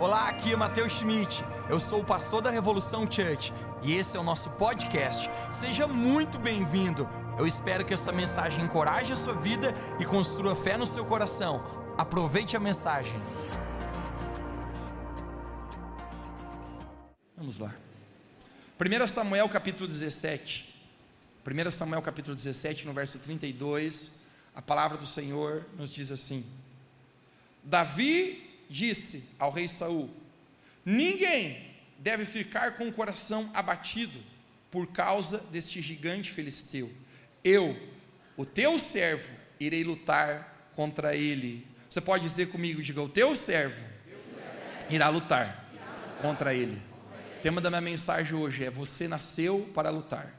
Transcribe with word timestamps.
Olá, 0.00 0.30
aqui 0.30 0.50
é 0.54 0.56
Matheus 0.56 0.94
Schmidt. 0.94 1.44
Eu 1.68 1.78
sou 1.78 2.00
o 2.00 2.04
pastor 2.04 2.40
da 2.40 2.48
Revolução 2.48 3.02
Church 3.02 3.52
e 3.82 3.92
esse 3.92 4.16
é 4.16 4.20
o 4.20 4.22
nosso 4.22 4.48
podcast. 4.52 5.28
Seja 5.50 5.86
muito 5.86 6.38
bem-vindo. 6.38 7.06
Eu 7.38 7.46
espero 7.46 7.84
que 7.84 7.92
essa 7.92 8.10
mensagem 8.10 8.64
encoraje 8.64 9.12
a 9.12 9.16
sua 9.16 9.34
vida 9.34 9.74
e 10.00 10.06
construa 10.06 10.56
fé 10.56 10.78
no 10.78 10.86
seu 10.86 11.04
coração. 11.04 11.62
Aproveite 11.98 12.56
a 12.56 12.60
mensagem. 12.60 13.12
Vamos 17.36 17.58
lá. 17.58 17.74
1 18.80 19.06
Samuel 19.06 19.50
capítulo 19.50 19.86
17. 19.86 20.82
1 21.46 21.70
Samuel 21.70 22.00
capítulo 22.00 22.34
17, 22.34 22.86
no 22.86 22.94
verso 22.94 23.18
32, 23.18 24.12
a 24.56 24.62
palavra 24.62 24.96
do 24.96 25.06
Senhor 25.06 25.66
nos 25.76 25.90
diz 25.90 26.10
assim: 26.10 26.42
Davi 27.62 28.49
disse 28.70 29.28
ao 29.38 29.50
rei 29.50 29.66
Saul: 29.66 30.08
Ninguém 30.84 31.74
deve 31.98 32.24
ficar 32.24 32.76
com 32.76 32.88
o 32.88 32.92
coração 32.92 33.50
abatido 33.52 34.18
por 34.70 34.86
causa 34.86 35.38
deste 35.50 35.82
gigante 35.82 36.30
filisteu. 36.30 36.90
Eu, 37.42 37.76
o 38.36 38.46
teu 38.46 38.78
servo, 38.78 39.32
irei 39.58 39.82
lutar 39.82 40.70
contra 40.76 41.16
ele. 41.16 41.66
Você 41.88 42.00
pode 42.00 42.22
dizer 42.22 42.50
comigo, 42.50 42.80
diga, 42.80 43.02
o 43.02 43.08
teu 43.08 43.34
servo 43.34 43.84
irá 44.88 45.08
lutar 45.08 45.68
contra 46.22 46.54
ele. 46.54 46.80
O 47.38 47.42
tema 47.42 47.60
da 47.60 47.68
minha 47.68 47.80
mensagem 47.80 48.34
hoje 48.34 48.64
é: 48.64 48.70
Você 48.70 49.08
nasceu 49.08 49.68
para 49.74 49.90
lutar. 49.90 50.32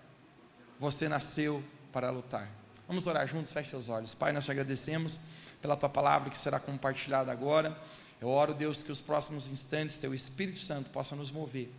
Você 0.79 1.09
nasceu 1.09 1.61
para 1.91 2.09
lutar. 2.09 2.49
Vamos 2.87 3.05
orar 3.05 3.27
juntos, 3.27 3.51
feche 3.51 3.69
seus 3.69 3.89
olhos. 3.89 4.13
Pai, 4.13 4.31
nós 4.31 4.45
te 4.45 4.51
agradecemos 4.51 5.19
pela 5.61 5.75
tua 5.75 5.89
palavra 5.89 6.29
que 6.29 6.37
será 6.37 6.59
compartilhada 6.59 7.31
agora. 7.31 7.77
Eu 8.21 8.29
oro, 8.29 8.53
Deus, 8.53 8.83
que 8.83 8.91
os 8.91 9.01
próximos 9.01 9.47
instantes 9.47 9.97
teu 9.97 10.13
Espírito 10.13 10.59
Santo 10.59 10.91
possa 10.91 11.15
nos 11.15 11.31
mover 11.31 11.71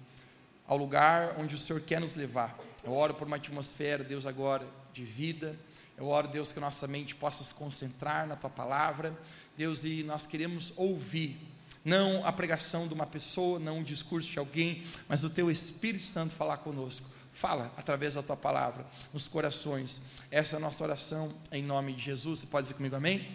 ao 0.66 0.76
lugar 0.76 1.36
onde 1.38 1.54
o 1.54 1.58
Senhor 1.58 1.80
quer 1.80 2.00
nos 2.00 2.16
levar. 2.16 2.58
Eu 2.82 2.92
oro 2.92 3.14
por 3.14 3.28
uma 3.28 3.36
atmosfera, 3.36 4.02
Deus, 4.02 4.26
agora 4.26 4.66
de 4.92 5.04
vida. 5.04 5.56
Eu 5.96 6.08
oro, 6.08 6.26
Deus, 6.26 6.50
que 6.50 6.58
nossa 6.58 6.88
mente 6.88 7.14
possa 7.14 7.44
se 7.44 7.54
concentrar 7.54 8.26
na 8.26 8.34
tua 8.34 8.50
palavra. 8.50 9.16
Deus, 9.56 9.84
e 9.84 10.02
nós 10.02 10.26
queremos 10.26 10.72
ouvir 10.76 11.38
não 11.84 12.26
a 12.26 12.32
pregação 12.32 12.88
de 12.88 12.94
uma 12.94 13.06
pessoa, 13.06 13.60
não 13.60 13.80
o 13.80 13.84
discurso 13.84 14.30
de 14.30 14.38
alguém, 14.38 14.84
mas 15.08 15.22
o 15.22 15.30
teu 15.30 15.48
Espírito 15.48 16.04
Santo 16.04 16.34
falar 16.34 16.56
conosco. 16.56 17.08
Fala 17.32 17.72
através 17.76 18.14
da 18.14 18.22
tua 18.22 18.36
palavra 18.36 18.84
nos 19.12 19.28
corações. 19.28 20.00
Essa 20.30 20.56
é 20.56 20.58
a 20.58 20.60
nossa 20.60 20.82
oração 20.82 21.32
em 21.52 21.62
nome 21.62 21.92
de 21.92 22.02
Jesus. 22.02 22.40
Você 22.40 22.46
pode 22.46 22.64
dizer 22.64 22.74
comigo 22.74 22.96
amém? 22.96 23.26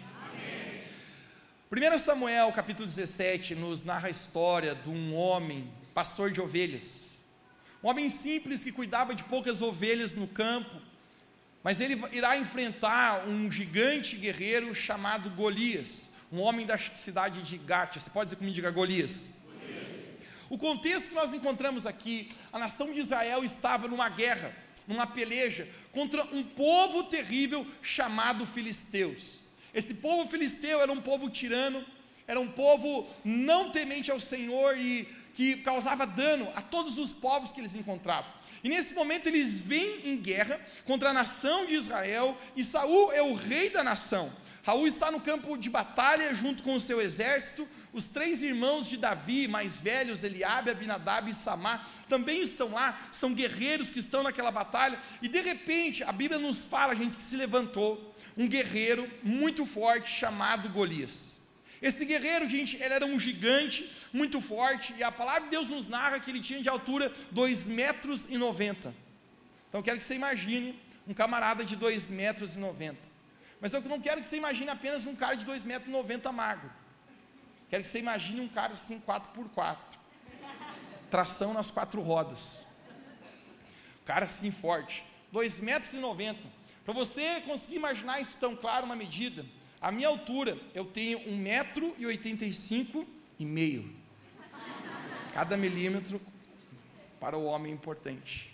1 1.70 1.98
Samuel 1.98 2.50
capítulo 2.50 2.86
17 2.86 3.54
nos 3.54 3.84
narra 3.84 4.08
a 4.08 4.10
história 4.10 4.74
de 4.74 4.88
um 4.88 5.14
homem, 5.14 5.70
pastor 5.92 6.30
de 6.30 6.40
ovelhas. 6.40 7.26
Um 7.84 7.88
homem 7.88 8.08
simples 8.08 8.64
que 8.64 8.72
cuidava 8.72 9.14
de 9.14 9.22
poucas 9.24 9.60
ovelhas 9.60 10.16
no 10.16 10.26
campo, 10.26 10.80
mas 11.62 11.82
ele 11.82 12.02
irá 12.10 12.38
enfrentar 12.38 13.28
um 13.28 13.52
gigante 13.52 14.16
guerreiro 14.16 14.74
chamado 14.74 15.28
Golias, 15.28 16.10
um 16.32 16.40
homem 16.40 16.64
da 16.64 16.78
cidade 16.78 17.42
de 17.42 17.58
Gate. 17.58 17.98
Você 17.98 18.08
pode 18.08 18.28
dizer 18.28 18.36
comigo, 18.36 18.54
diga 18.54 18.70
Golias. 18.70 19.28
O 20.48 20.56
contexto 20.56 21.10
que 21.10 21.14
nós 21.14 21.34
encontramos 21.34 21.84
aqui, 21.84 22.32
a 22.50 22.58
nação 22.58 22.94
de 22.94 23.00
Israel 23.00 23.44
estava 23.44 23.86
numa 23.86 24.08
guerra, 24.08 24.56
numa 24.86 25.06
peleja 25.06 25.68
contra 25.92 26.24
um 26.34 26.42
povo 26.42 27.04
terrível 27.04 27.66
chamado 27.82 28.46
Filisteus. 28.46 29.46
Esse 29.74 29.94
povo 29.94 30.28
filisteu 30.28 30.80
era 30.80 30.92
um 30.92 31.00
povo 31.00 31.28
tirano, 31.28 31.84
era 32.26 32.40
um 32.40 32.48
povo 32.48 33.08
não 33.24 33.70
temente 33.70 34.10
ao 34.10 34.20
Senhor 34.20 34.76
e 34.78 35.08
que 35.34 35.56
causava 35.58 36.06
dano 36.06 36.48
a 36.54 36.60
todos 36.60 36.98
os 36.98 37.12
povos 37.12 37.52
que 37.52 37.60
eles 37.60 37.74
encontravam. 37.74 38.30
E 38.62 38.68
nesse 38.68 38.92
momento 38.92 39.28
eles 39.28 39.58
vêm 39.58 40.00
em 40.04 40.16
guerra 40.16 40.60
contra 40.84 41.10
a 41.10 41.12
nação 41.12 41.64
de 41.64 41.74
Israel 41.74 42.36
e 42.56 42.64
Saul 42.64 43.12
é 43.12 43.22
o 43.22 43.34
rei 43.34 43.70
da 43.70 43.84
nação. 43.84 44.32
Raul 44.64 44.86
está 44.86 45.10
no 45.10 45.20
campo 45.20 45.56
de 45.56 45.70
batalha 45.70 46.34
junto 46.34 46.62
com 46.62 46.74
o 46.74 46.80
seu 46.80 47.00
exército. 47.00 47.66
Os 47.90 48.08
três 48.08 48.42
irmãos 48.42 48.86
de 48.86 48.98
Davi, 48.98 49.48
mais 49.48 49.76
velhos, 49.76 50.22
Eliabe, 50.22 50.70
Abinadab 50.70 51.30
e 51.30 51.34
Samar, 51.34 51.88
também 52.06 52.42
estão 52.42 52.72
lá, 52.72 53.08
são 53.10 53.32
guerreiros 53.32 53.90
que 53.90 53.98
estão 53.98 54.22
naquela 54.22 54.50
batalha. 54.50 54.98
E 55.22 55.28
de 55.28 55.40
repente, 55.40 56.04
a 56.04 56.12
Bíblia 56.12 56.38
nos 56.38 56.62
fala, 56.62 56.94
gente, 56.94 57.16
que 57.16 57.22
se 57.22 57.34
levantou 57.34 58.07
um 58.38 58.48
guerreiro 58.48 59.10
muito 59.22 59.66
forte 59.66 60.08
chamado 60.08 60.68
Golias. 60.68 61.40
Esse 61.82 62.04
guerreiro, 62.04 62.48
gente, 62.48 62.76
ele 62.76 62.94
era 62.94 63.04
um 63.04 63.18
gigante 63.18 63.92
muito 64.12 64.40
forte, 64.40 64.94
e 64.96 65.02
a 65.02 65.10
palavra 65.10 65.42
de 65.42 65.50
Deus 65.50 65.68
nos 65.68 65.88
narra 65.88 66.20
que 66.20 66.30
ele 66.30 66.40
tinha 66.40 66.62
de 66.62 66.68
altura 66.68 67.12
2 67.32 67.66
metros 67.66 68.30
e 68.30 68.38
90. 68.38 68.94
Então 69.68 69.82
quero 69.82 69.98
que 69.98 70.04
você 70.04 70.14
imagine 70.14 70.80
um 71.06 71.12
camarada 71.12 71.64
de 71.64 71.74
2 71.74 72.08
metros 72.10 72.54
e 72.54 72.60
90. 72.60 72.96
Mas 73.60 73.74
eu 73.74 73.80
não 73.82 74.00
quero 74.00 74.20
que 74.20 74.26
você 74.26 74.36
imagine 74.36 74.70
apenas 74.70 75.04
um 75.04 75.16
cara 75.16 75.34
de 75.34 75.44
2 75.44 75.64
metros 75.64 75.88
e 75.88 75.92
90 75.92 76.30
magro. 76.30 76.70
Quero 77.68 77.82
que 77.82 77.88
você 77.88 77.98
imagine 77.98 78.40
um 78.40 78.48
cara 78.48 78.72
assim 78.72 79.00
4x4. 79.00 79.78
Tração 81.10 81.52
nas 81.52 81.70
quatro 81.70 82.00
rodas. 82.00 82.64
Cara 84.04 84.26
assim 84.26 84.52
forte. 84.52 85.04
2 85.32 85.60
metros 85.60 85.92
e 85.92 85.98
90. 85.98 86.57
Para 86.88 86.94
você 86.94 87.42
conseguir 87.42 87.76
imaginar 87.76 88.18
isso 88.18 88.38
tão 88.40 88.56
claro, 88.56 88.86
uma 88.86 88.96
medida, 88.96 89.44
a 89.78 89.92
minha 89.92 90.08
altura, 90.08 90.58
eu 90.74 90.86
tenho 90.86 91.20
1,85m 91.20 93.06
e 93.38 93.44
meio. 93.44 93.94
Cada 95.34 95.54
milímetro 95.54 96.18
para 97.20 97.36
o 97.36 97.44
homem 97.44 97.74
importante. 97.74 98.50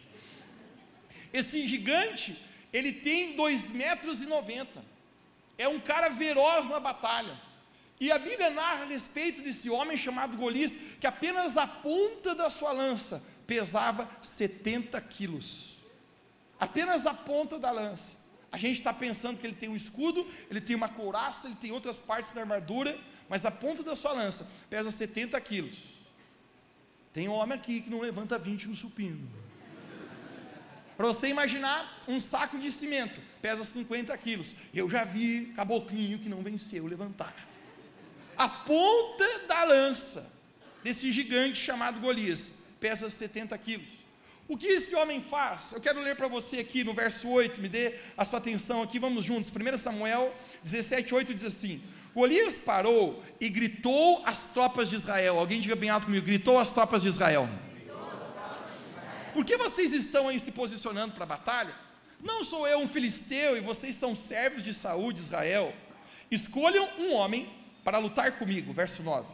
Esse 1.33 1.65
gigante, 1.69 2.37
ele 2.73 2.93
tem 2.93 3.37
2,90 3.37 3.73
metros 3.73 4.21
e 4.21 4.27
90. 4.27 4.85
É 5.57 5.69
um 5.69 5.79
cara 5.79 6.09
veroz 6.09 6.71
na 6.71 6.81
batalha. 6.81 7.41
E 8.01 8.11
a 8.11 8.19
Bíblia 8.19 8.51
narra 8.51 8.83
a 8.83 8.87
respeito 8.87 9.43
desse 9.43 9.71
homem 9.71 9.97
chamado 9.97 10.37
Golias, 10.37 10.77
que 10.99 11.07
apenas 11.07 11.57
a 11.57 11.69
ponta 11.69 12.35
da 12.35 12.51
sua 12.51 12.73
lança 12.73 13.23
pesava 13.47 14.11
70 14.21 15.01
quilos. 15.03 15.75
Apenas 16.59 17.07
a 17.07 17.15
ponta 17.15 17.61
da 17.61 17.71
lança. 17.71 18.24
A 18.55 18.57
gente 18.57 18.79
está 18.79 18.93
pensando 18.93 19.37
que 19.37 19.45
ele 19.45 19.57
tem 19.57 19.69
um 19.69 19.75
escudo, 19.75 20.25
ele 20.49 20.61
tem 20.61 20.77
uma 20.77 20.89
couraça, 20.89 21.49
ele 21.49 21.57
tem 21.57 21.73
outras 21.73 21.99
partes 21.99 22.31
da 22.31 22.43
armadura, 22.43 22.97
mas 23.29 23.45
a 23.45 23.51
ponta 23.51 23.83
da 23.83 23.97
sua 23.97 24.13
lança 24.13 24.49
pesa 24.71 24.93
70 24.93 25.41
quilos. 25.41 25.75
Tem 27.13 27.29
um 27.29 27.33
homem 27.33 27.59
aqui 27.59 27.81
que 27.81 27.91
não 27.91 27.99
levanta 27.99 28.39
20 28.39 28.69
no 28.69 28.77
supino. 28.77 29.29
Para 30.97 31.05
você 31.05 31.27
imaginar, 31.27 32.01
um 32.07 32.21
saco 32.21 32.57
de 32.57 32.71
cimento 32.71 33.21
pesa 33.43 33.65
50 33.65 34.17
quilos. 34.19 34.55
Eu 34.73 34.89
já 34.89 35.03
vi 35.03 35.53
caboclinho 35.57 36.21
que 36.21 36.29
não 36.29 36.41
venceu 36.41 36.87
levantar. 36.87 37.35
A 38.37 38.49
ponta 38.49 39.41
da 39.49 39.65
lança 39.65 40.33
desse 40.85 41.11
gigante 41.11 41.59
chamado 41.59 41.99
Golias 41.99 42.63
pesa 42.79 43.11
70 43.11 43.59
quilos. 43.59 44.04
O 44.47 44.59
que 44.59 44.67
esse 44.67 44.95
homem 44.95 45.23
faz? 45.23 45.73
Eu 45.73 45.81
quero 45.81 46.01
ler 46.01 46.17
para 46.17 46.29
você 46.29 46.59
aqui 46.59 46.85
no 46.85 46.93
verso 46.93 47.29
8, 47.29 47.61
me 47.61 47.69
dê 47.69 47.95
a 48.17 48.25
sua 48.25 48.39
atenção 48.39 48.83
aqui, 48.83 48.99
vamos 48.99 49.25
juntos. 49.25 49.51
1 49.51 49.77
Samuel 49.79 50.35
17, 50.63 51.15
8 51.15 51.33
diz 51.33 51.45
assim: 51.45 51.83
Golias 52.15 52.59
parou 52.59 53.23
e 53.41 53.49
gritou 53.49 54.23
às 54.25 54.51
tropas 54.51 54.91
de 54.91 54.97
Israel. 54.97 55.39
Alguém 55.39 55.61
diga 55.61 55.75
bem 55.75 55.89
alto 55.89 56.07
comigo: 56.07 56.27
gritou 56.27 56.59
às 56.59 56.71
tropas 56.71 57.01
de 57.03 57.09
Israel. 57.09 57.49
Por 59.33 59.45
que 59.45 59.57
vocês 59.57 59.93
estão 59.93 60.29
aí 60.29 60.39
se 60.39 60.53
posicionando 60.53 61.15
para 61.15 61.25
a 61.25 61.27
batalha? 61.27 61.75
Não 62.21 62.45
sou 62.45 62.69
eu 62.69 62.79
um 62.79 62.87
filisteu 62.87 63.57
e 63.57 63.61
vocês 63.61 63.95
são 63.95 64.15
servos 64.15 64.63
de 64.63 64.73
saúde 64.75 65.21
de 65.21 65.25
Israel. 65.27 65.75
Escolham 66.31 66.89
um 66.99 67.15
homem 67.15 67.49
para 67.83 67.99
lutar 67.99 68.39
comigo. 68.39 68.73
Verso 68.73 69.03
9. 69.03 69.27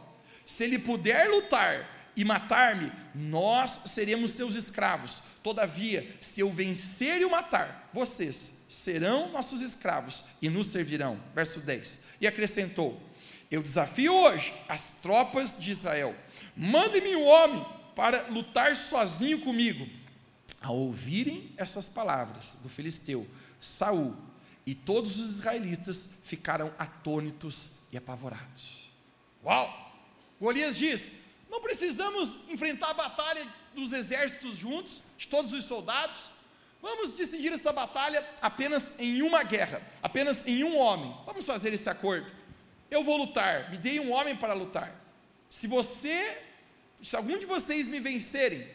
Se 0.45 0.63
ele 0.63 0.79
puder 0.79 1.29
lutar 1.29 2.00
e 2.21 2.23
matar-me, 2.23 2.91
nós 3.15 3.81
seremos 3.85 4.31
seus 4.31 4.53
escravos. 4.53 5.23
Todavia, 5.41 6.15
se 6.21 6.39
eu 6.39 6.51
vencer 6.51 7.19
e 7.19 7.25
o 7.25 7.31
matar, 7.31 7.89
vocês 7.91 8.63
serão 8.69 9.31
nossos 9.31 9.59
escravos 9.59 10.23
e 10.39 10.47
nos 10.47 10.67
servirão. 10.67 11.19
Verso 11.33 11.59
10. 11.59 11.99
E 12.21 12.27
acrescentou: 12.27 13.01
Eu 13.49 13.63
desafio 13.63 14.13
hoje 14.13 14.53
as 14.69 14.99
tropas 15.01 15.57
de 15.59 15.71
Israel. 15.71 16.15
Mande-me 16.55 17.15
um 17.15 17.25
homem 17.25 17.65
para 17.95 18.27
lutar 18.27 18.75
sozinho 18.75 19.41
comigo. 19.41 19.87
Ao 20.61 20.77
ouvirem 20.77 21.51
essas 21.57 21.89
palavras 21.89 22.55
do 22.61 22.69
filisteu, 22.69 23.27
Saul 23.59 24.15
e 24.63 24.75
todos 24.75 25.17
os 25.17 25.39
israelitas 25.39 26.19
ficaram 26.23 26.71
atônitos 26.77 27.79
e 27.91 27.97
apavorados. 27.97 28.91
Uau! 29.43 29.81
Golias 30.39 30.75
diz: 30.75 31.15
não 31.51 31.61
precisamos 31.61 32.37
enfrentar 32.47 32.91
a 32.91 32.93
batalha 32.93 33.45
dos 33.75 33.91
exércitos 33.91 34.55
juntos, 34.55 35.03
de 35.17 35.27
todos 35.27 35.51
os 35.51 35.65
soldados. 35.65 36.31
Vamos 36.81 37.13
decidir 37.15 37.51
essa 37.51 37.73
batalha 37.73 38.25
apenas 38.41 38.97
em 38.97 39.21
uma 39.21 39.43
guerra, 39.43 39.81
apenas 40.01 40.47
em 40.47 40.63
um 40.63 40.77
homem. 40.77 41.13
Vamos 41.25 41.45
fazer 41.45 41.73
esse 41.73 41.89
acordo. 41.89 42.31
Eu 42.89 43.03
vou 43.03 43.17
lutar, 43.17 43.69
me 43.69 43.77
dei 43.77 43.99
um 43.99 44.11
homem 44.11 44.35
para 44.35 44.53
lutar. 44.53 44.95
Se 45.49 45.67
você 45.67 46.41
Se 47.03 47.15
algum 47.15 47.37
de 47.37 47.47
vocês 47.47 47.87
me 47.87 47.99
vencerem, 47.99 48.67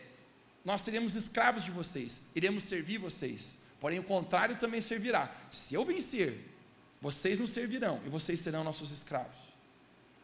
nós 0.65 0.83
seremos 0.83 1.15
escravos 1.15 1.63
de 1.65 1.71
vocês, 1.71 2.21
iremos 2.35 2.65
servir 2.65 2.99
vocês. 2.99 3.57
Porém, 3.81 4.01
o 4.01 4.03
contrário 4.03 4.59
também 4.59 4.81
servirá. 4.81 5.33
Se 5.51 5.75
eu 5.75 5.85
vencer, 5.85 6.45
vocês 7.01 7.39
nos 7.39 7.51
servirão 7.51 8.03
e 8.05 8.09
vocês 8.09 8.41
serão 8.41 8.65
nossos 8.65 8.91
escravos. 8.91 9.46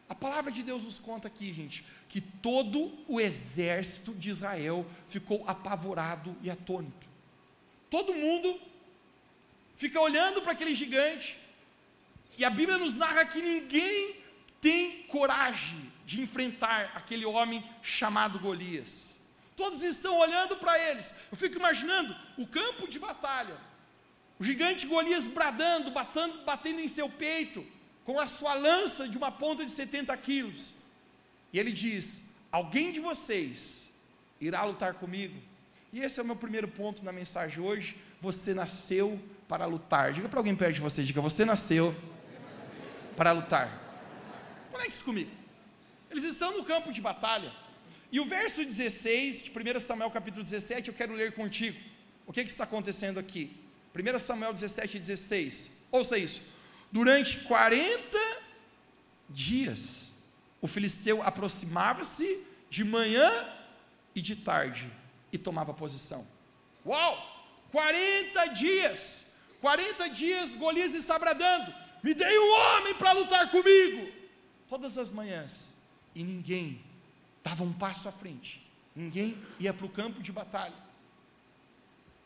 A 0.08 0.14
palavra 0.14 0.52
de 0.52 0.62
Deus 0.62 0.82
nos 0.82 0.98
conta 0.98 1.28
aqui, 1.28 1.52
gente, 1.52 1.84
que 2.08 2.20
todo 2.20 2.92
o 3.08 3.20
exército 3.20 4.12
de 4.12 4.30
Israel 4.30 4.86
ficou 5.08 5.42
apavorado 5.46 6.36
e 6.42 6.50
atônito. 6.50 7.06
Todo 7.88 8.14
mundo 8.14 8.60
fica 9.76 10.00
olhando 10.00 10.42
para 10.42 10.52
aquele 10.52 10.74
gigante, 10.74 11.38
e 12.36 12.44
a 12.44 12.50
Bíblia 12.50 12.78
nos 12.78 12.96
narra 12.96 13.24
que 13.24 13.40
ninguém 13.40 14.16
tem 14.60 15.02
coragem 15.04 15.92
de 16.04 16.20
enfrentar 16.20 16.92
aquele 16.94 17.24
homem 17.24 17.64
chamado 17.82 18.38
Golias. 18.38 19.20
Todos 19.56 19.82
estão 19.82 20.18
olhando 20.18 20.56
para 20.56 20.78
eles. 20.78 21.14
Eu 21.30 21.36
fico 21.36 21.56
imaginando 21.56 22.16
o 22.38 22.46
campo 22.46 22.88
de 22.88 22.98
batalha, 22.98 23.56
o 24.38 24.44
gigante 24.44 24.86
Golias 24.86 25.26
bradando, 25.26 25.90
batendo, 25.90 26.42
batendo 26.44 26.80
em 26.80 26.88
seu 26.88 27.08
peito, 27.08 27.64
com 28.04 28.18
a 28.18 28.26
sua 28.26 28.54
lança 28.54 29.08
de 29.08 29.16
uma 29.16 29.30
ponta 29.30 29.64
de 29.64 29.70
70 29.70 30.16
quilos. 30.16 30.76
E 31.52 31.58
ele 31.58 31.72
diz: 31.72 32.34
Alguém 32.50 32.92
de 32.92 33.00
vocês 33.00 33.88
irá 34.40 34.64
lutar 34.64 34.94
comigo? 34.94 35.40
E 35.92 36.00
esse 36.00 36.18
é 36.18 36.22
o 36.22 36.26
meu 36.26 36.36
primeiro 36.36 36.68
ponto 36.68 37.04
na 37.04 37.12
mensagem 37.12 37.62
hoje. 37.62 37.96
Você 38.20 38.54
nasceu 38.54 39.20
para 39.48 39.66
lutar. 39.66 40.12
Diga 40.12 40.28
para 40.28 40.40
alguém 40.40 40.56
perto 40.56 40.74
de 40.74 40.80
você: 40.80 41.02
Diga, 41.02 41.20
você 41.20 41.44
nasceu 41.44 41.94
para 43.16 43.32
lutar. 43.32 43.80
Conecte-se 44.70 45.04
comigo. 45.04 45.30
Eles 46.10 46.24
estão 46.24 46.56
no 46.56 46.64
campo 46.64 46.92
de 46.92 47.00
batalha. 47.00 47.52
E 48.10 48.20
o 48.20 48.24
verso 48.24 48.62
16 48.62 49.44
de 49.44 49.50
1 49.50 49.80
Samuel 49.80 50.10
capítulo 50.10 50.42
17, 50.42 50.88
eu 50.88 50.94
quero 50.94 51.14
ler 51.14 51.32
contigo. 51.32 51.78
O 52.26 52.32
que, 52.32 52.44
que 52.44 52.50
está 52.50 52.64
acontecendo 52.64 53.18
aqui? 53.18 53.56
1 53.94 54.18
Samuel 54.18 54.52
17, 54.52 54.98
16. 54.98 55.70
Ouça 55.90 56.18
isso. 56.18 56.40
Durante 56.92 57.38
40 57.40 58.18
dias, 59.30 60.12
o 60.60 60.66
filisteu 60.66 61.22
aproximava-se 61.22 62.46
de 62.68 62.84
manhã 62.84 63.48
e 64.14 64.20
de 64.20 64.36
tarde 64.36 64.92
e 65.32 65.38
tomava 65.38 65.72
posição. 65.72 66.26
Uau! 66.84 67.30
40 67.72 68.46
dias! 68.48 69.24
40 69.62 70.10
dias 70.10 70.54
Golias 70.54 70.92
está 70.92 71.18
bradando: 71.18 71.72
Me 72.02 72.12
dei 72.12 72.38
um 72.38 72.52
homem 72.52 72.94
para 72.94 73.12
lutar 73.12 73.50
comigo! 73.50 74.12
Todas 74.68 74.98
as 74.98 75.10
manhãs, 75.10 75.74
e 76.14 76.22
ninguém 76.22 76.82
dava 77.42 77.64
um 77.64 77.72
passo 77.72 78.08
à 78.08 78.12
frente, 78.12 78.62
ninguém 78.94 79.36
ia 79.58 79.72
para 79.72 79.86
o 79.86 79.88
campo 79.88 80.22
de 80.22 80.30
batalha. 80.30 80.74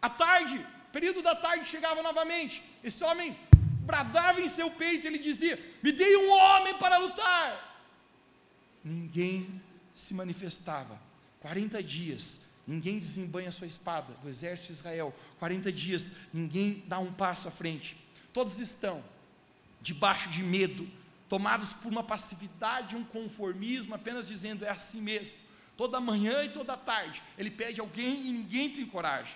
À 0.03 0.11
tarde, 0.11 0.65
período 0.93 1.23
da 1.23 1.35
tarde 1.35 1.69
chegava 1.69 2.03
novamente, 2.03 2.63
esse 2.83 3.05
homem 3.05 3.37
bradava 3.87 4.41
em 4.41 4.49
seu 4.49 4.71
peito, 4.71 5.07
ele 5.07 5.19
dizia: 5.19 5.59
Me 5.83 5.93
dei 5.93 6.17
um 6.17 6.31
homem 6.31 6.77
para 6.77 6.99
lutar. 6.99 7.51
Ninguém 8.85 9.63
se 9.95 10.13
manifestava. 10.13 11.01
40 11.41 11.83
dias, 11.83 12.41
ninguém 12.67 12.99
desembanha 12.99 13.53
sua 13.53 13.67
espada 13.67 14.13
do 14.23 14.29
exército 14.29 14.69
de 14.69 14.73
Israel. 14.75 15.15
40 15.39 15.73
dias, 15.73 16.29
ninguém 16.35 16.83
dá 16.87 16.99
um 16.99 17.13
passo 17.13 17.49
à 17.49 17.51
frente. 17.51 17.97
Todos 18.33 18.59
estão 18.59 19.03
debaixo 19.81 20.29
de 20.31 20.43
medo, 20.43 20.89
tomados 21.29 21.73
por 21.73 21.91
uma 21.91 22.03
passividade, 22.03 22.97
um 22.97 23.05
conformismo, 23.05 23.95
apenas 23.95 24.27
dizendo 24.27 24.65
é 24.65 24.71
assim 24.71 25.01
mesmo. 25.01 25.37
Toda 25.77 26.01
manhã 26.01 26.43
e 26.43 26.49
toda 26.49 26.77
tarde, 26.77 27.23
ele 27.39 27.51
pede 27.51 27.81
alguém 27.81 28.27
e 28.27 28.33
ninguém 28.33 28.71
tem 28.71 28.87
coragem. 28.87 29.35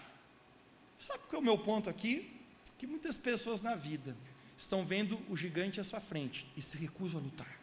Sabe 0.99 1.21
qual 1.29 1.41
é 1.41 1.43
o 1.43 1.45
meu 1.45 1.59
ponto 1.59 1.89
aqui? 1.89 2.37
Que 2.79 2.87
muitas 2.87 3.17
pessoas 3.17 3.63
na 3.63 3.75
vida 3.75 4.17
estão 4.63 4.85
vendo 4.85 5.19
o 5.29 5.37
gigante 5.37 5.81
à 5.81 5.85
sua 5.85 6.01
frente 6.01 6.47
e 6.57 6.63
se 6.63 6.77
recusam 6.77 7.21
a 7.21 7.25
lutar. 7.25 7.61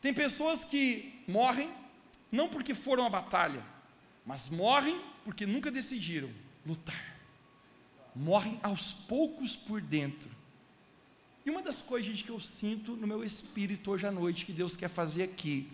Tem 0.00 0.14
pessoas 0.14 0.64
que 0.64 1.22
morrem 1.26 1.72
não 2.32 2.48
porque 2.48 2.74
foram 2.74 3.04
à 3.04 3.10
batalha, 3.10 3.64
mas 4.24 4.48
morrem 4.48 5.00
porque 5.24 5.44
nunca 5.44 5.70
decidiram 5.70 6.30
lutar. 6.64 7.18
Morrem 8.14 8.58
aos 8.62 8.92
poucos 8.92 9.54
por 9.54 9.80
dentro 9.80 10.40
e 11.44 11.50
uma 11.50 11.62
das 11.62 11.80
coisas 11.80 12.06
gente, 12.06 12.24
que 12.24 12.30
eu 12.30 12.40
sinto 12.40 12.92
no 12.96 13.06
meu 13.06 13.24
espírito 13.24 13.90
hoje 13.90 14.06
à 14.06 14.12
noite, 14.12 14.44
que 14.44 14.52
Deus 14.52 14.76
quer 14.76 14.88
fazer 14.88 15.22
aqui, 15.22 15.70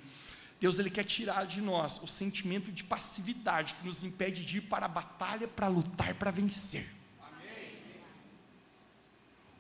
Deus 0.61 0.79
ele 0.79 0.91
quer 0.91 1.05
tirar 1.05 1.45
de 1.45 1.61
nós 1.61 2.01
o 2.03 2.07
sentimento 2.07 2.71
de 2.71 2.85
passividade 2.85 3.75
que 3.75 3.85
nos 3.85 4.03
impede 4.03 4.45
de 4.45 4.59
ir 4.59 4.63
para 4.63 4.87
a 4.87 4.89
batalha 4.89 5.47
para 5.49 5.69
lutar, 5.69 6.15
para 6.15 6.31
vencer. 6.31 6.89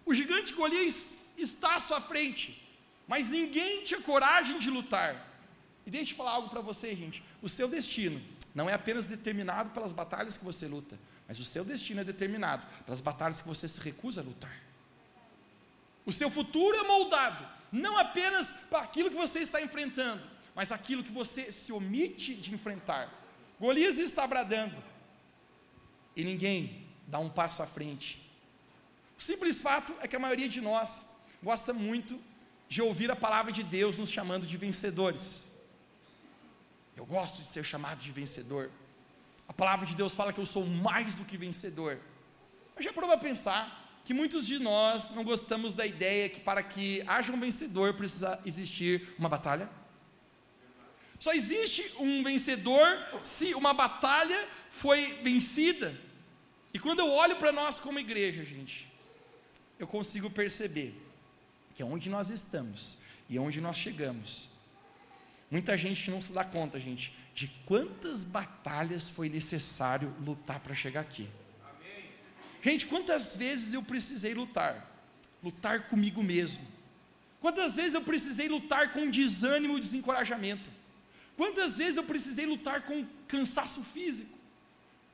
O 0.06 0.14
gigante 0.14 0.54
Golias 0.54 1.28
está 1.36 1.74
à 1.74 1.80
sua 1.80 2.00
frente, 2.00 2.62
mas 3.08 3.32
ninguém 3.32 3.82
tinha 3.82 4.00
coragem 4.00 4.58
de 4.60 4.70
lutar. 4.70 5.26
E 5.84 5.90
deixa 5.90 6.12
eu 6.12 6.16
falar 6.16 6.30
algo 6.30 6.48
para 6.48 6.60
você, 6.60 6.94
gente. 6.94 7.22
O 7.42 7.48
seu 7.48 7.68
destino 7.68 8.22
não 8.54 8.70
é 8.70 8.72
apenas 8.72 9.08
determinado 9.08 9.70
pelas 9.70 9.92
batalhas 9.92 10.36
que 10.36 10.44
você 10.44 10.68
luta, 10.68 10.96
mas 11.26 11.40
o 11.40 11.44
seu 11.44 11.64
destino 11.64 12.00
é 12.00 12.04
determinado 12.04 12.64
pelas 12.84 13.00
batalhas 13.00 13.40
que 13.40 13.48
você 13.48 13.66
se 13.66 13.80
recusa 13.80 14.20
a 14.20 14.24
lutar. 14.24 14.62
O 16.04 16.12
seu 16.12 16.30
futuro 16.30 16.76
é 16.76 16.84
moldado 16.84 17.44
não 17.72 17.98
apenas 17.98 18.52
para 18.70 18.80
aquilo 18.80 19.10
que 19.10 19.16
você 19.16 19.40
está 19.40 19.60
enfrentando, 19.60 20.22
mas 20.54 20.70
aquilo 20.70 21.02
que 21.02 21.10
você 21.10 21.50
se 21.50 21.72
omite 21.72 22.34
de 22.34 22.54
enfrentar. 22.54 23.12
Golias 23.58 23.98
está 23.98 24.24
bradando 24.26 24.76
e 26.14 26.22
ninguém 26.24 26.86
dá 27.08 27.18
um 27.18 27.28
passo 27.28 27.62
à 27.62 27.66
frente. 27.66 28.25
O 29.18 29.22
simples 29.22 29.60
fato 29.60 29.94
é 30.00 30.08
que 30.08 30.16
a 30.16 30.18
maioria 30.18 30.48
de 30.48 30.60
nós 30.60 31.06
gosta 31.42 31.72
muito 31.72 32.20
de 32.68 32.82
ouvir 32.82 33.10
a 33.10 33.16
palavra 33.16 33.52
de 33.52 33.62
Deus 33.62 33.98
nos 33.98 34.10
chamando 34.10 34.46
de 34.46 34.56
vencedores. 34.56 35.50
Eu 36.96 37.06
gosto 37.06 37.40
de 37.40 37.48
ser 37.48 37.64
chamado 37.64 38.00
de 38.00 38.10
vencedor. 38.10 38.70
A 39.48 39.52
palavra 39.52 39.86
de 39.86 39.94
Deus 39.94 40.14
fala 40.14 40.32
que 40.32 40.40
eu 40.40 40.46
sou 40.46 40.66
mais 40.66 41.14
do 41.14 41.24
que 41.24 41.36
vencedor. 41.36 41.98
Eu 42.76 42.82
já 42.82 42.92
parou 42.92 43.08
para 43.08 43.18
pensar 43.18 43.84
que 44.04 44.14
muitos 44.14 44.46
de 44.46 44.58
nós 44.58 45.10
não 45.10 45.24
gostamos 45.24 45.74
da 45.74 45.86
ideia 45.86 46.28
que 46.28 46.40
para 46.40 46.62
que 46.62 47.02
haja 47.06 47.32
um 47.32 47.40
vencedor 47.40 47.94
precisa 47.94 48.40
existir 48.44 49.14
uma 49.18 49.28
batalha? 49.28 49.68
Só 51.18 51.32
existe 51.32 51.92
um 51.98 52.22
vencedor 52.22 52.98
se 53.22 53.54
uma 53.54 53.72
batalha 53.72 54.46
foi 54.70 55.14
vencida. 55.22 55.98
E 56.72 56.78
quando 56.78 57.00
eu 57.00 57.10
olho 57.10 57.36
para 57.36 57.52
nós 57.52 57.80
como 57.80 57.98
igreja, 57.98 58.44
gente, 58.44 58.90
eu 59.78 59.86
consigo 59.86 60.30
perceber 60.30 60.94
que 61.74 61.82
onde 61.82 62.08
nós 62.08 62.30
estamos 62.30 62.98
e 63.28 63.38
onde 63.38 63.60
nós 63.60 63.76
chegamos, 63.76 64.48
muita 65.50 65.76
gente 65.76 66.10
não 66.10 66.20
se 66.22 66.32
dá 66.32 66.44
conta, 66.44 66.80
gente, 66.80 67.12
de 67.34 67.48
quantas 67.66 68.24
batalhas 68.24 69.08
foi 69.08 69.28
necessário 69.28 70.14
lutar 70.24 70.60
para 70.60 70.74
chegar 70.74 71.00
aqui. 71.00 71.28
Gente, 72.62 72.86
quantas 72.86 73.34
vezes 73.34 73.74
eu 73.74 73.82
precisei 73.82 74.34
lutar? 74.34 74.90
Lutar 75.42 75.88
comigo 75.88 76.22
mesmo. 76.22 76.66
Quantas 77.40 77.76
vezes 77.76 77.94
eu 77.94 78.00
precisei 78.00 78.48
lutar 78.48 78.92
com 78.92 79.10
desânimo 79.10 79.76
e 79.76 79.80
desencorajamento? 79.80 80.68
Quantas 81.36 81.76
vezes 81.76 81.98
eu 81.98 82.04
precisei 82.04 82.46
lutar 82.46 82.82
com 82.82 83.04
cansaço 83.28 83.82
físico? 83.82 84.36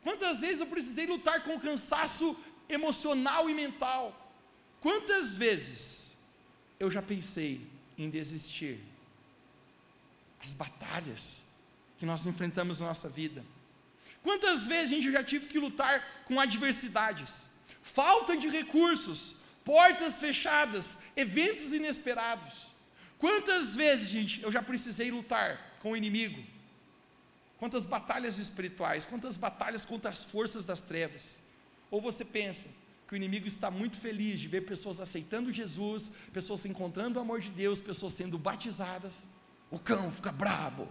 Quantas 0.03 0.41
vezes 0.41 0.61
eu 0.61 0.67
precisei 0.67 1.07
lutar 1.07 1.43
com 1.43 1.59
cansaço 1.59 2.39
emocional 2.69 3.51
e 3.51 3.55
mental? 3.55 4.22
Quantas 4.83 5.37
vezes 5.37 6.17
eu 6.79 6.91
já 6.91 7.01
pensei 7.01 7.65
em 7.97 8.11
desistir? 8.11 8.81
As 10.45 10.53
batalhas 10.53 11.45
que 11.99 12.05
nós 12.05 12.27
enfrentamos 12.27 12.81
na 12.81 12.87
nossa 12.87 13.09
vida. 13.09 13.45
Quantas 14.25 14.67
vezes 14.67 14.93
a 14.93 14.97
gente 14.97 15.13
já 15.13 15.23
tive 15.23 15.47
que 15.47 15.59
lutar 15.59 16.25
com 16.25 16.41
adversidades, 16.41 17.49
falta 17.81 18.37
de 18.37 18.49
recursos, 18.49 19.37
portas 19.65 20.19
fechadas, 20.19 20.99
eventos 21.17 21.73
inesperados? 21.73 22.67
Quantas 23.21 23.77
vezes, 23.77 24.09
gente, 24.09 24.43
eu 24.43 24.51
já 24.51 24.61
precisei 24.61 25.13
lutar 25.13 25.79
com 25.81 25.93
o 25.93 25.97
inimigo? 25.97 26.43
Quantas 27.57 27.87
batalhas 27.87 28.37
espirituais, 28.37 29.07
quantas 29.07 29.37
batalhas 29.37 29.85
contra 29.85 30.11
as 30.11 30.25
forças 30.25 30.67
das 30.67 30.81
trevas? 30.81 31.41
Ou 31.89 32.01
você 32.01 32.25
pensa 32.25 32.69
que 33.13 33.17
o 33.17 33.21
inimigo 33.21 33.47
está 33.47 33.71
muito 33.71 33.99
feliz 33.99 34.41
de 34.41 34.49
ver 34.49 34.63
pessoas 34.63 34.99
aceitando 34.99 35.53
Jesus, 35.53 36.11
pessoas 36.33 36.65
encontrando 36.65 37.19
o 37.19 37.23
amor 37.23 37.41
de 37.43 37.51
Deus, 37.51 37.79
pessoas 37.79 38.15
sendo 38.15 38.39
batizadas? 38.39 39.27
O 39.71 39.79
cão 39.79 40.11
fica 40.11 40.33
brabo, 40.33 40.89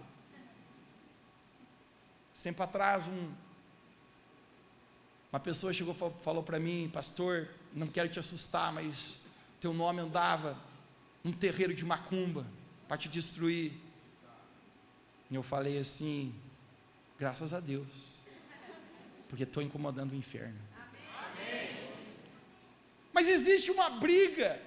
Sempre 2.32 2.62
atrás, 2.62 3.08
um, 3.08 3.32
uma 5.32 5.40
pessoa 5.40 5.72
chegou 5.72 5.94
falou 5.94 6.44
para 6.44 6.60
mim, 6.60 6.88
pastor, 6.92 7.48
não 7.72 7.88
quero 7.88 8.08
te 8.08 8.20
assustar, 8.20 8.72
mas 8.72 9.18
teu 9.60 9.74
nome 9.74 10.00
andava 10.00 10.56
num 11.24 11.32
terreiro 11.32 11.74
de 11.74 11.84
macumba 11.84 12.46
para 12.86 12.96
te 12.96 13.08
destruir. 13.08 13.72
E 15.28 15.34
eu 15.34 15.42
falei 15.42 15.76
assim: 15.78 16.32
graças 17.18 17.52
a 17.52 17.58
Deus, 17.58 17.88
porque 19.28 19.42
estou 19.42 19.62
incomodando 19.62 20.12
o 20.12 20.16
inferno. 20.16 20.71
Mas 23.12 23.28
existe 23.28 23.70
uma 23.70 23.90
briga 23.90 24.60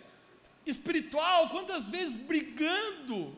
espiritual, 0.66 1.50
quantas 1.50 1.90
vezes 1.90 2.16
brigando 2.16 3.36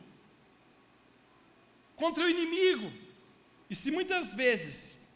contra 1.96 2.24
o 2.24 2.30
inimigo. 2.30 2.92
E 3.68 3.74
se 3.74 3.90
muitas 3.90 4.34
vezes 4.34 5.06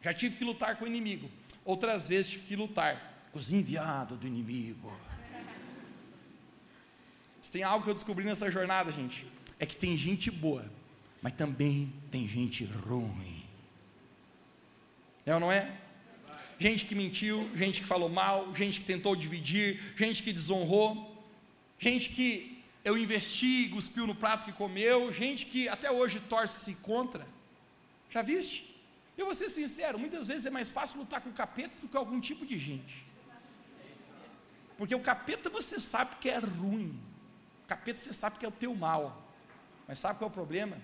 já 0.00 0.12
tive 0.12 0.36
que 0.36 0.44
lutar 0.44 0.76
com 0.76 0.84
o 0.84 0.88
inimigo, 0.88 1.30
outras 1.64 2.06
vezes 2.06 2.30
tive 2.30 2.46
que 2.46 2.56
lutar 2.56 3.28
com 3.32 3.38
os 3.38 3.52
enviados 3.52 4.18
do 4.18 4.26
inimigo. 4.26 4.92
Se 7.42 7.52
tem 7.52 7.62
algo 7.62 7.84
que 7.84 7.90
eu 7.90 7.94
descobri 7.94 8.24
nessa 8.24 8.50
jornada, 8.50 8.92
gente, 8.92 9.26
é 9.58 9.66
que 9.66 9.74
tem 9.74 9.96
gente 9.96 10.30
boa, 10.30 10.64
mas 11.20 11.32
também 11.32 11.92
tem 12.10 12.28
gente 12.28 12.64
ruim. 12.64 13.44
É 15.26 15.34
ou 15.34 15.40
não 15.40 15.50
é? 15.50 15.70
Gente 16.60 16.84
que 16.84 16.94
mentiu, 16.94 17.50
gente 17.56 17.80
que 17.80 17.86
falou 17.86 18.10
mal, 18.10 18.54
gente 18.54 18.80
que 18.80 18.86
tentou 18.86 19.16
dividir, 19.16 19.94
gente 19.96 20.22
que 20.22 20.30
desonrou, 20.30 20.90
gente 21.78 22.10
que 22.10 22.62
eu 22.84 22.98
investi, 22.98 23.70
cuspiu 23.72 24.06
no 24.06 24.14
prato 24.14 24.44
que 24.44 24.52
comeu, 24.52 25.10
gente 25.10 25.46
que 25.46 25.70
até 25.70 25.90
hoje 25.90 26.20
torce-se 26.20 26.74
contra. 26.82 27.26
Já 28.10 28.20
viste? 28.20 28.78
Eu 29.16 29.24
vou 29.24 29.34
ser 29.34 29.48
sincero, 29.48 29.98
muitas 29.98 30.28
vezes 30.28 30.44
é 30.44 30.50
mais 30.50 30.70
fácil 30.70 30.98
lutar 30.98 31.22
com 31.22 31.30
o 31.30 31.32
capeta 31.32 31.74
do 31.80 31.88
que 31.88 31.96
algum 31.96 32.20
tipo 32.20 32.44
de 32.44 32.58
gente. 32.58 33.06
Porque 34.76 34.94
o 34.94 35.00
capeta 35.00 35.48
você 35.48 35.80
sabe 35.80 36.16
que 36.20 36.28
é 36.28 36.36
ruim. 36.38 37.00
O 37.64 37.68
capeta 37.68 37.98
você 37.98 38.12
sabe 38.12 38.38
que 38.38 38.44
é 38.44 38.48
o 38.48 38.52
teu 38.52 38.74
mal. 38.74 39.32
Mas 39.88 39.98
sabe 39.98 40.18
qual 40.18 40.28
é 40.28 40.30
o 40.30 40.34
problema? 40.34 40.76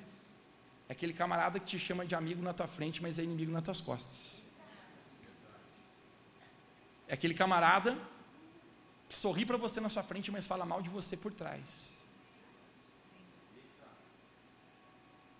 É 0.89 0.93
aquele 0.93 1.13
camarada 1.13 1.61
que 1.61 1.67
te 1.67 1.79
chama 1.79 2.07
de 2.07 2.15
amigo 2.15 2.43
na 2.43 2.55
tua 2.55 2.67
frente, 2.67 3.03
mas 3.03 3.19
é 3.19 3.23
inimigo 3.23 3.53
nas 3.53 3.63
tuas 3.63 3.81
costas. 3.83 4.36
É 7.09 7.15
aquele 7.15 7.35
camarada 7.35 7.97
que 9.09 9.15
sorri 9.15 9.47
para 9.47 9.57
você 9.57 9.81
na 9.81 9.89
sua 9.89 10.03
frente, 10.03 10.31
mas 10.31 10.47
fala 10.47 10.67
mal 10.67 10.83
de 10.83 10.91
você 10.91 11.17
por 11.17 11.33
trás. 11.33 11.97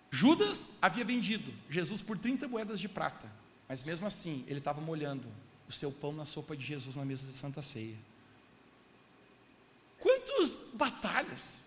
Judas 0.09 0.71
havia 0.81 1.03
vendido 1.03 1.53
Jesus 1.69 2.01
por 2.01 2.17
30 2.17 2.47
moedas 2.47 2.79
de 2.79 2.87
prata, 2.87 3.29
mas 3.67 3.83
mesmo 3.83 4.07
assim 4.07 4.43
ele 4.47 4.59
estava 4.59 4.79
molhando 4.79 5.27
o 5.67 5.71
seu 5.71 5.91
pão 5.91 6.13
na 6.13 6.25
sopa 6.25 6.55
de 6.55 6.65
Jesus 6.65 6.95
na 6.95 7.03
mesa 7.03 7.27
de 7.27 7.33
Santa 7.33 7.61
Ceia. 7.61 7.97
Quantas 9.99 10.61
batalhas, 10.73 11.65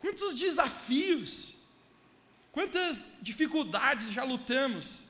quantos 0.00 0.34
desafios, 0.34 1.56
quantas 2.52 3.08
dificuldades 3.22 4.12
já 4.12 4.24
lutamos, 4.24 5.04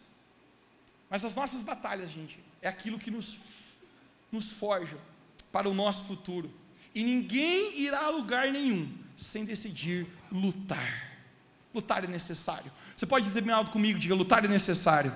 mas 1.11 1.25
as 1.25 1.35
nossas 1.35 1.62
batalhas, 1.62 2.11
gente, 2.11 2.38
é 2.62 2.68
aquilo 2.68 2.99
que 2.99 3.11
nos, 3.11 3.37
nos 4.34 4.50
forja 4.50 4.98
para 5.50 5.68
o 5.68 5.74
nosso 5.74 6.04
futuro. 6.04 6.50
E 6.94 7.02
ninguém 7.02 7.80
irá 7.80 8.04
a 8.04 8.10
lugar 8.10 8.52
nenhum 8.52 8.92
sem 9.16 9.44
decidir 9.44 10.06
lutar. 10.30 11.12
Lutar 11.72 12.04
é 12.04 12.06
necessário. 12.06 12.70
Você 12.94 13.06
pode 13.06 13.24
dizer 13.24 13.40
bem 13.40 13.52
alto 13.52 13.70
comigo, 13.70 13.98
diga: 13.98 14.14
lutar 14.14 14.44
é 14.44 14.48
necessário. 14.48 15.12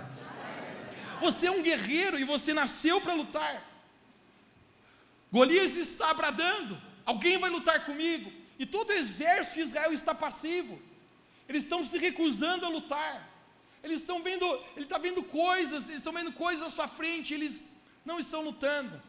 Você 1.20 1.46
é 1.46 1.50
um 1.50 1.62
guerreiro 1.62 2.18
e 2.18 2.25
você 2.25 2.54
nasceu 2.54 3.00
para 3.00 3.12
lutar. 3.12 3.62
Golias 5.30 5.76
está 5.76 6.14
bradando: 6.14 6.80
alguém 7.04 7.38
vai 7.38 7.50
lutar 7.50 7.84
comigo. 7.84 8.32
E 8.58 8.66
todo 8.66 8.90
o 8.90 8.92
exército 8.92 9.56
de 9.56 9.62
Israel 9.62 9.92
está 9.92 10.14
passivo. 10.14 10.80
Eles 11.48 11.62
estão 11.64 11.84
se 11.84 11.96
recusando 11.98 12.66
a 12.66 12.68
lutar. 12.68 13.28
Eles 13.82 14.00
estão 14.00 14.20
vendo, 14.22 14.44
ele 14.76 14.84
está 14.84 14.98
vendo 14.98 15.22
coisas, 15.22 15.88
eles 15.88 16.00
estão 16.00 16.12
vendo 16.12 16.32
coisas 16.32 16.66
à 16.66 16.68
sua 16.68 16.88
frente, 16.88 17.32
eles 17.32 17.62
não 18.04 18.18
estão 18.18 18.42
lutando. 18.42 19.00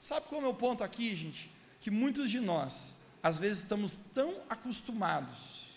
Sabe 0.00 0.26
qual 0.26 0.40
é 0.40 0.44
o 0.44 0.46
meu 0.46 0.54
ponto 0.54 0.82
aqui, 0.82 1.14
gente? 1.14 1.50
Que 1.80 1.90
muitos 1.90 2.30
de 2.30 2.40
nós, 2.40 2.96
às 3.22 3.38
vezes, 3.38 3.62
estamos 3.62 3.98
tão 3.98 4.40
acostumados 4.48 5.68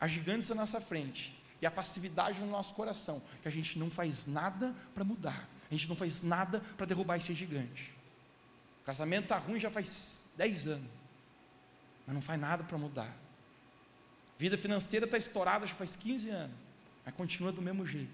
a 0.00 0.08
gigantes 0.08 0.50
à 0.50 0.54
nossa 0.54 0.80
frente 0.80 1.36
e 1.60 1.66
a 1.66 1.70
passividade 1.70 2.40
no 2.40 2.46
nosso 2.46 2.74
coração, 2.74 3.22
que 3.40 3.46
a 3.46 3.50
gente 3.52 3.78
não 3.78 3.88
faz 3.88 4.26
nada 4.26 4.74
para 4.92 5.04
mudar, 5.04 5.48
a 5.70 5.74
gente 5.74 5.88
não 5.88 5.94
faz 5.94 6.22
nada 6.22 6.60
para 6.76 6.86
derrubar 6.86 7.18
esse 7.18 7.32
gigante. 7.34 7.92
O 8.82 8.84
casamento 8.84 9.24
está 9.24 9.38
ruim 9.38 9.60
já 9.60 9.70
faz 9.70 10.24
10 10.36 10.66
anos, 10.66 10.90
mas 12.04 12.14
não 12.14 12.20
faz 12.20 12.40
nada 12.40 12.64
para 12.64 12.76
mudar. 12.76 13.16
Vida 14.36 14.58
financeira 14.58 15.06
está 15.06 15.16
estourada 15.16 15.64
já 15.64 15.74
faz 15.76 15.94
15 15.94 16.30
anos, 16.30 16.56
mas 17.04 17.14
continua 17.14 17.52
do 17.52 17.62
mesmo 17.62 17.86
jeito. 17.86 18.10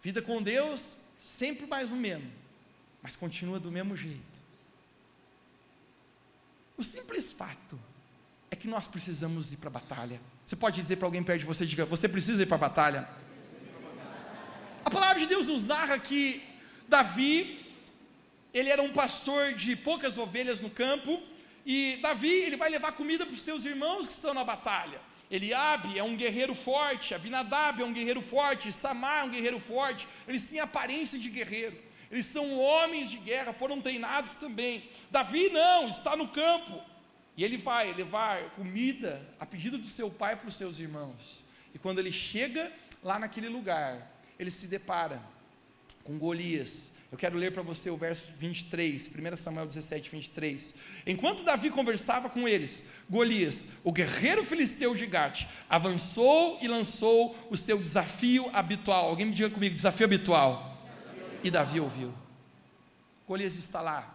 Vida 0.00 0.22
com 0.22 0.42
Deus, 0.42 0.96
sempre 1.20 1.66
mais 1.66 1.90
ou 1.90 1.98
menos, 1.98 2.32
mas 3.02 3.16
continua 3.16 3.58
do 3.58 3.70
mesmo 3.70 3.96
jeito. 3.96 4.42
O 6.76 6.82
simples 6.82 7.32
fato 7.32 7.78
é 8.50 8.56
que 8.56 8.68
nós 8.68 8.86
precisamos 8.86 9.52
ir 9.52 9.56
para 9.56 9.68
a 9.68 9.72
batalha. 9.72 10.20
Você 10.44 10.56
pode 10.56 10.80
dizer 10.80 10.96
para 10.96 11.06
alguém 11.06 11.22
perto 11.22 11.40
de 11.40 11.46
você, 11.46 11.66
diga, 11.66 11.84
você 11.84 12.08
precisa 12.08 12.42
ir 12.42 12.46
para 12.46 12.56
a 12.56 12.58
batalha. 12.58 13.08
A 14.84 14.90
palavra 14.90 15.20
de 15.20 15.26
Deus 15.26 15.48
nos 15.48 15.64
narra 15.64 15.98
que 15.98 16.42
Davi, 16.88 17.64
ele 18.52 18.68
era 18.68 18.82
um 18.82 18.92
pastor 18.92 19.54
de 19.54 19.74
poucas 19.74 20.18
ovelhas 20.18 20.60
no 20.60 20.68
campo, 20.68 21.22
e 21.64 21.98
Davi, 22.02 22.28
ele 22.28 22.56
vai 22.56 22.68
levar 22.68 22.92
comida 22.92 23.24
para 23.24 23.34
os 23.34 23.40
seus 23.40 23.64
irmãos 23.64 24.06
que 24.06 24.12
estão 24.12 24.34
na 24.34 24.44
batalha. 24.44 25.00
Eliabe 25.30 25.98
é 25.98 26.02
um 26.02 26.14
guerreiro 26.14 26.54
forte, 26.54 27.14
Abinadab 27.14 27.80
é 27.80 27.84
um 27.84 27.92
guerreiro 27.92 28.20
forte, 28.20 28.70
Samar 28.70 29.20
é 29.20 29.24
um 29.24 29.30
guerreiro 29.30 29.58
forte, 29.58 30.06
eles 30.28 30.46
têm 30.46 30.60
aparência 30.60 31.18
de 31.18 31.30
guerreiro, 31.30 31.76
eles 32.12 32.26
são 32.26 32.60
homens 32.60 33.10
de 33.10 33.16
guerra, 33.16 33.54
foram 33.54 33.80
treinados 33.80 34.36
também. 34.36 34.84
Davi 35.10 35.48
não, 35.48 35.88
está 35.88 36.14
no 36.14 36.28
campo, 36.28 36.78
e 37.34 37.42
ele 37.42 37.56
vai 37.56 37.94
levar 37.94 38.50
comida 38.50 39.26
a 39.40 39.46
pedido 39.46 39.78
do 39.78 39.88
seu 39.88 40.10
pai 40.10 40.36
para 40.36 40.46
os 40.46 40.54
seus 40.54 40.78
irmãos. 40.78 41.42
E 41.74 41.78
quando 41.78 42.00
ele 42.00 42.12
chega 42.12 42.70
lá 43.02 43.18
naquele 43.18 43.48
lugar, 43.48 44.12
ele 44.38 44.50
se 44.50 44.66
depara 44.66 45.22
com 46.04 46.18
Golias. 46.18 46.96
Eu 47.10 47.16
quero 47.16 47.36
ler 47.38 47.52
para 47.52 47.62
você 47.62 47.88
o 47.88 47.96
verso 47.96 48.26
23, 48.38 49.08
1 49.08 49.36
Samuel 49.36 49.66
17, 49.66 50.10
23. 50.10 50.74
Enquanto 51.06 51.42
Davi 51.42 51.70
conversava 51.70 52.28
com 52.28 52.46
eles, 52.46 52.84
Golias, 53.08 53.68
o 53.84 53.92
guerreiro 53.92 54.44
filisteu 54.44 54.94
de 54.94 55.06
Gate, 55.06 55.46
avançou 55.68 56.58
e 56.60 56.68
lançou 56.68 57.34
o 57.50 57.56
seu 57.56 57.78
desafio 57.78 58.50
habitual. 58.52 59.08
Alguém 59.08 59.26
me 59.26 59.32
diga 59.32 59.48
comigo, 59.48 59.74
desafio 59.74 60.04
habitual. 60.04 60.71
E 61.42 61.50
Davi 61.50 61.80
ouviu. 61.80 62.12
Golias 63.26 63.54
está 63.54 63.80
lá. 63.80 64.14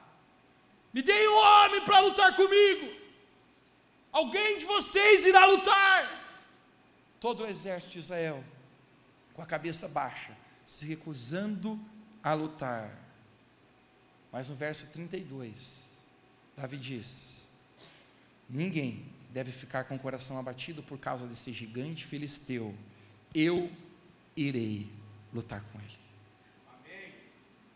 Me 0.93 1.01
dê 1.01 1.27
um 1.27 1.37
homem 1.37 1.83
para 1.83 1.99
lutar 1.99 2.35
comigo. 2.35 2.95
Alguém 4.11 4.57
de 4.57 4.65
vocês 4.65 5.25
irá 5.25 5.45
lutar. 5.45 6.25
Todo 7.19 7.43
o 7.43 7.47
exército 7.47 7.93
de 7.93 7.99
Israel, 7.99 8.43
com 9.33 9.41
a 9.41 9.45
cabeça 9.45 9.87
baixa, 9.87 10.35
se 10.65 10.85
recusando 10.85 11.79
a 12.23 12.33
lutar. 12.33 12.91
Mas 14.31 14.49
no 14.49 14.55
verso 14.55 14.87
32, 14.87 15.97
Davi 16.55 16.77
diz: 16.77 17.47
Ninguém 18.49 19.05
deve 19.31 19.51
ficar 19.51 19.85
com 19.85 19.95
o 19.95 19.99
coração 19.99 20.37
abatido 20.37 20.81
por 20.81 20.97
causa 20.97 21.25
desse 21.27 21.51
gigante 21.51 22.05
filisteu. 22.05 22.73
Eu 23.33 23.71
irei 24.35 24.89
lutar 25.33 25.61
com 25.71 25.79
ele. 25.79 25.96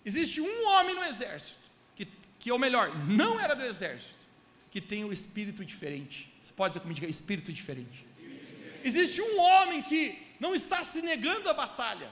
Existe 0.06 0.42
um 0.42 0.68
homem 0.68 0.96
no 0.96 1.04
exército, 1.04 1.60
que, 1.96 2.08
que 2.40 2.52
ou 2.52 2.60
melhor, 2.60 2.96
não 3.08 3.40
era 3.40 3.54
do 3.56 3.64
exército, 3.64 4.14
que 4.72 4.82
tem 4.82 5.04
o 5.04 5.10
um 5.10 5.14
espírito 5.14 5.64
diferente. 5.64 6.32
Você 6.42 6.54
pode 6.54 6.74
dizer 6.74 6.82
comigo, 6.82 7.06
espírito 7.06 7.52
diferente. 7.52 8.06
Existe 8.84 9.22
um 9.22 9.40
homem 9.40 9.82
que 9.84 10.18
não 10.40 10.56
está 10.56 10.84
se 10.84 11.02
negando 11.02 11.50
à 11.50 11.54
batalha. 11.54 12.10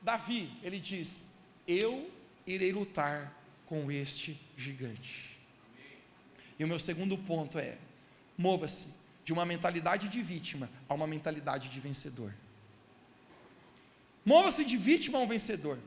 Davi, 0.00 0.50
ele 0.62 0.80
diz: 0.80 1.32
Eu 1.66 2.10
irei 2.46 2.72
lutar 2.72 3.32
com 3.66 3.90
este 3.90 4.38
gigante. 4.56 5.38
E 6.58 6.64
o 6.64 6.68
meu 6.68 6.78
segundo 6.78 7.16
ponto 7.16 7.58
é: 7.58 7.78
mova-se 8.36 8.96
de 9.24 9.32
uma 9.32 9.44
mentalidade 9.44 10.08
de 10.08 10.20
vítima 10.20 10.68
a 10.88 10.94
uma 10.94 11.06
mentalidade 11.06 11.68
de 11.68 11.78
vencedor. 11.78 12.34
Mova-se 14.24 14.64
de 14.64 14.76
vítima 14.76 15.18
a 15.18 15.22
um 15.22 15.26
vencedor. 15.26 15.78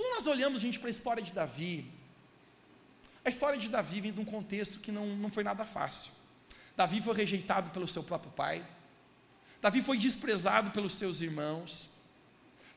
Quando 0.00 0.14
nós 0.14 0.26
olhamos, 0.26 0.62
gente, 0.62 0.78
para 0.78 0.88
a 0.88 0.96
história 0.96 1.22
de 1.22 1.30
Davi, 1.30 1.84
a 3.22 3.28
história 3.28 3.58
de 3.58 3.68
Davi 3.68 4.00
vem 4.00 4.10
de 4.10 4.18
um 4.18 4.24
contexto 4.24 4.80
que 4.80 4.90
não, 4.90 5.08
não 5.14 5.30
foi 5.30 5.44
nada 5.44 5.66
fácil. 5.66 6.10
Davi 6.74 7.02
foi 7.02 7.14
rejeitado 7.14 7.68
pelo 7.68 7.86
seu 7.86 8.02
próprio 8.02 8.32
pai. 8.32 8.66
Davi 9.60 9.82
foi 9.82 9.98
desprezado 9.98 10.70
pelos 10.70 10.94
seus 10.94 11.20
irmãos. 11.20 11.90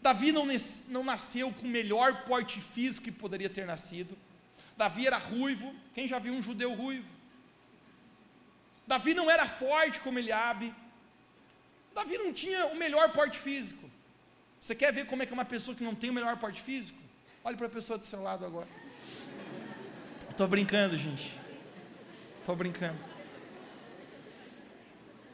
Davi 0.01 0.33
não, 0.33 0.45
não 0.89 1.01
nasceu 1.01 1.49
com 1.53 1.65
o 1.65 1.69
melhor 1.69 2.25
porte 2.25 2.59
físico 2.59 3.05
que 3.05 3.11
poderia 3.11 3.49
ter 3.49 3.65
nascido. 3.65 4.17
Davi 4.75 5.07
era 5.07 5.17
ruivo. 5.17 5.73
Quem 5.95 6.09
já 6.09 6.19
viu 6.19 6.33
um 6.33 6.41
judeu 6.41 6.73
ruivo? 6.73 7.07
Davi 8.85 9.13
não 9.13 9.31
era 9.31 9.47
forte 9.47 10.01
como 10.01 10.19
Eliabe. 10.19 10.75
Davi 11.95 12.17
não 12.17 12.33
tinha 12.33 12.65
o 12.65 12.75
melhor 12.75 13.13
porte 13.13 13.39
físico. 13.39 13.89
Você 14.59 14.75
quer 14.75 14.91
ver 14.91 15.05
como 15.05 15.23
é 15.23 15.25
que 15.25 15.31
é 15.31 15.39
uma 15.41 15.45
pessoa 15.45 15.73
que 15.73 15.85
não 15.85 15.95
tem 15.95 16.09
o 16.09 16.13
melhor 16.13 16.37
porte 16.37 16.61
físico? 16.61 17.02
Olhe 17.45 17.57
para 17.57 17.67
a 17.67 17.69
pessoa 17.69 17.97
do 17.97 18.05
seu 18.05 18.21
lado 18.21 18.45
agora. 18.45 18.69
Estou 20.29 20.47
brincando, 20.47 20.97
gente. 20.97 21.37
Estou 22.39 22.55
brincando. 22.55 22.97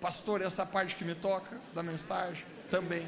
Pastor, 0.01 0.42
essa 0.42 0.66
parte 0.66 0.96
que 0.96 1.04
me 1.04 1.13
toca 1.13 1.62
da 1.72 1.84
mensagem 1.84 2.44
também. 2.72 3.08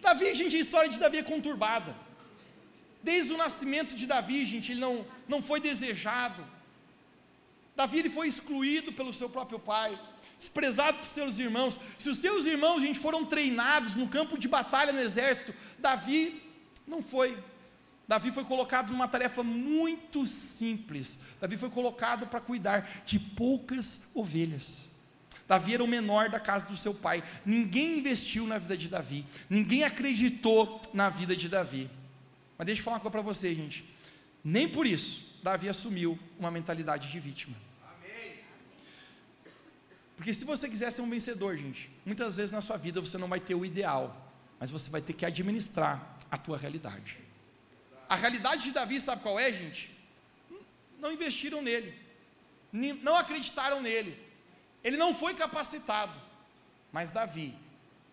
Davi, 0.00 0.34
gente, 0.34 0.56
a 0.56 0.60
história 0.60 0.88
de 0.88 0.98
Davi 0.98 1.18
é 1.18 1.22
conturbada. 1.22 1.94
Desde 3.02 3.34
o 3.34 3.36
nascimento 3.36 3.94
de 3.94 4.06
Davi, 4.06 4.46
gente, 4.46 4.72
ele 4.72 4.80
não, 4.80 5.04
não 5.28 5.42
foi 5.42 5.60
desejado. 5.60 6.42
Davi 7.74 7.98
ele 7.98 8.08
foi 8.08 8.26
excluído 8.26 8.90
pelo 8.90 9.12
seu 9.12 9.28
próprio 9.28 9.58
pai, 9.58 9.98
desprezado 10.38 10.98
por 10.98 11.06
seus 11.06 11.38
irmãos. 11.38 11.80
Se 11.98 12.10
os 12.10 12.18
seus 12.18 12.44
irmãos, 12.44 12.80
gente, 12.80 12.98
foram 12.98 13.24
treinados 13.24 13.96
no 13.96 14.08
campo 14.08 14.38
de 14.38 14.48
batalha 14.48 14.92
no 14.92 15.00
exército, 15.00 15.54
Davi 15.78 16.42
não 16.86 17.02
foi. 17.02 17.36
Davi 18.08 18.30
foi 18.30 18.44
colocado 18.44 18.92
numa 18.92 19.08
tarefa 19.08 19.42
muito 19.42 20.26
simples. 20.26 21.18
Davi 21.40 21.56
foi 21.56 21.70
colocado 21.70 22.26
para 22.26 22.40
cuidar 22.40 23.02
de 23.04 23.18
poucas 23.18 24.12
ovelhas. 24.14 24.94
Davi 25.48 25.74
era 25.74 25.82
o 25.82 25.88
menor 25.88 26.28
da 26.28 26.40
casa 26.40 26.66
do 26.66 26.76
seu 26.76 26.94
pai. 26.94 27.22
Ninguém 27.44 27.98
investiu 27.98 28.46
na 28.46 28.58
vida 28.58 28.76
de 28.76 28.88
Davi. 28.88 29.24
Ninguém 29.48 29.84
acreditou 29.84 30.80
na 30.92 31.08
vida 31.08 31.36
de 31.36 31.48
Davi. 31.48 31.90
Mas 32.58 32.66
deixa 32.66 32.80
eu 32.80 32.84
falar 32.84 32.96
uma 32.96 33.00
coisa 33.00 33.12
para 33.12 33.22
você, 33.22 33.54
gente. 33.54 33.84
Nem 34.42 34.68
por 34.68 34.86
isso 34.86 35.26
Davi 35.42 35.68
assumiu 35.68 36.18
uma 36.38 36.50
mentalidade 36.50 37.10
de 37.10 37.20
vítima. 37.20 37.56
Porque 40.16 40.32
se 40.32 40.44
você 40.44 40.68
quiser 40.68 40.90
ser 40.90 41.02
um 41.02 41.10
vencedor, 41.10 41.56
gente, 41.56 41.90
muitas 42.04 42.36
vezes 42.36 42.50
na 42.50 42.60
sua 42.60 42.76
vida 42.76 43.00
você 43.00 43.18
não 43.18 43.28
vai 43.28 43.38
ter 43.38 43.54
o 43.54 43.64
ideal, 43.64 44.32
mas 44.58 44.70
você 44.70 44.88
vai 44.88 45.00
ter 45.00 45.12
que 45.12 45.26
administrar 45.26 46.18
a 46.30 46.38
tua 46.38 46.56
realidade. 46.56 47.18
A 48.08 48.16
realidade 48.16 48.64
de 48.64 48.70
Davi, 48.72 49.00
sabe 49.00 49.22
qual 49.22 49.38
é, 49.38 49.52
gente? 49.52 49.90
Não 50.98 51.12
investiram 51.12 51.60
nele, 51.60 51.94
não 53.02 53.16
acreditaram 53.16 53.82
nele, 53.82 54.18
ele 54.82 54.96
não 54.96 55.14
foi 55.14 55.34
capacitado. 55.34 56.18
Mas 56.90 57.12
Davi, 57.12 57.54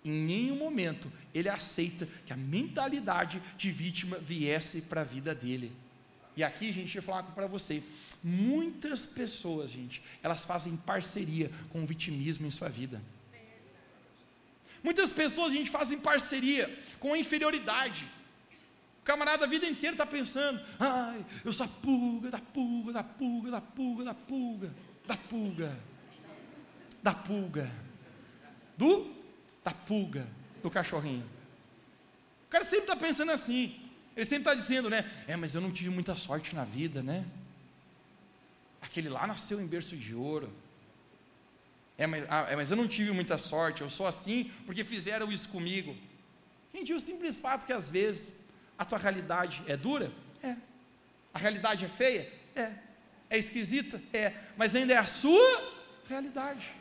em 0.03 0.11
nenhum 0.11 0.57
momento, 0.57 1.11
ele 1.33 1.47
aceita 1.47 2.07
que 2.25 2.33
a 2.33 2.37
mentalidade 2.37 3.41
de 3.55 3.71
vítima 3.71 4.17
viesse 4.17 4.81
para 4.81 5.01
a 5.01 5.05
vida 5.05 5.33
dele. 5.33 5.71
E 6.35 6.43
aqui, 6.43 6.71
gente, 6.71 6.95
eu 6.95 7.03
falar 7.03 7.23
para 7.23 7.47
você: 7.47 7.83
muitas 8.23 9.05
pessoas, 9.05 9.69
gente, 9.69 10.01
elas 10.21 10.45
fazem 10.45 10.75
parceria 10.75 11.51
com 11.69 11.83
o 11.83 11.85
vitimismo 11.85 12.45
em 12.45 12.51
sua 12.51 12.69
vida. 12.69 13.01
Muitas 14.83 15.11
pessoas, 15.11 15.53
gente, 15.53 15.69
fazem 15.69 15.99
parceria 15.99 16.69
com 16.99 17.13
a 17.13 17.17
inferioridade. 17.17 18.09
O 19.01 19.03
camarada 19.03 19.45
a 19.45 19.47
vida 19.47 19.65
inteira 19.67 19.93
está 19.93 20.05
pensando: 20.05 20.59
ai, 20.79 21.25
eu 21.45 21.53
sou 21.53 21.65
a 21.65 21.69
pulga, 21.69 22.29
da 22.29 22.39
pulga, 22.39 22.93
da 22.93 23.03
pulga, 23.03 23.51
da 23.51 23.61
pulga, 23.61 24.03
da 24.03 24.13
pulga, 24.13 24.73
da 25.05 25.17
pulga, 25.17 25.79
da 27.03 27.13
pulga, 27.13 27.71
do, 28.77 29.13
da 29.63 29.71
pulga, 29.71 30.27
do 30.61 30.71
cachorrinho. 30.71 31.25
O 32.47 32.49
cara 32.49 32.63
sempre 32.63 32.85
está 32.85 32.95
pensando 32.95 33.31
assim. 33.31 33.82
Ele 34.15 34.25
sempre 34.25 34.49
está 34.49 34.53
dizendo, 34.53 34.89
né? 34.89 35.09
É, 35.27 35.35
mas 35.35 35.55
eu 35.55 35.61
não 35.61 35.71
tive 35.71 35.89
muita 35.89 36.15
sorte 36.15 36.55
na 36.55 36.63
vida, 36.63 37.01
né? 37.01 37.25
Aquele 38.81 39.09
lá 39.09 39.25
nasceu 39.25 39.59
em 39.59 39.65
berço 39.65 39.97
de 39.97 40.13
ouro. 40.13 40.51
É 41.97 42.05
mas, 42.05 42.25
ah, 42.29 42.47
é, 42.49 42.55
mas 42.55 42.69
eu 42.69 42.77
não 42.77 42.87
tive 42.87 43.11
muita 43.11 43.37
sorte, 43.37 43.81
eu 43.81 43.89
sou 43.89 44.05
assim 44.05 44.51
porque 44.65 44.83
fizeram 44.83 45.31
isso 45.31 45.49
comigo. 45.49 45.95
Gente, 46.73 46.93
o 46.93 46.99
simples 46.99 47.39
fato 47.39 47.65
que 47.65 47.73
às 47.73 47.89
vezes 47.89 48.43
a 48.77 48.85
tua 48.85 48.97
realidade 48.97 49.63
é 49.67 49.77
dura? 49.77 50.11
É. 50.41 50.55
A 51.33 51.39
realidade 51.39 51.85
é 51.85 51.89
feia? 51.89 52.31
É. 52.55 52.71
É 53.29 53.37
esquisita? 53.37 54.01
É. 54.11 54.33
Mas 54.55 54.75
ainda 54.75 54.93
é 54.93 54.97
a 54.97 55.05
sua 55.05 55.73
realidade. 56.07 56.71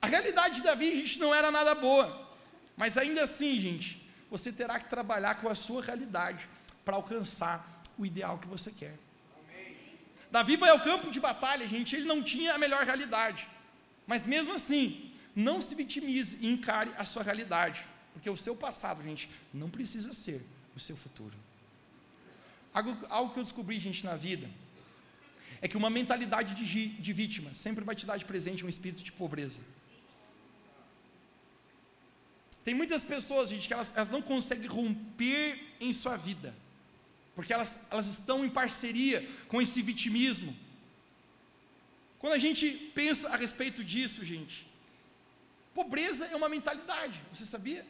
A 0.00 0.06
realidade 0.08 0.56
de 0.56 0.62
Davi, 0.62 0.96
gente, 0.96 1.18
não 1.20 1.32
era 1.32 1.50
nada 1.50 1.76
boa. 1.76 2.28
Mas 2.76 2.98
ainda 2.98 3.22
assim, 3.22 3.60
gente, 3.60 4.01
você 4.32 4.50
terá 4.50 4.80
que 4.80 4.88
trabalhar 4.88 5.34
com 5.40 5.48
a 5.54 5.54
sua 5.54 5.82
realidade 5.82 6.48
para 6.86 6.96
alcançar 6.96 7.82
o 7.98 8.06
ideal 8.06 8.38
que 8.38 8.48
você 8.48 8.70
quer. 8.70 8.94
Amém. 9.38 9.76
Davi 10.30 10.56
vai 10.56 10.70
ao 10.70 10.80
campo 10.80 11.10
de 11.10 11.20
batalha, 11.20 11.68
gente, 11.68 11.94
ele 11.94 12.06
não 12.06 12.22
tinha 12.22 12.54
a 12.54 12.58
melhor 12.64 12.82
realidade. 12.86 13.46
Mas 14.06 14.24
mesmo 14.24 14.54
assim, 14.54 15.12
não 15.36 15.60
se 15.60 15.74
vitimize 15.74 16.38
e 16.40 16.50
encare 16.50 16.90
a 16.96 17.04
sua 17.04 17.22
realidade. 17.22 17.86
Porque 18.14 18.30
o 18.30 18.36
seu 18.38 18.56
passado, 18.56 19.02
gente, 19.02 19.28
não 19.52 19.68
precisa 19.68 20.14
ser 20.14 20.40
o 20.74 20.80
seu 20.80 20.96
futuro. 20.96 21.36
Algo, 22.72 22.96
algo 23.10 23.34
que 23.34 23.38
eu 23.38 23.44
descobri, 23.44 23.78
gente, 23.78 24.02
na 24.02 24.16
vida, 24.16 24.48
é 25.60 25.68
que 25.68 25.76
uma 25.76 25.90
mentalidade 25.90 26.54
de, 26.54 26.86
de 26.86 27.12
vítima 27.12 27.52
sempre 27.52 27.84
vai 27.84 27.94
te 27.94 28.06
dar 28.06 28.16
de 28.16 28.24
presente 28.24 28.64
um 28.64 28.68
espírito 28.68 29.02
de 29.02 29.12
pobreza. 29.12 29.60
Tem 32.64 32.74
muitas 32.74 33.02
pessoas, 33.02 33.48
gente, 33.48 33.66
que 33.66 33.74
elas, 33.74 33.92
elas 33.96 34.10
não 34.10 34.22
conseguem 34.22 34.66
romper 34.66 35.60
em 35.80 35.92
sua 35.92 36.16
vida, 36.16 36.54
porque 37.34 37.52
elas, 37.52 37.80
elas 37.90 38.06
estão 38.06 38.44
em 38.44 38.50
parceria 38.50 39.28
com 39.48 39.60
esse 39.60 39.82
vitimismo. 39.82 40.56
Quando 42.20 42.34
a 42.34 42.38
gente 42.38 42.70
pensa 42.94 43.30
a 43.30 43.36
respeito 43.36 43.82
disso, 43.82 44.24
gente, 44.24 44.64
pobreza 45.74 46.26
é 46.26 46.36
uma 46.36 46.48
mentalidade, 46.48 47.20
você 47.34 47.44
sabia? 47.44 47.84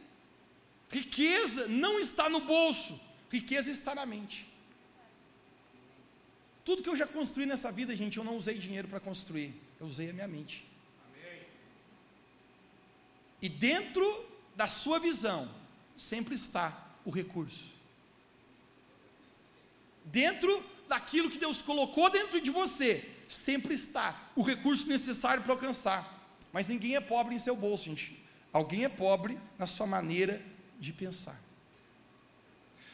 Riqueza 0.90 1.68
não 1.68 1.98
está 1.98 2.30
no 2.30 2.40
bolso, 2.40 2.98
riqueza 3.30 3.70
está 3.70 3.94
na 3.94 4.06
mente. 4.06 4.46
Tudo 6.64 6.82
que 6.82 6.88
eu 6.88 6.96
já 6.96 7.06
construí 7.06 7.44
nessa 7.44 7.70
vida, 7.70 7.94
gente, 7.94 8.16
eu 8.16 8.24
não 8.24 8.37
usei 8.37 8.56
dinheiro 8.56 8.88
para 8.88 9.00
construir, 9.00 9.52
eu 9.78 9.87
usei 9.87 10.08
a 10.11 10.12
minha 10.14 10.28
mente. 10.28 10.64
Amém. 11.11 11.40
E 13.42 13.48
dentro 13.48 14.31
da 14.54 14.68
sua 14.68 14.98
visão, 14.98 15.48
sempre 15.96 16.34
está 16.34 16.76
o 17.04 17.10
recurso. 17.10 17.64
Dentro 20.04 20.62
daquilo 20.88 21.30
que 21.30 21.38
Deus 21.38 21.62
colocou 21.62 22.10
dentro 22.10 22.40
de 22.40 22.50
você, 22.50 23.08
sempre 23.28 23.74
está 23.74 24.30
o 24.36 24.42
recurso 24.42 24.88
necessário 24.88 25.42
para 25.42 25.52
alcançar. 25.52 26.20
Mas 26.52 26.68
ninguém 26.68 26.96
é 26.96 27.00
pobre 27.00 27.34
em 27.34 27.38
seu 27.38 27.56
bolso, 27.56 27.84
gente. 27.84 28.22
Alguém 28.52 28.84
é 28.84 28.88
pobre 28.88 29.38
na 29.58 29.66
sua 29.66 29.86
maneira 29.86 30.42
de 30.78 30.92
pensar. 30.92 31.40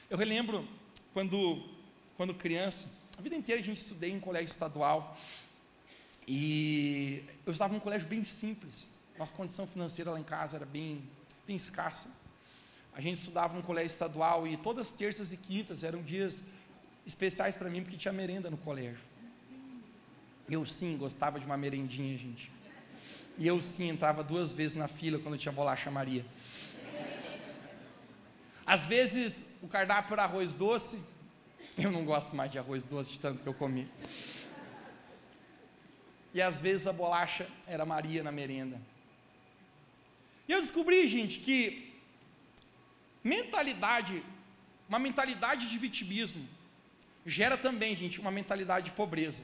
Eu 0.09 0.16
relembro 0.16 0.66
quando, 1.12 1.62
quando 2.16 2.33
criança, 2.35 2.88
a 3.18 3.21
vida 3.21 3.35
inteira 3.35 3.61
a 3.61 3.64
gente 3.64 3.79
estudei 3.79 4.12
em 4.12 4.21
colégio 4.21 4.53
estadual 4.53 5.18
e 6.27 7.25
eu 7.44 7.53
estava 7.53 7.73
num 7.73 7.81
colégio 7.81 8.07
bem 8.07 8.25
simples. 8.25 8.88
Nossa 9.18 9.33
condição 9.33 9.66
financeira 9.66 10.12
lá 10.12 10.21
em 10.21 10.25
casa 10.25 10.57
era 10.57 10.64
bem, 10.64 11.03
bem 11.49 11.57
escassa. 11.57 12.11
A 12.93 13.01
gente 13.01 13.17
estudava 13.17 13.55
num 13.55 13.63
colégio 13.63 13.87
estadual 13.87 14.47
e 14.47 14.59
todas 14.59 14.93
terças 14.93 15.33
e 15.33 15.37
quintas 15.39 15.83
eram 15.83 16.03
dias 16.03 16.45
especiais 17.07 17.57
para 17.57 17.71
mim 17.71 17.83
porque 17.83 17.97
tinha 17.97 18.13
merenda 18.13 18.51
no 18.51 18.59
colégio. 18.59 19.01
Eu 20.47 20.67
sim 20.67 20.99
gostava 20.99 21.41
de 21.41 21.47
uma 21.47 21.57
merendinha, 21.57 22.19
gente. 22.19 22.53
E 23.39 23.47
eu 23.47 23.63
sim 23.63 23.89
entrava 23.89 24.23
duas 24.23 24.53
vezes 24.53 24.77
na 24.77 24.89
fila 24.89 25.19
quando 25.19 25.39
tinha 25.39 25.51
bolacha 25.51 25.91
Maria. 25.91 26.25
Às 28.67 28.85
vezes 28.85 29.47
o 29.63 29.69
cardápio 29.69 30.13
era 30.13 30.25
arroz 30.25 30.53
doce. 30.53 31.03
Eu 31.79 31.91
não 31.91 32.05
gosto 32.05 32.37
mais 32.37 32.53
de 32.53 32.59
arroz 32.59 32.85
doce 32.85 33.13
de 33.13 33.21
tanto 33.21 33.43
que 33.43 33.49
eu 33.49 33.55
comi. 33.55 33.91
E 36.35 36.43
às 36.43 36.61
vezes 36.61 36.87
a 36.87 36.93
bolacha 36.93 37.49
era 37.67 37.87
Maria 37.87 38.23
na 38.23 38.31
merenda. 38.31 38.79
E 40.49 40.53
eu 40.53 40.61
descobri, 40.63 41.07
gente, 41.07 41.39
que 41.41 41.93
mentalidade, 43.23 44.23
uma 44.89 44.99
mentalidade 44.99 45.69
de 45.69 45.77
vitimismo, 45.77 46.49
gera 47.27 47.59
também, 47.59 47.95
gente, 47.95 48.19
uma 48.19 48.31
mentalidade 48.31 48.87
de 48.87 48.93
pobreza. 48.93 49.43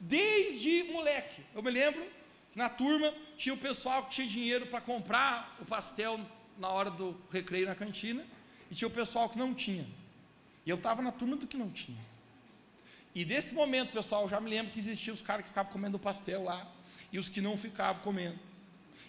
Desde 0.00 0.82
moleque, 0.84 1.42
eu 1.54 1.62
me 1.62 1.70
lembro 1.70 2.02
que 2.52 2.58
na 2.58 2.68
turma 2.68 3.14
tinha 3.38 3.54
o 3.54 3.58
pessoal 3.58 4.04
que 4.04 4.10
tinha 4.10 4.26
dinheiro 4.26 4.66
para 4.66 4.80
comprar 4.80 5.56
o 5.60 5.64
pastel 5.64 6.20
na 6.58 6.68
hora 6.68 6.90
do 6.90 7.16
recreio 7.30 7.66
na 7.66 7.74
cantina, 7.74 8.24
e 8.70 8.74
tinha 8.74 8.88
o 8.88 8.90
pessoal 8.90 9.28
que 9.28 9.38
não 9.38 9.54
tinha. 9.54 9.86
E 10.64 10.70
eu 10.70 10.76
estava 10.76 11.00
na 11.00 11.12
turma 11.12 11.36
do 11.36 11.46
que 11.46 11.56
não 11.56 11.70
tinha. 11.70 12.04
E 13.14 13.24
desse 13.24 13.54
momento, 13.54 13.92
pessoal, 13.92 14.22
eu 14.22 14.28
já 14.28 14.40
me 14.40 14.50
lembro 14.50 14.72
que 14.72 14.78
existiam 14.78 15.14
os 15.14 15.22
caras 15.22 15.42
que 15.44 15.48
ficavam 15.50 15.72
comendo 15.72 15.98
pastel 15.98 16.42
lá, 16.42 16.66
e 17.12 17.18
os 17.18 17.28
que 17.28 17.40
não 17.40 17.56
ficavam 17.56 18.02
comendo. 18.02 18.38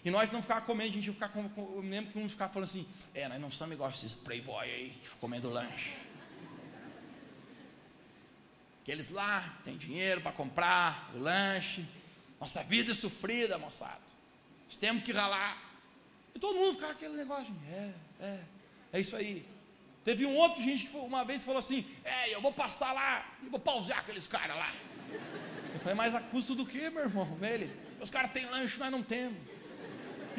E 0.04 0.10
nós 0.10 0.30
não 0.32 0.40
ficávamos 0.40 0.66
comendo, 0.66 0.90
a 0.90 0.94
gente 0.94 1.12
ficar 1.12 1.28
com, 1.28 1.50
eu 1.56 1.82
me 1.82 1.90
lembro 1.90 2.12
que 2.12 2.18
um 2.18 2.28
ficava 2.28 2.52
falando 2.52 2.68
assim, 2.68 2.86
é, 3.14 3.28
nós 3.28 3.40
não 3.40 3.50
somos 3.50 3.74
igual 3.74 3.90
esses 3.90 4.14
playboy 4.14 4.64
aí, 4.64 4.90
que 4.90 5.04
ficam 5.06 5.20
comendo 5.20 5.50
lanche. 5.50 5.94
Aqueles 8.82 9.10
lá 9.10 9.58
tem 9.64 9.76
dinheiro 9.76 10.20
para 10.20 10.32
comprar 10.32 11.10
o 11.14 11.18
lanche. 11.18 11.84
Nossa 12.40 12.62
vida 12.62 12.92
é 12.92 12.94
sofrida, 12.94 13.58
moçada. 13.58 14.00
Nós 14.66 14.76
temos 14.76 15.04
que 15.04 15.12
ralar. 15.12 15.62
E 16.34 16.38
todo 16.38 16.56
mundo 16.56 16.74
ficava 16.74 16.92
aquele 16.92 17.14
negócio. 17.14 17.54
É, 17.70 17.92
é, 18.20 18.40
é 18.94 19.00
isso 19.00 19.14
aí. 19.14 19.46
Teve 20.04 20.24
um 20.24 20.34
outro 20.36 20.62
gente 20.62 20.86
que 20.86 20.96
uma 20.96 21.22
vez 21.22 21.44
falou 21.44 21.58
assim: 21.58 21.84
É, 22.02 22.34
eu 22.34 22.40
vou 22.40 22.50
passar 22.50 22.92
lá 22.92 23.30
e 23.42 23.48
vou 23.50 23.60
pausar 23.60 23.98
aqueles 23.98 24.26
caras 24.26 24.56
lá. 24.56 24.72
Eu 25.74 25.80
falei, 25.80 25.94
mas 25.94 26.14
a 26.14 26.20
custo 26.20 26.54
do 26.54 26.66
que, 26.66 26.90
meu 26.90 27.02
irmão? 27.02 27.38
Ele, 27.42 27.70
os 28.00 28.10
caras 28.10 28.32
têm 28.32 28.46
lanche, 28.46 28.78
nós 28.78 28.90
não 28.90 29.02
temos. 29.02 29.38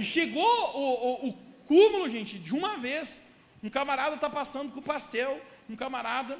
Chegou 0.03 0.43
o, 0.43 1.25
o, 1.25 1.29
o 1.29 1.33
cúmulo, 1.65 2.09
gente, 2.09 2.37
de 2.37 2.53
uma 2.53 2.77
vez. 2.77 3.27
Um 3.63 3.69
camarada 3.69 4.15
está 4.15 4.29
passando 4.29 4.71
com 4.71 4.79
o 4.79 4.83
pastel. 4.83 5.41
Um 5.69 5.75
camarada, 5.75 6.37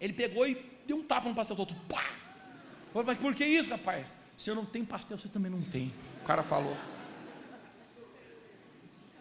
ele 0.00 0.12
pegou 0.12 0.46
e 0.46 0.54
deu 0.86 0.96
um 0.96 1.02
tapa 1.02 1.28
no 1.28 1.34
pastel 1.34 1.56
todo. 1.56 1.74
Pá! 1.88 2.10
Mas 3.04 3.18
por 3.18 3.34
que 3.34 3.44
isso, 3.44 3.68
rapaz? 3.68 4.16
Se 4.36 4.50
eu 4.50 4.54
não 4.54 4.64
tenho 4.64 4.86
pastel, 4.86 5.18
você 5.18 5.28
também 5.28 5.50
não 5.50 5.62
tem. 5.62 5.92
O 6.22 6.26
cara 6.26 6.42
falou. 6.42 6.76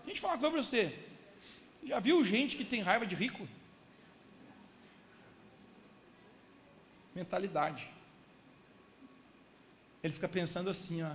A 0.03 0.07
gente 0.07 0.19
fala 0.19 0.33
uma 0.33 0.39
coisa 0.39 0.53
para 0.53 0.63
você. 0.63 0.99
Já 1.83 1.99
viu 1.99 2.23
gente 2.23 2.55
que 2.55 2.63
tem 2.63 2.81
raiva 2.81 3.05
de 3.05 3.15
rico? 3.15 3.47
Mentalidade. 7.15 7.89
Ele 10.01 10.13
fica 10.13 10.27
pensando 10.27 10.69
assim, 10.69 11.01
ó, 11.03 11.11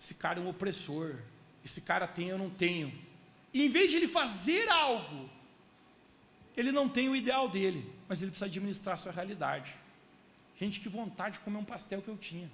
esse 0.00 0.14
cara 0.14 0.38
é 0.38 0.42
um 0.42 0.48
opressor, 0.48 1.16
esse 1.64 1.80
cara 1.80 2.06
tem, 2.06 2.28
eu 2.28 2.38
não 2.38 2.50
tenho. 2.50 2.92
E 3.52 3.64
em 3.64 3.68
vez 3.68 3.90
de 3.90 3.96
ele 3.96 4.08
fazer 4.08 4.68
algo, 4.68 5.28
ele 6.56 6.72
não 6.72 6.88
tem 6.88 7.08
o 7.08 7.16
ideal 7.16 7.48
dele, 7.48 7.90
mas 8.08 8.20
ele 8.20 8.30
precisa 8.30 8.46
administrar 8.46 8.94
a 8.94 8.98
sua 8.98 9.12
realidade. 9.12 9.74
Gente, 10.58 10.80
que 10.80 10.88
vontade 10.88 11.38
de 11.38 11.44
comer 11.44 11.58
um 11.58 11.64
pastel 11.64 12.02
que 12.02 12.08
eu 12.08 12.16
tinha. 12.16 12.50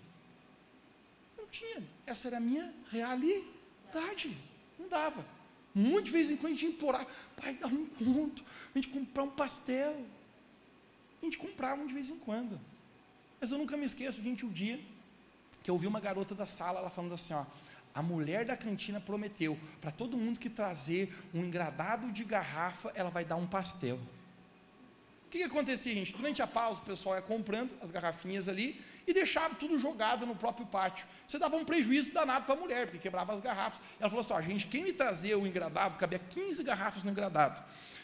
Eu 1.38 1.46
tinha. 1.46 1.82
Essa 2.06 2.28
era 2.28 2.36
a 2.36 2.40
minha 2.40 2.72
realidade. 2.90 4.36
Não 4.78 4.88
dava. 4.88 5.24
Muito 5.74 6.06
de 6.06 6.10
vez 6.12 6.30
em 6.30 6.36
quando 6.36 6.52
a 6.52 6.56
gente 6.56 6.66
implorar, 6.66 7.06
pai, 7.36 7.54
dá 7.54 7.66
um 7.66 7.86
conto, 7.86 8.44
a 8.72 8.78
gente 8.78 8.88
comprar 8.88 9.24
um 9.24 9.30
pastel. 9.30 10.04
A 11.20 11.24
gente 11.24 11.38
comprava 11.38 11.84
de 11.86 11.92
vez 11.92 12.10
em 12.10 12.18
quando. 12.18 12.60
Mas 13.40 13.50
eu 13.50 13.58
nunca 13.58 13.76
me 13.76 13.84
esqueço, 13.84 14.22
gente, 14.22 14.44
o 14.44 14.50
dia 14.50 14.78
que 15.62 15.70
eu 15.70 15.74
ouvi 15.74 15.86
uma 15.86 15.98
garota 15.98 16.34
da 16.34 16.46
sala, 16.46 16.78
ela 16.78 16.90
falando 16.90 17.14
assim, 17.14 17.32
ó, 17.32 17.46
a 17.94 18.02
mulher 18.02 18.44
da 18.44 18.56
cantina 18.56 19.00
prometeu 19.00 19.58
para 19.80 19.90
todo 19.90 20.16
mundo 20.16 20.40
que 20.40 20.50
trazer 20.50 21.14
um 21.32 21.44
engradado 21.44 22.10
de 22.10 22.24
garrafa, 22.24 22.90
ela 22.94 23.10
vai 23.10 23.24
dar 23.24 23.36
um 23.36 23.46
pastel. 23.46 23.96
O 25.26 25.30
que, 25.30 25.38
que 25.38 25.44
acontecia, 25.44 25.94
gente? 25.94 26.12
Durante 26.12 26.42
a 26.42 26.46
pausa, 26.46 26.80
o 26.80 26.84
pessoal 26.84 27.16
ia 27.16 27.22
comprando 27.22 27.74
as 27.80 27.90
garrafinhas 27.90 28.48
ali, 28.48 28.80
e 29.06 29.12
deixava 29.12 29.54
tudo 29.54 29.78
jogado 29.78 30.24
no 30.26 30.34
próprio 30.34 30.66
pátio. 30.66 31.06
Você 31.26 31.38
dava 31.38 31.56
um 31.56 31.64
prejuízo 31.64 32.12
danado 32.12 32.46
para 32.46 32.54
a 32.54 32.58
mulher, 32.58 32.86
porque 32.86 32.98
quebrava 32.98 33.32
as 33.32 33.40
garrafas. 33.40 33.80
Ela 34.00 34.08
falou 34.08 34.20
assim: 34.20 34.50
gente, 34.50 34.66
quem 34.66 34.82
me 34.82 34.92
trazer 34.92 35.34
o 35.34 35.46
engradado, 35.46 35.98
cabia 35.98 36.18
15 36.18 36.62
garrafas 36.62 37.04
no 37.04 37.10
engradado. 37.10 37.62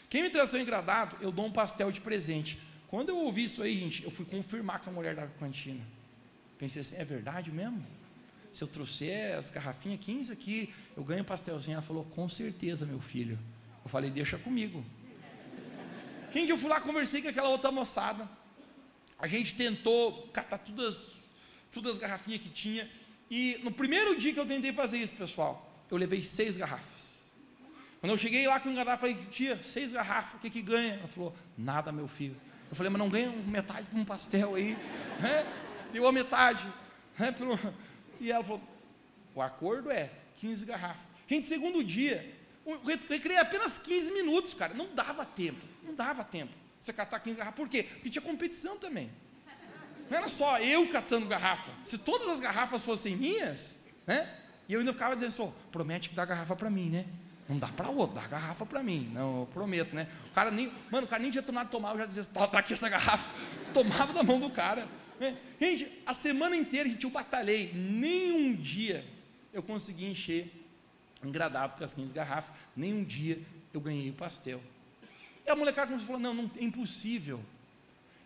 Quem 0.09 0.21
me 0.21 0.29
trazer 0.29 0.57
o 0.57 0.61
engradado, 0.61 1.17
eu 1.21 1.31
dou 1.31 1.45
um 1.45 1.51
pastel 1.51 1.91
de 1.91 2.01
presente. 2.01 2.61
Quando 2.87 3.09
eu 3.09 3.17
ouvi 3.17 3.45
isso 3.45 3.63
aí, 3.63 3.79
gente, 3.79 4.03
eu 4.03 4.11
fui 4.11 4.25
confirmar 4.25 4.81
com 4.81 4.89
a 4.89 4.93
mulher 4.93 5.15
da 5.15 5.25
cantina. 5.27 5.83
Pensei 6.57 6.81
assim: 6.81 6.97
é 6.97 7.05
verdade 7.05 7.51
mesmo? 7.51 7.83
Se 8.51 8.63
eu 8.63 8.67
trouxer 8.67 9.35
as 9.37 9.49
garrafinhas 9.49 9.99
15 10.01 10.31
aqui, 10.31 10.73
eu 10.95 11.03
ganho 11.03 11.23
pastelzinho. 11.23 11.75
Ela 11.75 11.81
falou: 11.81 12.03
com 12.03 12.27
certeza, 12.29 12.85
meu 12.85 12.99
filho. 12.99 13.39
Eu 13.83 13.89
falei: 13.89 14.09
deixa 14.09 14.37
comigo. 14.37 14.83
Gente, 16.33 16.49
eu 16.49 16.57
fui 16.57 16.69
lá, 16.69 16.79
conversei 16.79 17.21
com 17.21 17.29
aquela 17.29 17.49
outra 17.49 17.71
moçada. 17.71 18.27
A 19.19 19.27
gente 19.27 19.55
tentou 19.55 20.27
catar 20.33 20.57
todas, 20.57 21.13
todas 21.71 21.93
as 21.93 21.97
garrafinhas 21.97 22.41
que 22.41 22.49
tinha. 22.49 22.89
E 23.29 23.59
no 23.63 23.71
primeiro 23.71 24.17
dia 24.17 24.33
que 24.33 24.39
eu 24.39 24.45
tentei 24.45 24.73
fazer 24.73 24.97
isso, 24.97 25.13
pessoal, 25.13 25.85
eu 25.89 25.97
levei 25.97 26.23
seis 26.23 26.57
garrafas. 26.57 27.01
Quando 27.99 28.11
eu 28.13 28.17
cheguei 28.17 28.47
lá 28.47 28.59
com 28.59 28.71
o 28.71 28.75
garrafa, 28.75 29.01
falei, 29.01 29.15
tia, 29.29 29.61
seis 29.63 29.91
garrafas, 29.91 30.33
o 30.33 30.39
que 30.39 30.49
que 30.49 30.61
ganha? 30.61 30.95
Ela 30.95 31.07
falou, 31.07 31.35
nada, 31.57 31.91
meu 31.91 32.07
filho. 32.07 32.35
Eu 32.69 32.75
falei, 32.75 32.89
mas 32.89 32.99
não 32.99 33.09
ganha 33.09 33.29
metade 33.29 33.87
de 33.91 33.95
um 33.95 34.03
pastel 34.03 34.55
aí. 34.55 34.75
Né? 35.19 35.45
Deu 35.93 36.07
a 36.07 36.11
metade. 36.11 36.65
Né? 37.19 37.35
E 38.21 38.31
ela 38.31 38.43
falou, 38.43 38.61
o 39.33 39.41
acordo 39.41 39.89
é 39.89 40.11
15 40.39 40.65
garrafas. 40.65 41.01
Gente, 41.27 41.47
segundo 41.47 41.83
dia, 41.83 42.33
eu 42.65 42.79
recreio 43.09 43.41
apenas 43.41 43.79
15 43.79 44.11
minutos, 44.11 44.53
cara. 44.53 44.75
Não 44.75 44.93
dava 44.93 45.25
tempo, 45.25 45.59
não 45.83 45.95
dava 45.95 46.23
tempo. 46.23 46.53
Você 46.79 46.93
catar 46.93 47.19
15 47.19 47.37
garrafas. 47.37 47.57
Por 47.57 47.67
quê? 47.67 47.83
Porque 47.83 48.11
tinha 48.11 48.21
competição 48.21 48.77
também. 48.77 49.11
Não 50.07 50.17
era 50.17 50.27
só 50.27 50.59
eu 50.59 50.87
catando 50.89 51.25
garrafa. 51.25 51.71
Se 51.83 51.97
todas 51.97 52.29
as 52.29 52.39
garrafas 52.39 52.83
fossem 52.83 53.15
minhas, 53.15 53.79
né? 54.05 54.31
E 54.69 54.73
eu 54.73 54.79
ainda 54.79 54.93
ficava 54.93 55.15
dizendo 55.15 55.29
assim, 55.29 55.53
promete 55.71 56.09
que 56.09 56.15
dá 56.15 56.23
garrafa 56.23 56.55
para 56.55 56.69
mim, 56.69 56.89
né? 56.89 57.05
Não 57.49 57.57
dá 57.57 57.69
para 57.69 57.89
outro, 57.89 58.15
dá 58.15 58.27
garrafa 58.27 58.65
para 58.65 58.83
mim. 58.83 59.09
Não, 59.13 59.41
eu 59.41 59.45
prometo, 59.47 59.95
né? 59.95 60.07
O 60.29 60.33
cara 60.33 60.51
nem, 60.51 60.71
mano, 60.91 61.07
o 61.07 61.09
cara 61.09 61.21
nem 61.21 61.31
tinha 61.31 61.41
tomado 61.41 61.69
tomar, 61.69 61.91
eu 61.93 61.97
já 61.97 62.05
dizia, 62.05 62.23
tá, 62.25 62.47
tá 62.47 62.59
aqui 62.59 62.73
essa 62.73 62.87
garrafa. 62.87 63.27
Tomava 63.73 64.13
da 64.13 64.21
mão 64.21 64.39
do 64.39 64.49
cara. 64.49 64.87
Né? 65.21 65.37
Gente, 65.59 65.87
a 66.03 66.15
semana 66.15 66.55
inteira, 66.55 66.89
gente, 66.89 67.03
eu 67.03 67.11
batalhei. 67.11 67.71
Nem 67.73 68.31
um 68.31 68.55
dia 68.55 69.05
eu 69.53 69.61
consegui 69.61 70.07
encher 70.07 70.51
engradado 71.23 71.77
com 71.77 71.83
as 71.83 71.93
15 71.93 72.11
garrafas. 72.11 72.51
Nem 72.75 72.91
um 72.91 73.03
dia 73.03 73.39
eu 73.71 73.79
ganhei 73.79 74.09
o 74.09 74.13
pastel. 74.13 74.59
E 75.45 75.49
a 75.51 75.55
molecada 75.55 75.95
falou: 75.99 76.19
não, 76.19 76.33
não, 76.33 76.51
é 76.57 76.63
impossível. 76.63 77.39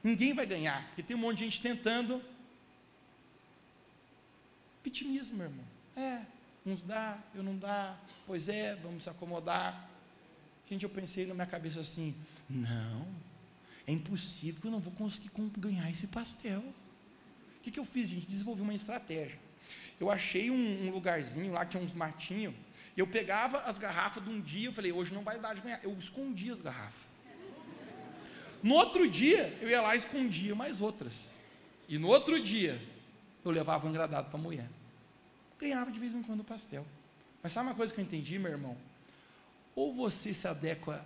Ninguém 0.01 0.34
vai 0.34 0.45
ganhar, 0.45 0.86
porque 0.88 1.03
tem 1.03 1.17
um 1.17 1.19
monte 1.19 1.39
de 1.39 1.43
gente 1.43 1.62
tentando. 1.62 2.21
Vitimismo, 4.81 5.36
meu 5.36 5.47
irmão. 5.47 5.65
É, 5.97 6.21
uns 6.65 6.81
dá, 6.81 7.19
eu 7.34 7.43
não 7.43 7.58
dá, 7.58 7.97
pois 8.25 8.47
é, 8.47 8.73
vamos 8.75 9.03
se 9.03 9.10
acomodar. 9.10 9.89
Gente, 10.69 10.84
eu 10.84 10.89
pensei 10.89 11.25
na 11.25 11.34
minha 11.34 11.45
cabeça 11.45 11.81
assim: 11.81 12.15
não, 12.49 13.05
é 13.86 13.91
impossível 13.91 14.62
que 14.62 14.67
eu 14.67 14.71
não 14.71 14.79
vou 14.79 14.93
conseguir 14.93 15.29
ganhar 15.58 15.91
esse 15.91 16.08
pastel. 16.08 16.63
Que, 17.65 17.71
que 17.71 17.80
eu 17.80 17.84
fiz, 17.84 18.10
gente? 18.10 18.28
Desenvolvi 18.28 18.62
uma 18.62 18.75
estratégia. 18.75 19.39
Eu 19.99 20.12
achei 20.12 20.51
um, 20.51 20.88
um 20.88 20.91
lugarzinho 20.91 21.51
lá 21.51 21.65
que 21.65 21.71
tinha 21.71 21.84
uns 21.84 21.93
matinhos 21.93 22.54
eu 22.97 23.06
pegava 23.06 23.60
as 23.62 23.78
garrafas 23.78 24.23
de 24.23 24.30
um 24.30 24.39
dia, 24.39 24.69
eu 24.69 24.73
falei, 24.73 24.91
hoje 24.91 25.13
não 25.13 25.21
vai 25.21 25.38
dar 25.38 25.54
de 25.54 25.62
ganhar. 25.62 25.84
Eu 25.84 25.91
escondia 25.97 26.54
as 26.54 26.62
garrafas. 26.62 27.06
No 28.63 28.75
outro 28.75 29.08
dia, 29.08 29.58
eu 29.62 29.69
ia 29.69 29.82
lá 29.82 29.95
e 29.95 29.97
escondia 29.97 30.56
mais 30.56 30.80
outras. 30.80 31.32
E 31.89 31.97
no 31.97 32.08
outro 32.08 32.41
dia, 32.41 32.82
eu 33.43 33.51
levava 33.51 33.86
um 33.86 33.89
engradado 33.89 34.30
para 34.30 34.39
a 34.39 34.41
mulher. 34.41 34.69
Ganhava 35.60 35.91
de 35.91 35.99
vez 35.99 36.15
em 36.15 36.23
quando 36.23 36.39
o 36.39 36.43
pastel. 36.43 36.86
Mas 37.43 37.51
sabe 37.51 37.67
uma 37.67 37.75
coisa 37.75 37.93
que 37.93 37.99
eu 37.99 38.06
entendi, 38.06 38.39
meu 38.39 38.51
irmão? 38.51 38.78
Ou 39.75 39.93
você 39.93 40.34
se 40.34 40.47
adequa 40.47 41.06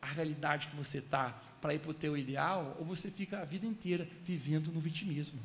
à 0.00 0.06
realidade 0.06 0.68
que 0.68 0.76
você 0.76 0.98
está 0.98 1.30
para 1.60 1.74
ir 1.74 1.80
para 1.80 1.90
o 1.90 1.94
teu 1.94 2.16
ideal, 2.16 2.76
ou 2.78 2.84
você 2.84 3.10
fica 3.10 3.40
a 3.40 3.44
vida 3.44 3.66
inteira 3.66 4.08
vivendo 4.22 4.70
no 4.70 4.78
vitimismo. 4.78 5.42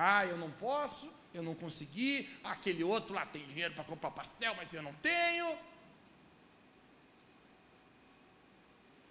Ah, 0.00 0.24
eu 0.24 0.38
não 0.38 0.50
posso, 0.52 1.12
eu 1.34 1.42
não 1.42 1.56
consegui, 1.56 2.28
aquele 2.44 2.84
outro 2.84 3.12
lá 3.14 3.26
tem 3.26 3.44
dinheiro 3.48 3.74
para 3.74 3.82
comprar 3.82 4.12
pastel, 4.12 4.54
mas 4.54 4.72
eu 4.72 4.80
não 4.80 4.94
tenho. 4.94 5.58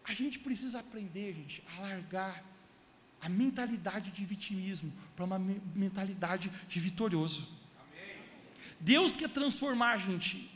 A 0.06 0.14
gente 0.14 0.40
precisa 0.40 0.80
aprender, 0.80 1.34
gente, 1.34 1.62
a 1.76 1.82
largar 1.82 2.42
a 3.20 3.28
mentalidade 3.28 4.12
de 4.12 4.24
vitimismo 4.24 4.94
para 5.14 5.26
uma 5.26 5.38
mentalidade 5.38 6.50
de 6.70 6.80
vitorioso. 6.80 7.46
Amém. 7.82 8.24
Deus 8.80 9.18
quer 9.18 9.30
transformar 9.30 9.92
a 9.96 9.98
gente, 9.98 10.50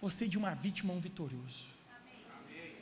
você 0.00 0.26
de 0.26 0.38
uma 0.38 0.54
vítima 0.54 0.94
a 0.94 0.96
um 0.96 1.00
vitorioso. 1.00 1.66
Amém. 1.90 2.74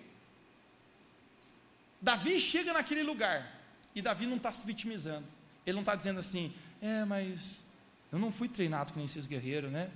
Davi 2.00 2.38
chega 2.38 2.72
naquele 2.72 3.02
lugar 3.02 3.60
e 3.92 4.00
Davi 4.00 4.24
não 4.24 4.36
está 4.36 4.52
se 4.52 4.64
vitimizando. 4.64 5.33
Ele 5.66 5.74
não 5.74 5.82
está 5.82 5.94
dizendo 5.94 6.20
assim, 6.20 6.52
é, 6.80 7.04
mas 7.04 7.64
eu 8.12 8.18
não 8.18 8.30
fui 8.30 8.48
treinado 8.48 8.92
com 8.92 9.00
esses 9.00 9.26
guerreiros, 9.26 9.72
né? 9.72 9.90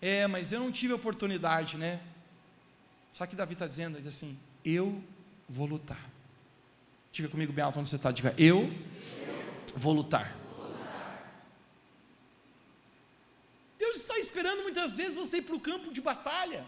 É, 0.00 0.26
mas 0.26 0.52
eu 0.52 0.60
não 0.60 0.70
tive 0.70 0.92
oportunidade, 0.92 1.78
né? 1.78 2.00
Sabe 3.12 3.28
o 3.28 3.30
que 3.30 3.36
Davi 3.36 3.52
está 3.52 3.66
dizendo? 3.66 3.96
Ele 3.96 4.04
diz 4.04 4.16
assim: 4.16 4.38
Eu 4.64 5.02
vou 5.48 5.66
lutar. 5.66 6.10
Diga 7.12 7.28
comigo 7.28 7.52
bem 7.52 7.64
alto 7.64 7.78
onde 7.78 7.88
você 7.88 7.96
está. 7.96 8.10
Diga: 8.10 8.34
Eu 8.36 8.72
vou 9.76 9.92
lutar. 9.92 10.36
Deus 13.78 13.96
está 13.96 14.18
esperando 14.18 14.62
muitas 14.62 14.96
vezes 14.96 15.14
você 15.14 15.38
ir 15.38 15.42
para 15.42 15.56
o 15.56 15.60
campo 15.60 15.92
de 15.92 16.00
batalha. 16.00 16.66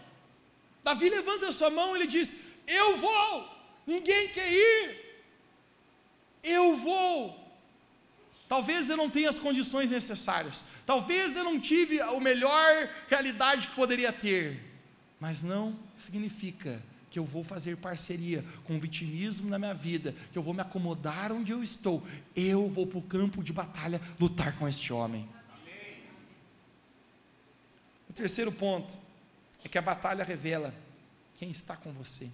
Davi 0.83 1.09
levanta 1.09 1.47
a 1.47 1.51
sua 1.51 1.69
mão 1.69 1.95
e 1.95 1.99
ele 1.99 2.07
diz: 2.07 2.35
Eu 2.67 2.97
vou. 2.97 3.49
Ninguém 3.85 4.29
quer 4.29 4.51
ir. 4.51 5.04
Eu 6.45 6.77
vou. 6.77 7.43
Talvez 8.47 8.89
eu 8.89 8.95
não 8.95 9.09
tenha 9.09 9.27
as 9.27 9.39
condições 9.39 9.91
necessárias. 9.91 10.63
Talvez 10.85 11.35
eu 11.35 11.43
não 11.43 11.59
tive 11.59 11.99
a 11.99 12.17
melhor 12.19 12.89
realidade 13.09 13.67
que 13.67 13.75
poderia 13.75 14.13
ter. 14.13 14.61
Mas 15.19 15.43
não 15.43 15.75
significa 15.97 16.81
que 17.09 17.17
eu 17.17 17.25
vou 17.25 17.43
fazer 17.43 17.77
parceria 17.77 18.43
com 18.65 18.75
o 18.75 18.79
vitimismo 18.79 19.49
na 19.49 19.57
minha 19.57 19.73
vida, 19.73 20.13
que 20.31 20.37
eu 20.37 20.43
vou 20.43 20.53
me 20.53 20.61
acomodar 20.61 21.31
onde 21.31 21.51
eu 21.51 21.63
estou, 21.63 22.05
eu 22.35 22.67
vou 22.67 22.85
para 22.85 22.99
o 22.99 23.01
campo 23.01 23.41
de 23.41 23.53
batalha 23.53 24.01
lutar 24.19 24.57
com 24.57 24.67
este 24.67 24.91
homem. 24.91 25.27
O 28.09 28.13
terceiro 28.13 28.51
ponto 28.51 28.97
é 29.63 29.69
que 29.69 29.77
a 29.77 29.81
batalha 29.81 30.23
revela 30.23 30.73
quem 31.37 31.49
está 31.49 31.75
com 31.75 31.91
você. 31.93 32.29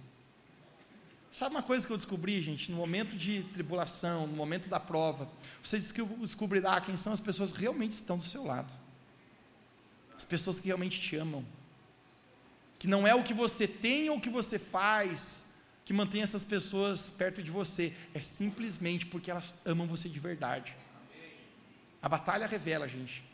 Sabe 1.32 1.54
uma 1.54 1.62
coisa 1.62 1.86
que 1.86 1.92
eu 1.92 1.96
descobri, 1.96 2.42
gente? 2.42 2.70
No 2.70 2.76
momento 2.76 3.16
de 3.16 3.42
tribulação, 3.54 4.26
no 4.26 4.36
momento 4.36 4.68
da 4.68 4.78
prova, 4.78 5.26
você 5.62 5.78
descobrirá 5.78 6.78
quem 6.82 6.94
são 6.94 7.10
as 7.10 7.20
pessoas 7.20 7.50
que 7.50 7.60
realmente 7.60 7.92
estão 7.92 8.18
do 8.18 8.24
seu 8.24 8.44
lado. 8.44 8.70
As 10.14 10.26
pessoas 10.26 10.60
que 10.60 10.66
realmente 10.66 11.00
te 11.00 11.16
amam. 11.16 11.42
Que 12.78 12.86
não 12.86 13.06
é 13.06 13.14
o 13.14 13.24
que 13.24 13.32
você 13.32 13.66
tem 13.66 14.10
ou 14.10 14.18
o 14.18 14.20
que 14.20 14.28
você 14.28 14.58
faz 14.58 15.46
que 15.84 15.92
mantém 15.92 16.22
essas 16.22 16.44
pessoas 16.44 17.10
perto 17.10 17.42
de 17.42 17.50
você, 17.50 17.92
é 18.14 18.20
simplesmente 18.20 19.04
porque 19.06 19.30
elas 19.30 19.52
amam 19.64 19.86
você 19.86 20.08
de 20.08 20.20
verdade. 20.20 20.76
A 22.00 22.08
batalha 22.08 22.46
revela, 22.46 22.86
gente, 22.86 23.24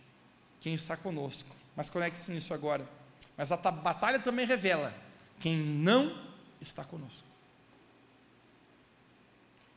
quem 0.60 0.72
está 0.74 0.96
conosco. 0.96 1.54
Mas 1.76 1.90
conecte-se 1.90 2.30
nisso 2.30 2.54
agora. 2.54 2.88
Mas 3.36 3.52
a 3.52 3.56
batalha 3.56 4.18
também 4.18 4.46
revela 4.46 4.94
quem 5.40 5.56
não 5.56 6.16
está 6.60 6.84
conosco. 6.84 7.27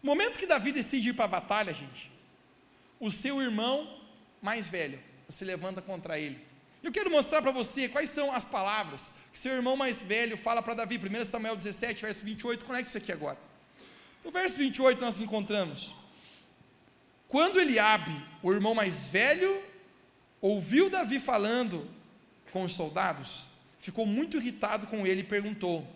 No 0.02 0.12
momento 0.12 0.40
que 0.40 0.48
Davi 0.48 0.72
decide 0.72 1.10
ir 1.10 1.14
para 1.14 1.26
a 1.26 1.28
batalha, 1.40 1.74
gente, 1.74 2.12
o 3.00 3.12
seu 3.12 3.42
irmão 3.42 4.00
mais 4.42 4.68
velho 4.68 5.00
se 5.28 5.46
levanta 5.46 5.82
contra 5.82 6.20
ele. 6.20 6.40
Eu 6.84 6.92
quero 6.92 7.12
mostrar 7.12 7.42
para 7.42 7.52
você 7.52 7.88
quais 7.88 8.10
são 8.10 8.32
as 8.32 8.44
palavras 8.44 9.12
que 9.32 9.38
seu 9.38 9.54
irmão 9.54 9.78
mais 9.78 10.02
velho 10.02 10.36
fala 10.36 10.62
para 10.64 10.74
Davi. 10.74 10.98
1 10.98 11.26
Samuel 11.26 11.56
17, 11.56 12.02
verso 12.02 12.24
28, 12.24 12.66
conecte 12.66 12.90
isso 12.90 12.98
aqui 12.98 13.12
agora. 13.12 13.38
No 14.24 14.32
verso 14.32 14.58
28 14.58 15.00
nós 15.00 15.20
encontramos: 15.20 15.96
Quando 17.28 17.60
Eliabe, 17.60 18.12
o 18.42 18.52
irmão 18.52 18.74
mais 18.74 19.08
velho, 19.08 19.62
ouviu 20.42 20.90
Davi 20.90 21.20
falando 21.20 21.88
com 22.52 22.64
os 22.64 22.74
soldados, 22.74 23.48
ficou 23.80 24.06
muito 24.06 24.38
irritado 24.38 24.88
com 24.88 25.06
ele 25.06 25.22
e 25.22 25.26
perguntou: 25.26 25.88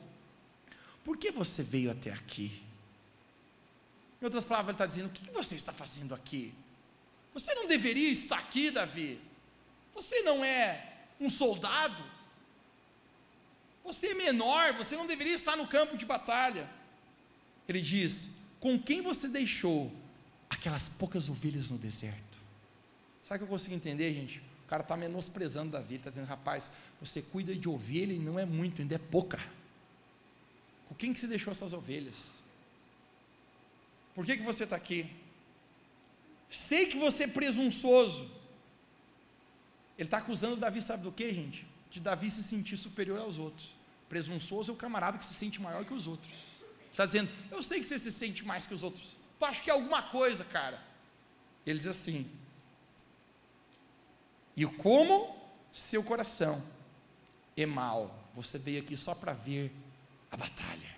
Por 1.04 1.18
que 1.18 1.32
você 1.32 1.64
veio 1.64 1.92
até 1.92 2.12
aqui? 2.12 2.65
Em 4.22 4.26
outras 4.26 4.46
palavras, 4.46 4.70
ele 4.70 4.76
está 4.76 4.86
dizendo: 4.86 5.08
O 5.08 5.12
que 5.12 5.32
você 5.32 5.56
está 5.56 5.72
fazendo 5.72 6.14
aqui? 6.14 6.54
Você 7.34 7.54
não 7.54 7.68
deveria 7.68 8.10
estar 8.10 8.40
aqui, 8.40 8.72
Davi. 8.72 9.20
Você 9.94 10.22
não 10.22 10.44
é 10.44 10.94
um 11.20 11.30
soldado. 11.30 12.04
Você 13.84 14.08
é 14.08 14.14
menor, 14.14 14.74
você 14.74 14.96
não 14.96 15.06
deveria 15.06 15.34
estar 15.34 15.56
no 15.56 15.68
campo 15.68 15.98
de 15.98 16.06
batalha. 16.06 16.70
Ele 17.68 17.82
diz: 17.82 18.30
Com 18.60 18.80
quem 18.80 19.02
você 19.02 19.28
deixou 19.28 19.92
aquelas 20.50 20.90
poucas 20.90 21.30
ovelhas 21.30 21.70
no 21.70 21.78
deserto? 21.78 22.38
Sabe 23.24 23.36
o 23.36 23.40
que 23.40 23.44
eu 23.46 23.50
consigo 23.50 23.76
entender, 23.76 24.14
gente? 24.14 24.40
O 24.66 24.68
cara 24.68 24.82
está 24.82 24.98
menosprezando 24.98 25.72
Davi, 25.72 25.96
está 25.96 26.10
dizendo, 26.10 26.26
rapaz, 26.26 26.72
você 27.00 27.22
cuida 27.22 27.56
de 27.56 27.70
ovelha 27.70 28.14
e 28.14 28.20
não 28.20 28.40
é 28.40 28.46
muito, 28.46 28.82
ainda 28.82 28.96
é 28.96 29.00
pouca. 29.00 29.40
Com 30.88 30.96
quem 30.96 31.14
que 31.14 31.20
você 31.20 31.28
deixou 31.28 31.52
essas 31.52 31.72
ovelhas? 31.72 32.44
Por 34.16 34.26
que, 34.26 34.38
que 34.38 34.44
você 34.44 34.64
está 34.64 34.78
aqui? 34.78 35.14
Sei 36.50 36.86
que 36.86 36.98
você 36.98 37.26
é 37.26 37.28
presunçoso. 37.28 38.32
Ele 39.98 40.08
está 40.08 40.18
acusando 40.18 40.56
Davi, 40.56 40.82
sabe 40.82 41.04
do 41.04 41.12
que, 41.12 41.34
gente? 41.34 41.68
De 41.92 42.00
Davi 42.00 42.32
se 42.32 42.42
sentir 42.42 42.78
superior 42.78 43.20
aos 43.20 43.38
outros. 43.38 43.76
Presunçoso 44.08 44.72
é 44.72 44.74
o 44.74 44.78
camarada 44.78 45.18
que 45.18 45.26
se 45.26 45.34
sente 45.34 45.62
maior 45.62 45.84
que 45.84 45.94
os 45.94 46.08
outros. 46.08 46.34
Está 46.92 47.06
dizendo, 47.06 47.30
eu 47.52 47.62
sei 47.62 47.82
que 47.82 47.88
você 47.88 48.00
se 48.00 48.12
sente 48.12 48.46
mais 48.46 48.66
que 48.66 48.74
os 48.74 48.84
outros. 48.84 49.18
Tu 49.38 49.46
acha 49.46 49.62
que 49.62 49.70
é 49.70 49.74
alguma 49.74 50.02
coisa, 50.02 50.46
cara? 50.46 50.82
Ele 51.66 51.78
diz 51.78 51.88
assim: 51.88 52.30
E 54.56 54.66
como 54.66 55.36
seu 55.72 56.02
coração 56.04 56.64
é 57.58 57.66
mau, 57.66 58.18
você 58.34 58.58
veio 58.58 58.82
aqui 58.82 58.96
só 58.96 59.14
para 59.14 59.34
ver 59.34 59.74
a 60.32 60.38
batalha. 60.38 60.95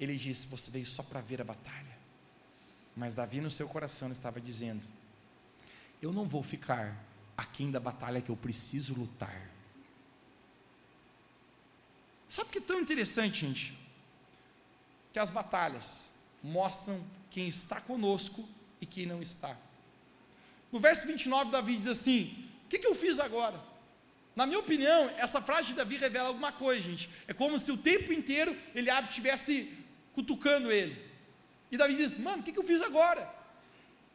Ele 0.00 0.16
disse: 0.16 0.46
Você 0.46 0.70
veio 0.70 0.86
só 0.86 1.02
para 1.02 1.20
ver 1.20 1.42
a 1.42 1.44
batalha. 1.44 1.98
Mas 2.96 3.14
Davi, 3.14 3.40
no 3.40 3.50
seu 3.50 3.68
coração, 3.68 4.10
estava 4.10 4.40
dizendo: 4.40 4.82
Eu 6.00 6.12
não 6.12 6.26
vou 6.26 6.42
ficar 6.42 6.96
aquém 7.36 7.70
da 7.70 7.78
batalha 7.78 8.22
que 8.22 8.30
eu 8.30 8.36
preciso 8.36 8.94
lutar. 8.94 9.48
Sabe 12.28 12.48
o 12.48 12.52
que 12.52 12.58
é 12.58 12.62
tão 12.62 12.80
interessante, 12.80 13.40
gente? 13.40 13.78
Que 15.12 15.18
as 15.18 15.30
batalhas 15.30 16.12
mostram 16.42 17.04
quem 17.30 17.46
está 17.48 17.80
conosco 17.80 18.48
e 18.80 18.86
quem 18.86 19.04
não 19.04 19.20
está. 19.20 19.56
No 20.72 20.80
verso 20.80 21.06
29, 21.06 21.50
Davi 21.50 21.76
diz 21.76 21.86
assim: 21.86 22.48
O 22.64 22.68
que, 22.68 22.78
que 22.78 22.86
eu 22.86 22.94
fiz 22.94 23.20
agora? 23.20 23.60
Na 24.34 24.46
minha 24.46 24.60
opinião, 24.60 25.10
essa 25.18 25.40
frase 25.42 25.68
de 25.68 25.74
Davi 25.74 25.96
revela 25.96 26.28
alguma 26.28 26.52
coisa, 26.52 26.80
gente. 26.80 27.10
É 27.26 27.34
como 27.34 27.58
se 27.58 27.70
o 27.72 27.76
tempo 27.76 28.12
inteiro 28.12 28.56
Eliabe 28.74 29.08
estivesse 29.08 29.79
cutucando 30.14 30.70
ele. 30.70 31.10
E 31.70 31.76
Davi 31.76 31.96
diz: 31.96 32.16
Mano, 32.18 32.42
o 32.42 32.44
que, 32.44 32.52
que 32.52 32.58
eu 32.58 32.64
fiz 32.64 32.82
agora? 32.82 33.22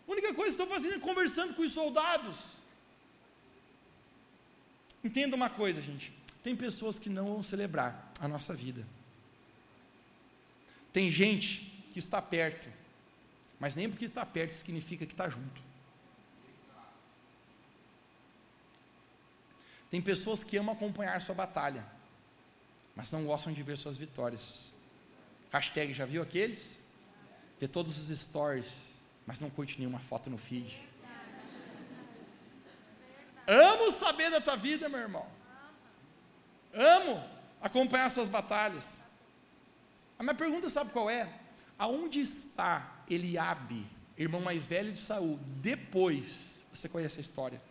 A 0.08 0.12
única 0.12 0.34
coisa 0.34 0.55
que 0.55 0.62
estou 0.62 0.67
fazendo 0.67 0.95
é 0.95 0.99
conversando 0.99 1.53
com 1.53 1.62
os 1.62 1.71
soldados. 1.71 2.58
Entenda 5.03 5.36
uma 5.36 5.49
coisa, 5.49 5.81
gente. 5.81 6.12
Tem 6.43 6.55
pessoas 6.55 6.99
que 6.99 7.10
não 7.10 7.25
vão 7.25 7.43
celebrar 7.43 8.12
a 8.19 8.27
nossa 8.27 8.53
vida. 8.53 8.86
Tem 10.91 11.10
gente 11.10 11.71
que 11.91 11.99
está 11.99 12.21
perto, 12.21 12.69
mas 13.60 13.75
nem 13.75 13.89
porque 13.89 14.05
está 14.05 14.25
perto 14.25 14.53
significa 14.53 15.05
que 15.05 15.13
está 15.13 15.27
junto. 15.27 15.62
Tem 19.89 20.01
pessoas 20.01 20.43
que 20.43 20.58
amam 20.58 20.75
acompanhar 20.75 21.21
sua 21.21 21.36
batalha, 21.36 21.86
mas 22.95 23.12
não 23.12 23.25
gostam 23.25 23.53
de 23.53 23.63
ver 23.63 23.77
suas 23.77 23.97
vitórias. 23.97 24.74
Hashtag 25.56 25.94
já 25.94 26.06
viu 26.06 26.22
aqueles? 26.22 26.84
Vê 27.58 27.65
todos 27.65 27.98
os 27.98 28.20
stories, 28.20 29.00
mas 29.26 29.39
não 29.39 29.50
curte 29.50 29.80
nenhuma 29.80 30.00
foto 30.00 30.30
no 30.30 30.38
feed. 30.38 30.78
Amo 33.48 33.89
saber 33.89 34.30
da 34.30 34.41
tua 34.41 34.58
vida, 34.58 34.89
meu 34.89 35.00
irmão. 35.00 35.26
Amo 36.74 37.24
acompanhar 37.62 38.10
suas 38.10 38.28
batalhas. 38.28 39.06
A 40.20 40.24
minha 40.24 40.36
pergunta 40.36 40.68
sabe 40.68 40.91
qual 40.91 41.10
é? 41.10 41.32
Aonde 41.80 42.20
está 42.20 43.04
Eliabe, 43.10 43.88
irmão 44.18 44.41
mais 44.41 44.65
velho 44.65 44.91
de 44.91 45.00
Saul, 45.00 45.39
depois, 45.62 46.65
você 46.74 46.89
conhece 46.89 47.20
a 47.20 47.22
história, 47.22 47.62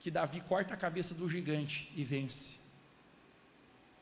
que 0.00 0.10
Davi 0.10 0.40
corta 0.40 0.72
a 0.72 0.78
cabeça 0.78 1.14
do 1.14 1.28
gigante 1.28 1.92
e 1.94 2.04
vence? 2.04 2.56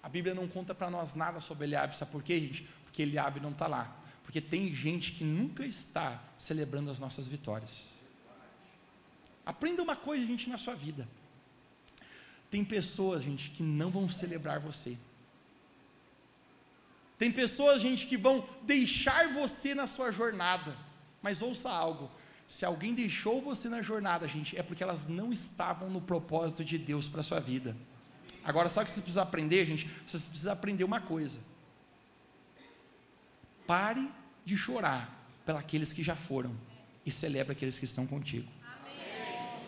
A 0.00 0.08
Bíblia 0.08 0.32
não 0.32 0.46
conta 0.46 0.72
para 0.72 0.88
nós 0.88 1.14
nada 1.14 1.40
sobre 1.40 1.64
Eliabe, 1.64 1.96
sabe 1.96 2.12
por 2.12 2.22
quê, 2.22 2.38
gente? 2.38 2.68
Porque 2.92 3.02
Eliabe 3.02 3.40
não 3.40 3.52
está 3.52 3.66
lá. 3.66 3.90
Porque 4.22 4.38
tem 4.38 4.72
gente 4.74 5.12
que 5.12 5.24
nunca 5.24 5.64
está 5.64 6.22
celebrando 6.36 6.90
as 6.90 7.00
nossas 7.00 7.26
vitórias. 7.26 7.94
Aprenda 9.46 9.82
uma 9.82 9.96
coisa, 9.96 10.26
gente, 10.26 10.50
na 10.50 10.58
sua 10.58 10.74
vida. 10.74 11.08
Tem 12.50 12.62
pessoas, 12.62 13.22
gente, 13.22 13.48
que 13.50 13.62
não 13.62 13.90
vão 13.90 14.10
celebrar 14.10 14.60
você. 14.60 14.98
Tem 17.18 17.32
pessoas, 17.32 17.80
gente, 17.80 18.06
que 18.06 18.18
vão 18.18 18.46
deixar 18.62 19.32
você 19.32 19.74
na 19.74 19.86
sua 19.86 20.12
jornada. 20.12 20.76
Mas 21.22 21.40
ouça 21.40 21.70
algo: 21.70 22.10
se 22.46 22.66
alguém 22.66 22.94
deixou 22.94 23.40
você 23.40 23.70
na 23.70 23.80
jornada, 23.80 24.28
gente, 24.28 24.54
é 24.54 24.62
porque 24.62 24.82
elas 24.82 25.06
não 25.06 25.32
estavam 25.32 25.88
no 25.88 26.00
propósito 26.02 26.62
de 26.62 26.76
Deus 26.76 27.08
para 27.08 27.22
a 27.22 27.24
sua 27.24 27.40
vida. 27.40 27.74
Agora, 28.44 28.68
sabe 28.68 28.84
o 28.84 28.86
que 28.86 28.92
você 28.92 29.00
precisa 29.00 29.22
aprender, 29.22 29.64
gente? 29.64 29.90
Você 30.06 30.18
precisa 30.18 30.52
aprender 30.52 30.84
uma 30.84 31.00
coisa 31.00 31.51
Pare 33.66 34.10
de 34.44 34.56
chorar 34.56 35.10
pelos 35.44 35.92
que 35.92 36.02
já 36.02 36.16
foram 36.16 36.56
e 37.04 37.10
celebre 37.10 37.52
aqueles 37.52 37.78
que 37.78 37.84
estão 37.84 38.06
contigo. 38.06 38.50
Amém. 38.64 39.60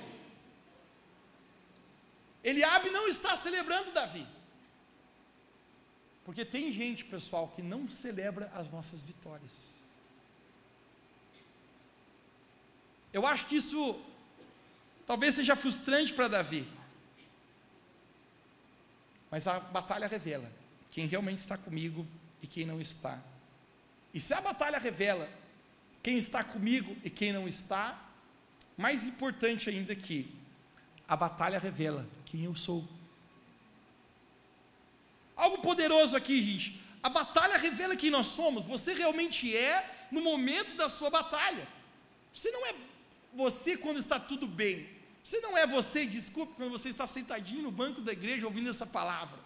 Eliabe 2.43 2.91
não 2.91 3.09
está 3.09 3.37
celebrando 3.37 3.93
Davi. 3.93 4.27
Porque 6.25 6.45
tem 6.45 6.73
gente, 6.73 7.05
pessoal, 7.05 7.49
que 7.49 7.63
não 7.63 7.89
celebra 7.91 8.51
as 8.55 8.71
nossas 8.71 9.03
vitórias. 9.03 9.75
Eu 13.13 13.27
acho 13.27 13.47
que 13.47 13.57
isso 13.57 14.03
talvez 15.07 15.35
seja 15.35 15.55
frustrante 15.55 16.13
para 16.13 16.29
Davi. 16.29 16.67
Mas 19.31 19.47
a 19.47 19.61
batalha 19.61 20.07
revela 20.07 20.51
quem 20.91 21.07
realmente 21.07 21.39
está 21.39 21.59
comigo 21.59 22.07
e 22.41 22.47
quem 22.47 22.65
não 22.65 22.81
está. 22.81 23.23
E 24.15 24.21
se 24.21 24.33
a 24.33 24.41
batalha 24.41 24.79
revela 24.79 25.29
quem 26.03 26.17
está 26.17 26.45
comigo 26.45 26.97
e 27.03 27.11
quem 27.11 27.33
não 27.33 27.49
está, 27.49 28.01
mais 28.77 29.05
importante 29.05 29.69
ainda 29.69 29.95
que 29.95 30.33
a 31.09 31.17
batalha 31.17 31.59
revela 31.59 32.07
quem 32.25 32.45
eu 32.45 32.55
sou. 32.55 32.87
Algo 35.37 35.59
poderoso 35.59 36.17
aqui, 36.17 36.41
gente. 36.41 36.81
A 37.03 37.09
batalha 37.09 37.57
revela 37.57 37.97
quem 37.97 38.11
nós 38.11 38.29
somos. 38.29 38.65
Você 38.65 38.95
realmente 38.95 39.55
é 39.55 40.07
no 40.11 40.23
momento 40.23 40.75
da 40.77 40.89
sua 40.89 41.11
batalha. 41.11 41.67
Você 42.33 42.51
não 42.53 42.65
é 42.67 42.75
você 43.35 43.77
quando 43.77 43.99
está 43.99 44.19
tudo 44.19 44.47
bem. 44.47 44.89
Você 45.23 45.41
não 45.41 45.57
é 45.57 45.67
você, 45.67 46.07
desculpe, 46.07 46.55
quando 46.55 46.71
você 46.71 46.89
está 46.89 47.07
sentadinho 47.07 47.63
no 47.63 47.71
banco 47.71 48.01
da 48.01 48.13
igreja 48.13 48.47
ouvindo 48.47 48.69
essa 48.69 48.87
palavra. 48.87 49.39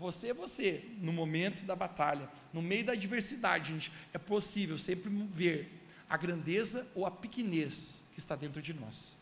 Você 0.00 0.28
é 0.28 0.34
você 0.34 0.82
no 0.96 1.12
momento 1.12 1.62
da 1.66 1.76
batalha, 1.76 2.26
no 2.54 2.62
meio 2.62 2.86
da 2.86 2.92
adversidade, 2.92 3.70
gente. 3.70 3.92
É 4.14 4.18
possível 4.18 4.78
sempre 4.78 5.10
ver 5.30 5.70
a 6.08 6.16
grandeza 6.16 6.90
ou 6.94 7.04
a 7.04 7.10
pequenez 7.10 8.00
que 8.14 8.18
está 8.18 8.34
dentro 8.34 8.62
de 8.62 8.72
nós. 8.72 9.18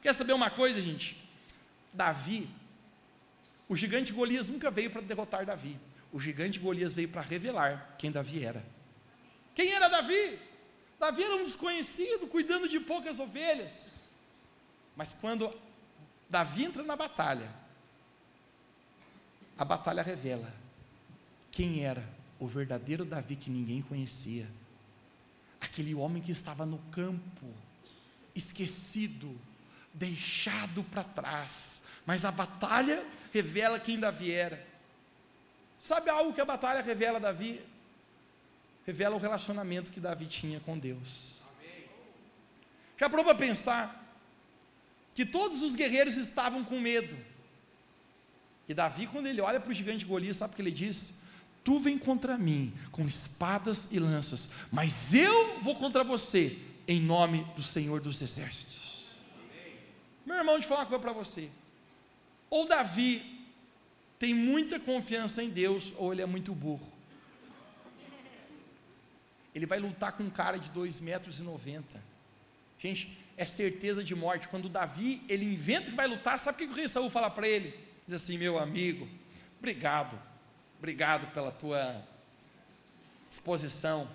Quer 0.00 0.14
saber 0.14 0.34
uma 0.34 0.50
coisa, 0.50 0.80
gente? 0.80 1.20
Davi, 1.92 2.48
o 3.68 3.74
gigante 3.74 4.12
Golias 4.12 4.48
nunca 4.48 4.70
veio 4.70 4.88
para 4.88 5.00
derrotar 5.00 5.44
Davi. 5.44 5.76
O 6.12 6.20
gigante 6.20 6.60
Golias 6.60 6.94
veio 6.94 7.08
para 7.08 7.22
revelar 7.22 7.96
quem 7.98 8.12
Davi 8.12 8.44
era. 8.44 8.64
Quem 9.52 9.72
era 9.72 9.88
Davi? 9.88 10.38
Davi 10.96 11.24
era 11.24 11.34
um 11.34 11.42
desconhecido, 11.42 12.28
cuidando 12.28 12.68
de 12.68 12.78
poucas 12.78 13.18
ovelhas. 13.18 14.00
Mas 14.94 15.12
quando 15.12 15.52
Davi 16.30 16.66
entra 16.66 16.84
na 16.84 16.94
batalha, 16.94 17.50
a 19.58 19.64
batalha 19.64 20.02
revela 20.02 20.52
quem 21.50 21.84
era 21.84 22.06
o 22.38 22.46
verdadeiro 22.46 23.04
Davi 23.04 23.36
que 23.36 23.50
ninguém 23.50 23.80
conhecia. 23.82 24.46
Aquele 25.60 25.94
homem 25.94 26.22
que 26.22 26.30
estava 26.30 26.66
no 26.66 26.78
campo, 26.90 27.46
esquecido, 28.34 29.34
deixado 29.94 30.84
para 30.84 31.02
trás. 31.02 31.82
Mas 32.04 32.24
a 32.24 32.30
batalha 32.30 33.04
revela 33.32 33.80
quem 33.80 33.98
Davi 33.98 34.30
era. 34.30 34.64
Sabe 35.80 36.10
algo 36.10 36.32
que 36.32 36.40
a 36.40 36.44
batalha 36.44 36.82
revela 36.82 37.18
Davi? 37.18 37.60
Revela 38.86 39.16
o 39.16 39.18
relacionamento 39.18 39.90
que 39.90 39.98
Davi 39.98 40.26
tinha 40.26 40.60
com 40.60 40.78
Deus. 40.78 41.42
Já 42.98 43.08
para 43.10 43.34
pensar 43.34 44.04
que 45.14 45.24
todos 45.24 45.62
os 45.62 45.74
guerreiros 45.74 46.16
estavam 46.16 46.62
com 46.64 46.78
medo. 46.78 47.16
E 48.68 48.74
Davi, 48.74 49.06
quando 49.06 49.26
ele 49.26 49.40
olha 49.40 49.60
para 49.60 49.70
o 49.70 49.74
gigante 49.74 50.04
Golias, 50.04 50.38
sabe 50.38 50.52
o 50.52 50.56
que 50.56 50.62
ele 50.62 50.70
diz? 50.70 51.20
Tu 51.62 51.78
vem 51.78 51.98
contra 51.98 52.36
mim 52.38 52.72
com 52.92 53.06
espadas 53.06 53.92
e 53.92 53.98
lanças, 53.98 54.50
mas 54.70 55.14
eu 55.14 55.60
vou 55.60 55.76
contra 55.76 56.04
você 56.04 56.56
em 56.86 57.00
nome 57.00 57.44
do 57.56 57.62
Senhor 57.62 58.00
dos 58.00 58.22
Exércitos. 58.22 59.06
Meu 60.24 60.36
irmão, 60.36 60.54
deixa 60.54 60.66
eu 60.66 60.68
falar 60.68 60.80
uma 60.82 60.86
coisa 60.86 61.02
para 61.02 61.12
você. 61.12 61.50
Ou 62.50 62.66
Davi 62.66 63.22
tem 64.18 64.34
muita 64.34 64.78
confiança 64.80 65.42
em 65.42 65.50
Deus, 65.50 65.92
ou 65.96 66.12
ele 66.12 66.22
é 66.22 66.26
muito 66.26 66.54
burro. 66.54 66.92
Ele 69.54 69.66
vai 69.66 69.78
lutar 69.78 70.12
com 70.12 70.24
um 70.24 70.30
cara 70.30 70.58
de 70.58 70.70
2,90 70.70 71.02
metros 71.02 71.38
e 71.40 71.42
90. 71.42 72.02
Gente, 72.78 73.18
é 73.36 73.44
certeza 73.44 74.04
de 74.04 74.14
morte. 74.14 74.48
Quando 74.48 74.68
Davi, 74.68 75.22
ele 75.28 75.44
inventa 75.44 75.90
que 75.90 75.96
vai 75.96 76.06
lutar, 76.06 76.38
sabe 76.38 76.64
o 76.64 76.66
que 76.66 76.72
o 76.72 76.76
rei 76.76 76.88
Saul 76.88 77.08
fala 77.08 77.30
para 77.30 77.48
ele? 77.48 77.85
Diz 78.06 78.22
assim, 78.22 78.38
meu 78.38 78.58
amigo, 78.58 79.08
obrigado, 79.58 80.16
obrigado 80.78 81.32
pela 81.32 81.50
tua 81.50 82.02
exposição, 83.28 84.08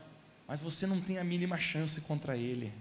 mas 0.47 0.59
você 0.59 0.87
não 0.87 1.01
tem 1.01 1.17
a 1.17 1.23
mínima 1.23 1.59
chance 1.59 1.99
contra 2.01 2.37
ele. 2.37 2.71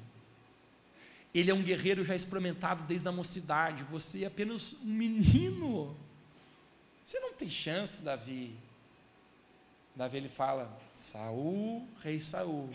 Ele 1.34 1.50
é 1.50 1.54
um 1.54 1.62
guerreiro 1.62 2.04
já 2.04 2.14
experimentado 2.14 2.84
desde 2.84 3.06
a 3.06 3.12
mocidade. 3.12 3.84
Você 3.84 4.24
é 4.24 4.26
apenas 4.26 4.74
um 4.82 4.86
menino. 4.86 5.96
Você 7.06 7.20
não 7.20 7.32
tem 7.32 7.48
chance, 7.48 8.02
Davi. 8.02 8.54
Davi 9.94 10.16
ele 10.16 10.28
fala: 10.28 10.76
Saul, 10.94 11.86
rei 12.02 12.20
Saul, 12.20 12.72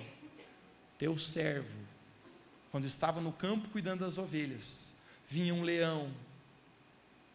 teu 0.98 1.18
servo, 1.18 1.78
quando 2.72 2.86
estava 2.86 3.20
no 3.20 3.32
campo 3.32 3.70
cuidando 3.70 4.02
das 4.02 4.18
ovelhas, 4.18 4.94
vinha 5.30 5.54
um 5.54 5.62
leão 5.62 6.12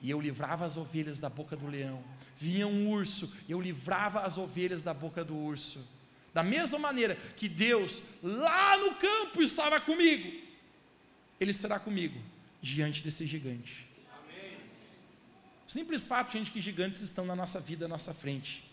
e 0.00 0.10
eu 0.10 0.20
livrava 0.20 0.64
as 0.64 0.76
ovelhas 0.76 1.20
da 1.20 1.28
boca 1.28 1.56
do 1.56 1.66
leão. 1.66 2.02
Vinha 2.36 2.66
um 2.66 2.88
urso 2.88 3.32
e 3.46 3.52
eu 3.52 3.60
livrava 3.60 4.20
as 4.20 4.38
ovelhas 4.38 4.82
da 4.82 4.94
boca 4.94 5.22
do 5.22 5.36
urso. 5.36 5.86
Da 6.32 6.42
mesma 6.42 6.78
maneira 6.78 7.16
que 7.36 7.48
Deus 7.48 8.02
lá 8.22 8.76
no 8.78 8.94
campo 8.94 9.42
estava 9.42 9.80
comigo, 9.80 10.40
ele 11.38 11.52
será 11.52 11.78
comigo 11.78 12.18
diante 12.62 13.02
desse 13.02 13.26
gigante. 13.26 13.86
Amém. 14.10 14.58
Simples 15.66 16.04
fato, 16.04 16.32
gente, 16.32 16.50
que 16.50 16.60
gigantes 16.60 17.00
estão 17.00 17.26
na 17.26 17.36
nossa 17.36 17.60
vida, 17.60 17.86
na 17.86 17.94
nossa 17.94 18.14
frente. 18.14 18.64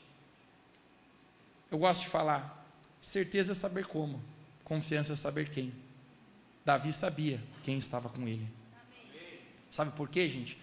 Eu 1.69 1.79
gosto 1.79 2.01
de 2.01 2.07
falar, 2.07 2.65
certeza 3.01 3.51
é 3.51 3.55
saber 3.55 3.85
como, 3.87 4.23
confiança 4.63 5.13
é 5.13 5.15
saber 5.15 5.49
quem. 5.49 5.73
Davi 6.63 6.93
sabia 6.93 7.41
quem 7.63 7.77
estava 7.77 8.07
com 8.07 8.27
ele. 8.27 8.47
Amém. 8.73 9.39
Sabe 9.71 9.91
por 9.91 10.07
quê, 10.09 10.27
gente? 10.29 10.57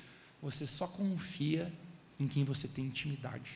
Você 0.44 0.66
só 0.66 0.86
confia 0.86 1.72
em 2.20 2.28
quem 2.28 2.44
você 2.44 2.68
tem 2.68 2.84
intimidade. 2.84 3.52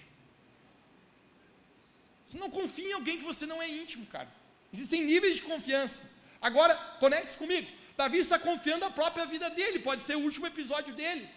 Você 2.26 2.38
não 2.38 2.50
confia 2.50 2.88
em 2.88 2.92
alguém 2.94 3.18
que 3.18 3.24
você 3.24 3.44
não 3.44 3.60
é 3.60 3.68
íntimo, 3.68 4.06
cara. 4.06 4.28
Existem 4.72 5.04
níveis 5.04 5.36
de 5.36 5.42
confiança. 5.42 6.10
Agora, 6.40 6.74
conecte-se 6.98 7.36
comigo. 7.36 7.68
Davi 7.94 8.16
está 8.18 8.38
confiando 8.38 8.86
a 8.86 8.90
própria 8.90 9.26
vida 9.26 9.50
dele, 9.50 9.80
pode 9.80 10.00
ser 10.02 10.16
o 10.16 10.20
último 10.20 10.46
episódio 10.46 10.94
dele. 10.94 11.28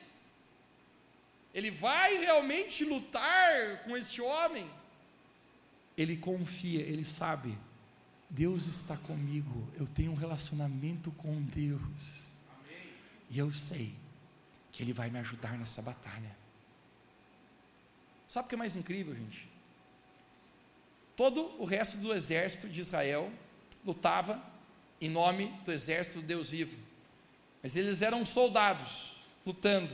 Ele 1.53 1.69
vai 1.69 2.17
realmente 2.17 2.85
lutar 2.85 3.83
com 3.83 3.97
este 3.97 4.21
homem. 4.21 4.71
Ele 5.97 6.15
confia, 6.15 6.79
ele 6.79 7.03
sabe, 7.03 7.57
Deus 8.29 8.67
está 8.67 8.95
comigo, 8.95 9.67
eu 9.77 9.85
tenho 9.85 10.13
um 10.13 10.21
relacionamento 10.25 11.11
com 11.11 11.41
Deus. 11.41 12.37
Amém. 12.47 12.93
E 13.29 13.37
eu 13.37 13.51
sei 13.51 14.00
que 14.71 14.81
Ele 14.83 14.93
vai 14.93 15.09
me 15.09 15.19
ajudar 15.19 15.57
nessa 15.57 15.81
batalha. 15.81 16.35
Sabe 18.27 18.45
o 18.45 18.49
que 18.49 18.55
é 18.55 18.57
mais 18.57 18.75
incrível, 18.75 19.13
gente? 19.13 19.49
Todo 21.15 21.41
o 21.61 21.65
resto 21.65 21.97
do 21.97 22.13
exército 22.13 22.69
de 22.69 22.79
Israel 22.79 23.31
lutava 23.85 24.41
em 25.01 25.09
nome 25.09 25.47
do 25.65 25.71
exército 25.71 26.21
do 26.21 26.25
Deus 26.25 26.49
vivo. 26.49 26.77
Mas 27.61 27.75
eles 27.75 28.01
eram 28.01 28.25
soldados 28.25 29.21
lutando, 29.45 29.93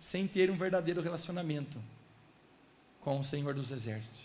sem 0.00 0.26
ter 0.26 0.50
um 0.50 0.56
verdadeiro 0.56 1.02
relacionamento 1.02 1.82
com 3.00 3.20
o 3.20 3.24
Senhor 3.24 3.54
dos 3.54 3.70
exércitos. 3.70 4.20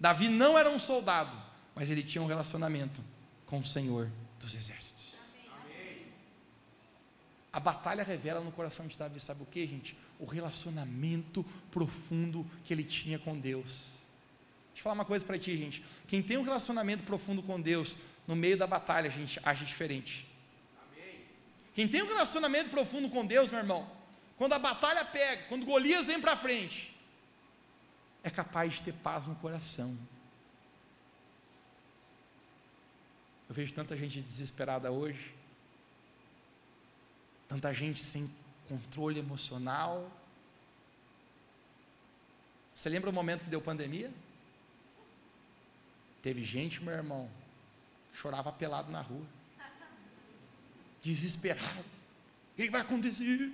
Davi 0.00 0.28
não 0.28 0.58
era 0.58 0.70
um 0.70 0.78
soldado, 0.78 1.36
mas 1.74 1.90
ele 1.90 2.02
tinha 2.02 2.22
um 2.22 2.26
relacionamento 2.26 3.02
com 3.46 3.60
o 3.60 3.64
Senhor 3.64 4.10
dos 4.40 4.54
exércitos. 4.54 4.97
A 7.52 7.58
batalha 7.58 8.04
revela 8.04 8.40
no 8.40 8.52
coração 8.52 8.86
de 8.86 8.96
Davi, 8.96 9.18
sabe 9.20 9.42
o 9.42 9.46
que, 9.46 9.66
gente? 9.66 9.96
O 10.18 10.26
relacionamento 10.26 11.44
profundo 11.70 12.46
que 12.64 12.72
ele 12.72 12.84
tinha 12.84 13.18
com 13.18 13.38
Deus. 13.38 13.98
Deixa 14.68 14.80
eu 14.80 14.82
falar 14.82 14.94
uma 14.94 15.04
coisa 15.04 15.24
para 15.24 15.38
ti, 15.38 15.56
gente. 15.56 15.84
Quem 16.06 16.22
tem 16.22 16.36
um 16.36 16.42
relacionamento 16.42 17.02
profundo 17.04 17.42
com 17.42 17.60
Deus, 17.60 17.96
no 18.26 18.36
meio 18.36 18.56
da 18.56 18.66
batalha, 18.66 19.08
a 19.08 19.12
gente 19.12 19.40
age 19.42 19.64
diferente. 19.64 20.28
Amém. 20.92 21.20
Quem 21.74 21.88
tem 21.88 22.02
um 22.02 22.06
relacionamento 22.06 22.70
profundo 22.70 23.08
com 23.08 23.26
Deus, 23.26 23.50
meu 23.50 23.60
irmão, 23.60 23.90
quando 24.36 24.52
a 24.52 24.58
batalha 24.58 25.04
pega, 25.04 25.44
quando 25.48 25.64
Golias 25.66 26.06
vem 26.06 26.20
para 26.20 26.36
frente, 26.36 26.94
é 28.22 28.30
capaz 28.30 28.74
de 28.74 28.82
ter 28.82 28.92
paz 28.92 29.26
no 29.26 29.34
coração. 29.36 29.96
Eu 33.48 33.54
vejo 33.54 33.72
tanta 33.72 33.96
gente 33.96 34.20
desesperada 34.20 34.92
hoje, 34.92 35.34
tanta 37.48 37.72
gente 37.72 38.04
sem 38.04 38.30
controle 38.68 39.18
emocional. 39.18 40.10
Você 42.74 42.88
lembra 42.88 43.10
o 43.10 43.12
momento 43.12 43.44
que 43.44 43.50
deu 43.50 43.60
pandemia? 43.60 44.12
Teve 46.22 46.44
gente, 46.44 46.82
meu 46.82 46.94
irmão, 46.94 47.28
chorava 48.12 48.52
pelado 48.52 48.92
na 48.92 49.00
rua, 49.00 49.24
desesperado. 51.02 51.80
O 52.52 52.56
que 52.56 52.70
vai 52.70 52.82
acontecer? 52.82 53.50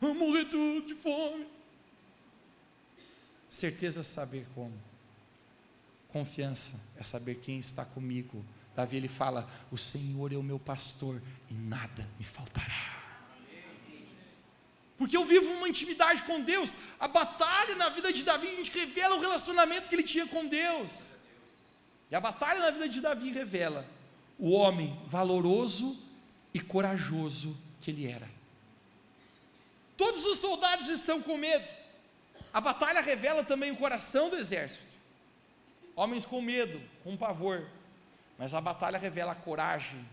Vamos 0.00 0.16
morrer 0.16 0.46
tudo 0.46 0.86
de 0.86 0.94
fome. 0.94 1.46
Certeza 3.50 4.00
é 4.00 4.02
saber 4.02 4.46
como. 4.54 4.72
Confiança 6.08 6.80
é 6.96 7.02
saber 7.02 7.36
quem 7.36 7.58
está 7.58 7.84
comigo. 7.84 8.44
Davi 8.74 8.96
ele 8.96 9.08
fala: 9.08 9.48
O 9.70 9.76
Senhor 9.76 10.32
é 10.32 10.36
o 10.36 10.42
meu 10.42 10.58
pastor 10.58 11.20
e 11.50 11.54
nada 11.54 12.08
me 12.18 12.24
faltará. 12.24 13.03
Porque 14.96 15.16
eu 15.16 15.24
vivo 15.24 15.52
uma 15.52 15.68
intimidade 15.68 16.22
com 16.22 16.40
Deus. 16.40 16.74
A 17.00 17.08
batalha 17.08 17.74
na 17.74 17.88
vida 17.88 18.12
de 18.12 18.22
Davi, 18.22 18.48
a 18.48 18.56
gente 18.56 18.70
revela 18.70 19.16
o 19.16 19.20
relacionamento 19.20 19.88
que 19.88 19.94
ele 19.94 20.02
tinha 20.02 20.26
com 20.26 20.46
Deus. 20.46 21.14
E 22.10 22.14
a 22.14 22.20
batalha 22.20 22.60
na 22.60 22.70
vida 22.70 22.88
de 22.88 23.00
Davi 23.00 23.32
revela 23.32 23.86
o 24.38 24.52
homem 24.52 24.98
valoroso 25.06 25.98
e 26.52 26.60
corajoso 26.60 27.56
que 27.80 27.90
ele 27.90 28.08
era. 28.10 28.28
Todos 29.96 30.24
os 30.24 30.38
soldados 30.38 30.88
estão 30.88 31.20
com 31.20 31.36
medo. 31.36 31.66
A 32.52 32.60
batalha 32.60 33.00
revela 33.00 33.42
também 33.42 33.72
o 33.72 33.76
coração 33.76 34.28
do 34.28 34.36
exército. 34.36 34.84
Homens 35.96 36.24
com 36.24 36.40
medo, 36.40 36.80
com 37.02 37.16
pavor. 37.16 37.66
Mas 38.38 38.54
a 38.54 38.60
batalha 38.60 38.98
revela 38.98 39.32
a 39.32 39.36
coragem 39.36 40.04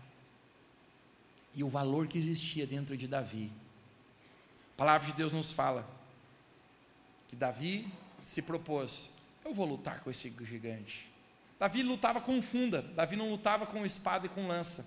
e 1.54 1.62
o 1.62 1.68
valor 1.68 2.06
que 2.06 2.18
existia 2.18 2.66
dentro 2.66 2.96
de 2.96 3.06
Davi. 3.06 3.50
Palavra 4.82 5.06
de 5.06 5.12
Deus 5.12 5.32
nos 5.32 5.52
fala 5.52 5.88
que 7.28 7.36
Davi 7.36 7.88
se 8.20 8.42
propôs: 8.42 9.10
eu 9.44 9.54
vou 9.54 9.64
lutar 9.64 10.00
com 10.00 10.10
esse 10.10 10.28
gigante. 10.40 11.08
Davi 11.56 11.84
lutava 11.84 12.20
com 12.20 12.42
funda, 12.42 12.82
Davi 12.82 13.14
não 13.14 13.30
lutava 13.30 13.64
com 13.64 13.86
espada 13.86 14.26
e 14.26 14.28
com 14.28 14.48
lança. 14.48 14.84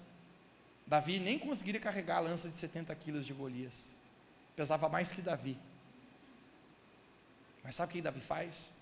Davi 0.85 1.17
nem 1.17 1.39
conseguiria 1.39 1.79
carregar 1.79 2.17
a 2.17 2.19
lança 2.19 2.49
de 2.49 2.55
70 2.55 2.93
quilos 2.95 3.25
de 3.25 3.31
Golias. 3.31 3.95
Pesava 4.53 4.89
mais 4.89 5.13
que 5.13 5.21
Davi. 5.21 5.57
Mas 7.63 7.75
sabe 7.75 7.91
o 7.91 7.93
que 7.93 8.01
Davi 8.01 8.19
faz? 8.19 8.73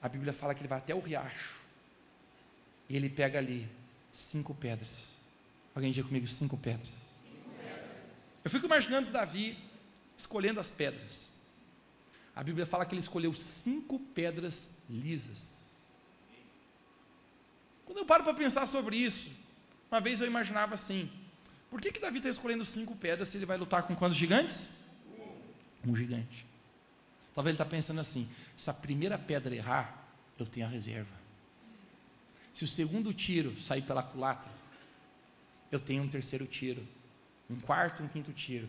A 0.00 0.08
Bíblia 0.08 0.32
fala 0.32 0.54
que 0.54 0.60
ele 0.60 0.68
vai 0.68 0.78
até 0.78 0.94
o 0.94 1.00
riacho. 1.00 1.60
E 2.88 2.94
ele 2.94 3.10
pega 3.10 3.36
ali 3.36 3.68
cinco 4.12 4.54
pedras. 4.54 5.16
Alguém 5.74 5.90
diga 5.90 6.06
comigo 6.06 6.28
cinco 6.28 6.56
pedras. 6.56 6.86
cinco 6.86 7.50
pedras. 7.50 7.90
Eu 8.44 8.50
fico 8.52 8.66
imaginando 8.66 9.10
Davi 9.10 9.71
escolhendo 10.22 10.60
as 10.60 10.70
pedras. 10.70 11.32
A 12.34 12.42
Bíblia 12.42 12.64
fala 12.64 12.86
que 12.86 12.94
ele 12.94 13.00
escolheu 13.00 13.34
cinco 13.34 13.98
pedras 13.98 14.78
lisas. 14.88 15.70
Quando 17.84 17.98
eu 17.98 18.06
paro 18.06 18.24
para 18.24 18.32
pensar 18.32 18.66
sobre 18.66 18.96
isso, 18.96 19.30
uma 19.90 20.00
vez 20.00 20.20
eu 20.20 20.26
imaginava 20.26 20.74
assim: 20.74 21.10
por 21.70 21.80
que, 21.80 21.92
que 21.92 22.00
Davi 22.00 22.18
está 22.18 22.30
escolhendo 22.30 22.64
cinco 22.64 22.96
pedras 22.96 23.28
se 23.28 23.36
ele 23.36 23.46
vai 23.46 23.58
lutar 23.58 23.82
com 23.82 23.94
quantos 23.94 24.16
gigantes? 24.16 24.68
Um 25.86 25.94
gigante. 25.94 26.46
Talvez 27.34 27.54
ele 27.54 27.62
está 27.62 27.70
pensando 27.70 28.00
assim: 28.00 28.30
se 28.56 28.70
a 28.70 28.74
primeira 28.74 29.18
pedra 29.18 29.54
errar, 29.54 30.06
eu 30.38 30.46
tenho 30.46 30.66
a 30.66 30.68
reserva. 30.70 31.20
Se 32.54 32.64
o 32.64 32.68
segundo 32.68 33.12
tiro 33.12 33.60
sair 33.60 33.82
pela 33.82 34.02
culatra, 34.02 34.50
eu 35.70 35.80
tenho 35.80 36.02
um 36.02 36.08
terceiro 36.08 36.46
tiro, 36.46 36.86
um 37.50 37.56
quarto, 37.56 38.02
um 38.02 38.08
quinto 38.08 38.32
tiro. 38.32 38.68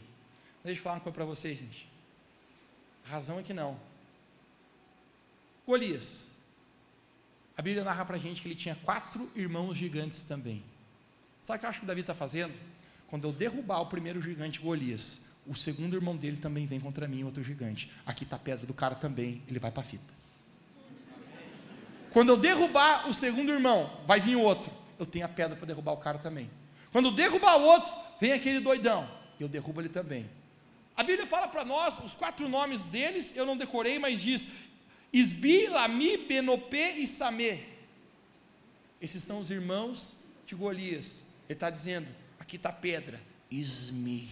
Deixa 0.63 0.79
eu 0.79 0.83
falar 0.83 0.95
uma 0.95 1.01
coisa 1.01 1.15
para 1.15 1.25
vocês, 1.25 1.57
gente. 1.57 1.87
A 3.05 3.09
razão 3.09 3.39
é 3.39 3.43
que 3.43 3.53
não. 3.53 3.77
Golias. 5.67 6.31
A 7.57 7.61
Bíblia 7.61 7.83
narra 7.83 8.05
para 8.05 8.15
a 8.15 8.19
gente 8.19 8.41
que 8.41 8.47
ele 8.47 8.55
tinha 8.55 8.75
quatro 8.75 9.29
irmãos 9.35 9.77
gigantes 9.77 10.23
também. 10.23 10.63
Sabe 11.41 11.57
o 11.57 11.59
que 11.59 11.65
eu 11.65 11.69
acho 11.69 11.79
que 11.81 11.85
Davi 11.85 12.01
está 12.01 12.15
fazendo? 12.15 12.53
Quando 13.07 13.27
eu 13.27 13.31
derrubar 13.31 13.81
o 13.81 13.85
primeiro 13.87 14.21
gigante 14.21 14.59
Golias, 14.59 15.21
o 15.45 15.53
segundo 15.53 15.95
irmão 15.95 16.15
dele 16.15 16.37
também 16.37 16.65
vem 16.65 16.79
contra 16.79 17.07
mim, 17.07 17.23
outro 17.23 17.43
gigante. 17.43 17.91
Aqui 18.05 18.23
está 18.23 18.37
a 18.37 18.39
pedra 18.39 18.65
do 18.65 18.73
cara 18.73 18.95
também, 18.95 19.43
ele 19.47 19.59
vai 19.59 19.69
para 19.69 19.81
a 19.81 19.85
fita. 19.85 20.13
Quando 22.11 22.29
eu 22.29 22.37
derrubar 22.37 23.09
o 23.09 23.13
segundo 23.13 23.51
irmão, 23.51 23.91
vai 24.07 24.19
vir 24.19 24.35
o 24.35 24.41
outro. 24.41 24.71
Eu 24.97 25.05
tenho 25.05 25.25
a 25.25 25.29
pedra 25.29 25.55
para 25.55 25.65
derrubar 25.65 25.91
o 25.91 25.97
cara 25.97 26.19
também. 26.19 26.49
Quando 26.91 27.09
eu 27.09 27.11
derrubar 27.11 27.57
o 27.57 27.63
outro, 27.63 27.91
vem 28.21 28.31
aquele 28.31 28.59
doidão. 28.59 29.09
Eu 29.39 29.49
derrubo 29.49 29.81
ele 29.81 29.89
também. 29.89 30.29
A 30.95 31.03
Bíblia 31.03 31.25
fala 31.25 31.47
para 31.47 31.65
nós, 31.65 31.99
os 31.99 32.13
quatro 32.13 32.47
nomes 32.47 32.85
deles, 32.85 33.35
eu 33.35 33.45
não 33.45 33.57
decorei, 33.57 33.97
mas 33.97 34.21
diz: 34.21 34.47
Isbi, 35.11 35.67
Lami, 35.67 36.17
Benopê 36.17 36.91
e 36.97 37.07
Samê. 37.07 37.61
Esses 39.01 39.23
são 39.23 39.39
os 39.39 39.49
irmãos 39.49 40.15
de 40.45 40.55
Golias. 40.55 41.23
Ele 41.49 41.55
está 41.55 41.69
dizendo: 41.69 42.07
aqui 42.39 42.57
está 42.57 42.69
a 42.69 42.73
pedra, 42.73 43.19
Ismi. 43.49 44.29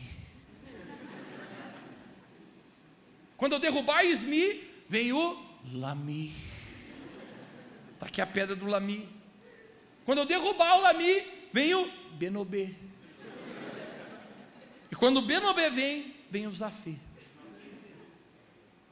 Quando 3.36 3.54
eu 3.54 3.60
derrubar 3.60 4.06
Ismi, 4.06 4.64
vem 4.88 5.12
o 5.12 5.44
Lami. 5.74 6.32
Está 7.94 8.06
aqui 8.06 8.22
a 8.22 8.28
pedra 8.28 8.56
do 8.56 8.68
Lami. 8.68 9.10
Quando 10.06 10.20
eu 10.20 10.26
derrubar 10.26 10.78
o 10.78 10.82
Lami, 10.82 11.24
vem 11.52 11.74
o 11.74 11.90
Benobê. 12.14 12.76
E 14.92 14.96
quando 14.96 15.18
o 15.18 15.22
Benobê 15.22 15.70
vem, 15.70 16.16
vem 16.32 16.48
o 16.48 16.56
Zafê. 16.56 16.96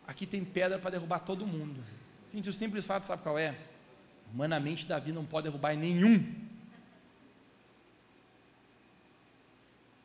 Aqui 0.05 0.27
tem 0.27 0.43
pedra 0.43 0.77
para 0.77 0.91
derrubar 0.91 1.19
todo 1.19 1.47
mundo. 1.47 1.81
Gente, 2.33 2.49
o 2.49 2.53
simples 2.53 2.85
fato, 2.85 3.03
sabe 3.03 3.23
qual 3.23 3.39
é? 3.39 3.57
Humanamente, 4.33 4.85
Davi 4.85 5.11
não 5.11 5.25
pode 5.25 5.45
derrubar 5.45 5.75
nenhum. 5.75 6.35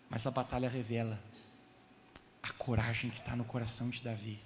Mas 0.08 0.26
a 0.26 0.30
batalha 0.30 0.68
revela 0.68 1.20
a 2.42 2.52
coragem 2.52 3.10
que 3.10 3.18
está 3.18 3.34
no 3.34 3.44
coração 3.44 3.90
de 3.90 4.00
Davi. 4.02 4.38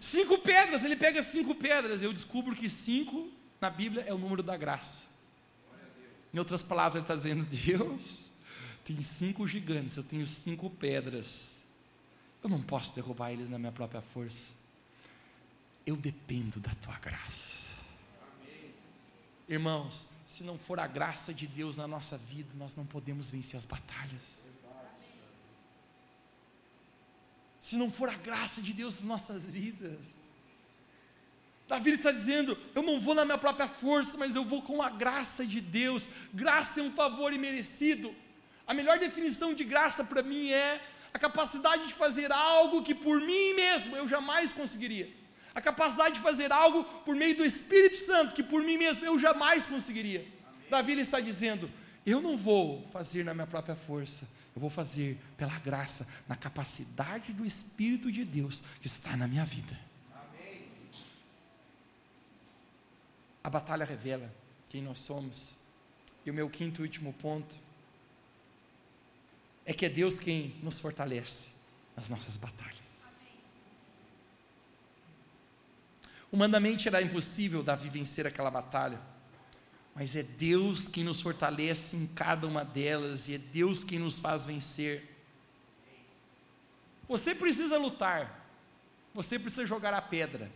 Cinco 0.00 0.38
pedras, 0.38 0.84
ele 0.84 0.96
pega 0.96 1.22
cinco 1.22 1.54
pedras. 1.54 2.00
Eu 2.00 2.12
descubro 2.12 2.56
que 2.56 2.70
cinco 2.70 3.30
na 3.60 3.68
Bíblia 3.68 4.04
é 4.06 4.14
o 4.14 4.18
número 4.18 4.42
da 4.42 4.56
graça. 4.56 5.06
Em 6.32 6.38
outras 6.38 6.62
palavras, 6.62 6.96
ele 6.96 7.04
está 7.04 7.14
dizendo: 7.14 7.44
Deus 7.50 8.30
tem 8.84 9.02
cinco 9.02 9.48
gigantes, 9.48 9.96
eu 9.96 10.04
tenho 10.04 10.26
cinco 10.26 10.70
pedras. 10.70 11.55
Eu 12.46 12.50
não 12.50 12.62
posso 12.62 12.94
derrubar 12.94 13.32
eles 13.32 13.50
na 13.50 13.58
minha 13.58 13.72
própria 13.72 14.00
força. 14.00 14.54
Eu 15.84 15.96
dependo 15.96 16.60
da 16.60 16.72
tua 16.76 16.96
graça. 17.00 17.74
Amém. 18.22 18.72
Irmãos, 19.48 20.06
se 20.28 20.44
não 20.44 20.56
for 20.56 20.78
a 20.78 20.86
graça 20.86 21.34
de 21.34 21.44
Deus 21.44 21.76
na 21.76 21.88
nossa 21.88 22.16
vida, 22.16 22.48
nós 22.54 22.76
não 22.76 22.86
podemos 22.86 23.30
vencer 23.30 23.56
as 23.56 23.64
batalhas. 23.64 24.46
Se 27.60 27.74
não 27.74 27.90
for 27.90 28.08
a 28.08 28.14
graça 28.14 28.62
de 28.62 28.72
Deus 28.72 28.94
nas 29.00 29.04
nossas 29.04 29.44
vidas. 29.44 30.14
Davi 31.66 31.90
está 31.90 32.12
dizendo: 32.12 32.56
Eu 32.76 32.82
não 32.84 33.00
vou 33.00 33.12
na 33.12 33.24
minha 33.24 33.38
própria 33.38 33.66
força, 33.66 34.16
mas 34.16 34.36
eu 34.36 34.44
vou 34.44 34.62
com 34.62 34.80
a 34.80 34.88
graça 34.88 35.44
de 35.44 35.60
Deus. 35.60 36.08
Graça 36.32 36.78
é 36.78 36.84
um 36.84 36.92
favor 36.92 37.32
imerecido. 37.32 38.14
A 38.68 38.72
melhor 38.72 39.00
definição 39.00 39.52
de 39.52 39.64
graça 39.64 40.04
para 40.04 40.22
mim 40.22 40.50
é 40.50 40.80
a 41.16 41.18
capacidade 41.18 41.86
de 41.86 41.94
fazer 41.94 42.30
algo 42.30 42.82
que 42.82 42.94
por 42.94 43.18
mim 43.22 43.54
mesmo 43.54 43.96
eu 43.96 44.06
jamais 44.06 44.52
conseguiria, 44.52 45.10
a 45.54 45.62
capacidade 45.62 46.16
de 46.16 46.20
fazer 46.20 46.52
algo 46.52 46.84
por 47.06 47.16
meio 47.16 47.34
do 47.34 47.42
Espírito 47.42 47.96
Santo 47.96 48.34
que 48.34 48.42
por 48.42 48.62
mim 48.62 48.76
mesmo 48.76 49.02
eu 49.02 49.18
jamais 49.18 49.64
conseguiria. 49.64 50.20
Amém. 50.20 50.68
Davi 50.68 50.92
ele 50.92 51.00
está 51.00 51.18
dizendo: 51.18 51.70
eu 52.04 52.20
não 52.20 52.36
vou 52.36 52.86
fazer 52.88 53.24
na 53.24 53.32
minha 53.32 53.46
própria 53.46 53.74
força, 53.74 54.28
eu 54.54 54.60
vou 54.60 54.68
fazer 54.68 55.18
pela 55.38 55.58
graça, 55.58 56.06
na 56.28 56.36
capacidade 56.36 57.32
do 57.32 57.46
Espírito 57.46 58.12
de 58.12 58.22
Deus 58.22 58.62
que 58.82 58.86
está 58.86 59.16
na 59.16 59.26
minha 59.26 59.46
vida. 59.46 59.74
Amém. 60.12 60.68
A 63.42 63.48
batalha 63.48 63.86
revela 63.86 64.30
quem 64.68 64.82
nós 64.82 64.98
somos. 64.98 65.56
E 66.26 66.30
o 66.30 66.34
meu 66.34 66.50
quinto 66.50 66.82
e 66.82 66.84
último 66.84 67.14
ponto 67.14 67.56
é 69.66 69.74
que 69.74 69.84
é 69.84 69.88
Deus 69.88 70.20
quem 70.20 70.54
nos 70.62 70.78
fortalece 70.78 71.48
nas 71.96 72.08
nossas 72.08 72.36
batalhas. 72.36 72.76
Humanamente 76.30 76.86
era 76.86 77.02
impossível 77.02 77.62
Davi 77.62 77.88
vencer 77.88 78.26
aquela 78.26 78.50
batalha, 78.50 79.00
mas 79.94 80.14
é 80.14 80.22
Deus 80.22 80.86
quem 80.86 81.02
nos 81.02 81.20
fortalece 81.20 81.96
em 81.96 82.06
cada 82.06 82.46
uma 82.46 82.64
delas 82.64 83.28
e 83.28 83.34
é 83.34 83.38
Deus 83.38 83.82
quem 83.82 83.98
nos 83.98 84.18
faz 84.20 84.46
vencer. 84.46 85.04
Você 87.08 87.34
precisa 87.34 87.76
lutar, 87.76 88.46
você 89.12 89.38
precisa 89.38 89.66
jogar 89.66 89.94
a 89.94 90.02
pedra, 90.02 90.50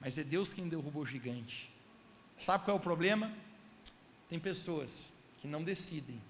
mas 0.00 0.16
é 0.16 0.24
Deus 0.24 0.54
quem 0.54 0.68
derrubou 0.68 1.02
o 1.02 1.06
gigante. 1.06 1.70
Sabe 2.38 2.64
qual 2.64 2.76
é 2.76 2.80
o 2.80 2.82
problema? 2.82 3.32
Tem 4.28 4.38
pessoas 4.38 5.12
que 5.40 5.48
não 5.48 5.62
decidem 5.62 6.20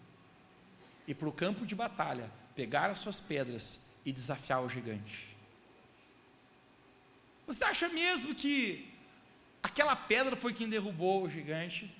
e 1.07 1.15
para 1.15 1.29
o 1.29 1.33
campo 1.33 1.65
de 1.65 1.75
batalha, 1.75 2.31
pegar 2.55 2.91
as 2.91 2.99
suas 2.99 3.21
pedras 3.21 3.81
e 4.05 4.13
desafiar 4.13 4.63
o 4.63 4.69
gigante. 4.69 5.29
Você 7.47 7.63
acha 7.65 7.89
mesmo 7.89 8.35
que 8.35 8.89
aquela 9.63 9.95
pedra 9.95 10.35
foi 10.35 10.53
quem 10.53 10.69
derrubou 10.69 11.23
o 11.23 11.31
gigante? 11.31 11.93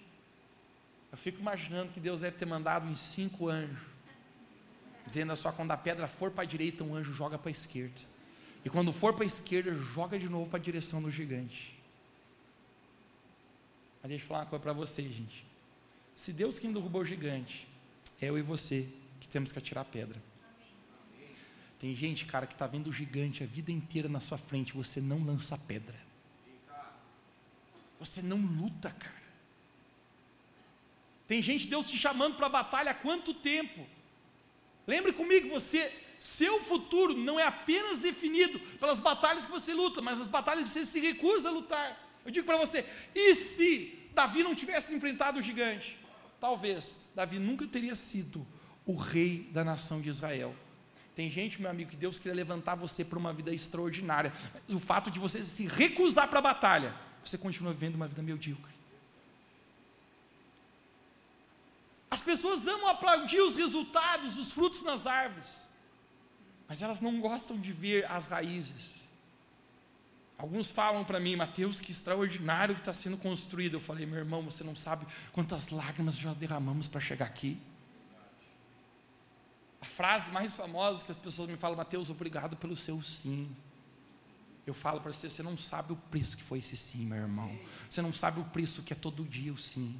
Eu 1.13 1.19
fico 1.19 1.39
imaginando 1.39 1.93
que 1.93 2.01
Deus 2.01 2.21
deve 2.21 2.37
ter 2.37 2.47
mandado 2.47 2.87
uns 2.87 2.99
cinco 2.99 3.49
anjos, 3.49 3.79
dizendo 5.07 5.35
só 5.37 5.53
quando 5.53 5.71
a 5.71 5.77
pedra 5.77 6.09
for 6.09 6.31
para 6.31 6.43
a 6.43 6.47
direita, 6.47 6.83
um 6.83 6.95
anjo 6.95 7.13
joga 7.13 7.39
para 7.39 7.49
a 7.49 7.53
esquerda. 7.53 8.01
E 8.65 8.69
quando 8.69 8.93
for 8.93 9.15
para 9.15 9.23
a 9.23 9.27
esquerda, 9.27 9.73
joga 9.75 10.19
de 10.19 10.29
novo 10.29 10.51
para 10.51 10.59
a 10.59 10.63
direção 10.63 11.01
do 11.01 11.11
gigante. 11.11 11.79
Mas 14.03 14.11
deixa 14.11 14.25
eu 14.25 14.29
falar 14.29 14.41
uma 14.41 14.47
coisa 14.47 14.63
para 14.63 14.73
vocês, 14.73 15.13
gente. 15.13 15.45
Se 16.17 16.33
Deus 16.33 16.59
quem 16.59 16.73
derrubou 16.73 17.03
o 17.03 17.05
gigante, 17.05 17.69
é 18.21 18.29
eu 18.29 18.39
e 18.39 18.43
você 18.43 18.89
que 19.21 19.29
temos 19.29 19.53
que 19.53 19.59
atirar 19.59 19.83
a 19.83 19.85
pedra. 19.85 20.23
Tem 21.79 21.95
gente, 21.95 22.25
cara, 22.25 22.47
que 22.47 22.55
está 22.55 22.67
vendo 22.67 22.89
o 22.89 22.93
gigante 22.93 23.43
a 23.43 23.47
vida 23.47 23.71
inteira 23.71 24.09
na 24.09 24.21
sua 24.21 24.39
frente, 24.39 24.73
você 24.73 25.01
não 25.01 25.23
lança 25.23 25.59
pedra. 25.59 25.95
Você 27.99 28.23
não 28.23 28.39
luta, 28.39 28.91
cara. 28.91 29.27
Tem 31.29 31.43
gente, 31.43 31.67
Deus 31.67 31.91
te 31.91 31.99
chamando 31.99 32.37
para 32.37 32.47
a 32.47 32.51
batalha 32.51 32.91
há 32.93 32.95
quanto 32.95 33.35
tempo? 33.35 33.87
Lembre 34.87 35.13
comigo, 35.13 35.49
você 35.51 35.93
seu 36.19 36.61
futuro 36.63 37.15
não 37.15 37.39
é 37.39 37.45
apenas 37.45 37.99
definido 37.99 38.59
pelas 38.79 38.99
batalhas 38.99 39.45
que 39.45 39.51
você 39.51 39.75
luta, 39.75 40.01
mas 40.01 40.21
as 40.21 40.29
batalhas 40.29 40.65
que 40.65 40.71
você 40.71 40.85
se 40.85 40.99
recusa 40.99 41.49
a 41.49 41.53
lutar. 41.53 42.21
Eu 42.25 42.31
digo 42.31 42.47
para 42.47 42.57
você: 42.57 42.85
e 43.15 43.35
se 43.35 43.99
Davi 44.15 44.43
não 44.43 44.55
tivesse 44.55 44.95
enfrentado 44.95 45.39
o 45.39 45.43
gigante? 45.43 45.99
Talvez 46.41 46.99
Davi 47.15 47.39
nunca 47.39 47.67
teria 47.67 47.95
sido 47.95 48.47
o 48.85 48.95
rei 48.95 49.49
da 49.53 49.65
nação 49.65 50.01
de 50.01 50.09
Israel. 50.09 50.55
Tem 51.15 51.31
gente, 51.31 51.61
meu 51.61 51.71
amigo, 51.71 51.91
que 51.91 51.97
Deus 51.97 52.19
queria 52.19 52.35
levantar 52.35 52.75
você 52.75 53.03
para 53.03 53.19
uma 53.19 53.33
vida 53.33 53.53
extraordinária. 53.53 54.33
Mas 54.53 54.77
o 54.77 54.79
fato 54.79 55.11
de 55.11 55.19
você 55.19 55.43
se 55.43 55.67
recusar 55.67 56.29
para 56.29 56.41
a 56.41 56.43
batalha, 56.43 56.95
você 57.25 57.39
continua 57.39 57.73
vivendo 57.73 57.95
uma 57.95 58.07
vida 58.07 58.23
medíocre. 58.23 58.77
As 62.11 62.21
pessoas 62.21 62.69
amam 62.69 62.87
aplaudir 62.89 63.41
os 63.41 63.57
resultados, 63.57 64.37
os 64.37 64.53
frutos 64.53 64.83
nas 64.83 65.07
árvores, 65.07 65.67
mas 66.69 66.83
elas 66.83 67.01
não 67.01 67.21
gostam 67.21 67.59
de 67.59 67.73
ver 67.73 68.05
as 68.11 68.29
raízes. 68.29 69.06
Alguns 70.39 70.69
falam 70.69 71.03
para 71.03 71.19
mim, 71.19 71.35
Mateus, 71.35 71.81
que 71.81 71.91
extraordinário 71.91 72.75
que 72.75 72.81
está 72.83 72.93
sendo 72.93 73.17
construído. 73.17 73.75
Eu 73.75 73.81
falei, 73.81 74.05
meu 74.05 74.19
irmão, 74.19 74.43
você 74.43 74.63
não 74.63 74.77
sabe 74.77 75.07
quantas 75.33 75.71
lágrimas 75.71 76.17
já 76.17 76.35
derramamos 76.35 76.87
para 76.87 77.01
chegar 77.01 77.25
aqui. 77.25 77.59
A 79.81 79.87
frase 79.87 80.31
mais 80.31 80.55
famosa 80.55 81.05
que 81.05 81.11
as 81.11 81.17
pessoas 81.17 81.49
me 81.49 81.57
falam, 81.57 81.77
Mateus, 81.77 82.11
obrigado 82.11 82.57
pelo 82.57 82.77
seu 82.77 83.03
sim. 83.03 83.55
Eu 84.67 84.75
falo 84.75 85.01
para 85.01 85.13
você, 85.13 85.31
você 85.31 85.43
não 85.43 85.57
sabe 85.57 85.93
o 85.93 85.97
preço 85.97 86.37
que 86.37 86.43
foi 86.43 86.59
esse 86.59 86.77
sim, 86.77 87.07
meu 87.07 87.19
irmão. 87.19 87.57
Você 87.89 88.03
não 88.03 88.13
sabe 88.13 88.41
o 88.41 88.45
preço 88.45 88.83
que 88.83 88.93
é 88.93 88.97
todo 88.97 89.25
dia 89.25 89.53
o 89.53 89.57
sim. 89.57 89.99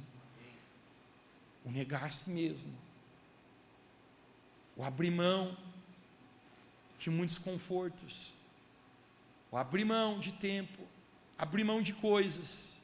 O 1.63 1.71
negar 1.71 2.03
a 2.03 2.11
si 2.11 2.29
mesmo. 2.29 2.71
O 4.75 4.83
abrir 4.83 5.09
mão 5.09 5.57
de 6.99 7.09
muitos 7.09 7.37
confortos. 7.37 8.36
O 9.51 9.57
abrir 9.57 9.85
mão 9.85 10.19
de 10.19 10.31
tempo. 10.31 10.81
Abrir 11.37 11.63
mão 11.63 11.81
de 11.81 11.93
coisas. 11.93 12.75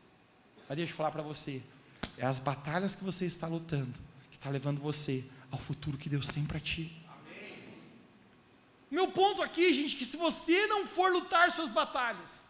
Mas 0.67 0.77
deixa 0.77 0.91
eu 0.91 0.97
falar 0.97 1.11
para 1.11 1.21
você. 1.21 1.61
É 2.17 2.25
as 2.25 2.39
batalhas 2.39 2.95
que 2.95 3.03
você 3.03 3.25
está 3.25 3.47
lutando 3.47 3.93
que 4.29 4.37
está 4.37 4.49
levando 4.49 4.79
você 4.79 5.23
ao 5.51 5.59
futuro 5.59 5.97
que 5.97 6.09
Deus 6.09 6.27
tem 6.27 6.43
para 6.45 6.59
ti. 6.59 6.91
Meu 8.89 9.07
ponto 9.07 9.41
aqui, 9.41 9.73
gente, 9.73 9.95
que 9.95 10.05
se 10.05 10.17
você 10.17 10.67
não 10.67 10.85
for 10.85 11.11
lutar 11.11 11.51
suas 11.51 11.71
batalhas, 11.71 12.47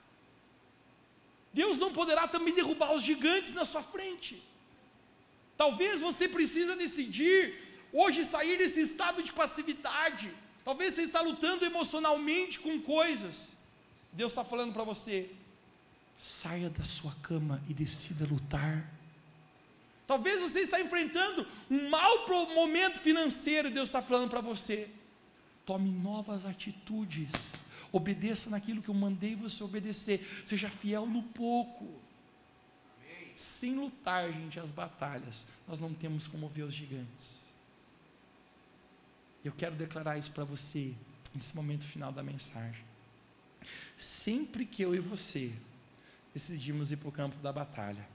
Deus 1.54 1.78
não 1.80 1.94
poderá 1.94 2.28
também 2.28 2.54
derrubar 2.54 2.94
os 2.94 3.04
gigantes 3.04 3.54
na 3.54 3.64
sua 3.64 3.82
frente. 3.82 4.44
Talvez 5.56 6.02
você 6.02 6.28
precisa 6.28 6.76
decidir 6.76 7.38
hoje 7.94 8.26
sair 8.26 8.58
desse 8.58 8.82
estado 8.82 9.22
de 9.24 9.32
passividade. 9.32 10.32
Talvez 10.66 10.94
você 10.94 11.04
está 11.04 11.22
lutando 11.22 11.64
emocionalmente 11.64 12.60
com 12.60 12.82
coisas. 12.82 13.56
Deus 14.14 14.32
está 14.32 14.44
falando 14.44 14.74
para 14.74 14.84
você: 14.84 15.30
saia 16.18 16.70
da 16.70 16.84
sua 16.84 17.14
cama 17.22 17.62
e 17.68 17.74
decida 17.74 18.26
lutar. 18.26 18.90
Talvez 20.06 20.42
você 20.42 20.62
está 20.62 20.80
enfrentando 20.80 21.48
um 21.70 21.90
mau 21.90 22.28
momento 22.54 23.00
financeiro, 23.00 23.72
Deus 23.72 23.90
está 23.90 24.02
falando 24.02 24.30
para 24.30 24.42
você. 24.42 24.90
Tome 25.66 25.90
novas 25.90 26.46
atitudes. 26.46 27.32
Obedeça 27.92 28.50
naquilo 28.50 28.82
que 28.82 28.90
eu 28.90 28.94
mandei 28.94 29.36
você 29.36 29.64
obedecer. 29.64 30.44
Seja 30.46 30.70
fiel 30.70 31.06
no 31.06 31.24
pouco. 31.24 31.86
Amém. 32.98 33.32
Sem 33.38 33.76
lutar, 33.76 34.32
gente, 34.32 34.60
as 34.60 34.72
batalhas, 34.72 35.48
nós 35.68 35.80
não 35.80 35.94
temos 35.94 36.28
como 36.28 36.50
ver 36.50 36.64
os 36.64 36.74
gigantes. 36.74 37.42
Eu 39.44 39.52
quero 39.52 39.76
declarar 39.76 40.18
isso 40.18 40.32
para 40.32 40.44
você, 40.44 40.94
nesse 41.34 41.56
momento 41.56 41.84
final 41.84 42.12
da 42.12 42.24
mensagem. 42.24 42.93
Sempre 43.98 44.66
que 44.66 44.82
eu 44.82 44.96
e 44.96 45.00
você 45.00 45.54
decidimos 46.34 46.92
ir 46.92 46.98
para 46.98 47.10
o 47.10 47.12
campo 47.12 47.38
da 47.38 47.52
batalha, 47.52 48.08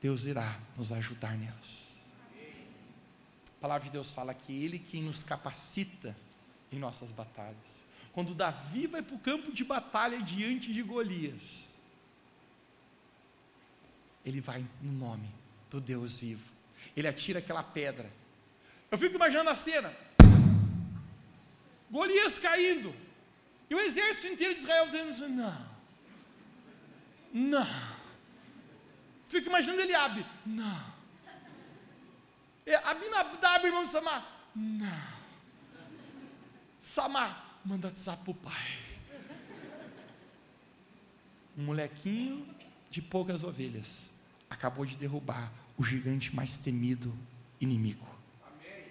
Deus 0.00 0.26
irá 0.26 0.58
nos 0.76 0.92
ajudar 0.92 1.36
nelas. 1.36 2.00
A 3.58 3.60
palavra 3.60 3.86
de 3.86 3.92
Deus 3.92 4.10
fala 4.10 4.34
que 4.34 4.52
Ele 4.52 4.78
quem 4.78 5.02
nos 5.02 5.22
capacita 5.22 6.16
em 6.70 6.78
nossas 6.78 7.10
batalhas. 7.10 7.84
Quando 8.12 8.34
Davi 8.34 8.86
vai 8.86 9.02
para 9.02 9.14
o 9.14 9.18
campo 9.18 9.52
de 9.52 9.64
batalha 9.64 10.20
diante 10.22 10.72
de 10.72 10.82
Golias, 10.82 11.78
ele 14.24 14.40
vai 14.40 14.66
no 14.82 14.92
nome 14.92 15.30
do 15.70 15.80
Deus 15.80 16.18
vivo. 16.18 16.50
Ele 16.96 17.06
atira 17.06 17.38
aquela 17.38 17.62
pedra. 17.62 18.10
Eu 18.90 18.98
fico 18.98 19.14
imaginando 19.14 19.50
a 19.50 19.54
cena. 19.54 19.94
Golias 21.90 22.38
caindo. 22.38 22.94
E 23.68 23.74
o 23.74 23.80
exército 23.80 24.26
inteiro 24.28 24.54
de 24.54 24.60
Israel 24.60 24.86
dizendo 24.86 25.10
assim: 25.10 25.28
não, 25.28 25.68
não, 27.32 27.66
Fico 29.28 29.48
imaginando 29.48 29.80
Eliabe. 29.80 30.24
Não. 30.44 30.96
Abinadab, 32.84 33.66
irmão 33.66 33.84
de 33.84 33.90
Samar. 33.90 34.26
Não. 34.54 35.16
Samar, 36.80 37.60
manda 37.64 37.88
WhatsApp 37.88 38.22
para 38.22 38.30
o 38.30 38.34
pai. 38.34 38.78
Um 41.58 41.64
molequinho 41.64 42.46
de 42.90 43.02
poucas 43.02 43.42
ovelhas 43.42 44.10
acabou 44.48 44.84
de 44.84 44.96
derrubar 44.96 45.52
o 45.76 45.84
gigante 45.84 46.34
mais 46.34 46.58
temido 46.58 47.12
inimigo. 47.60 48.06
Amém. 48.46 48.84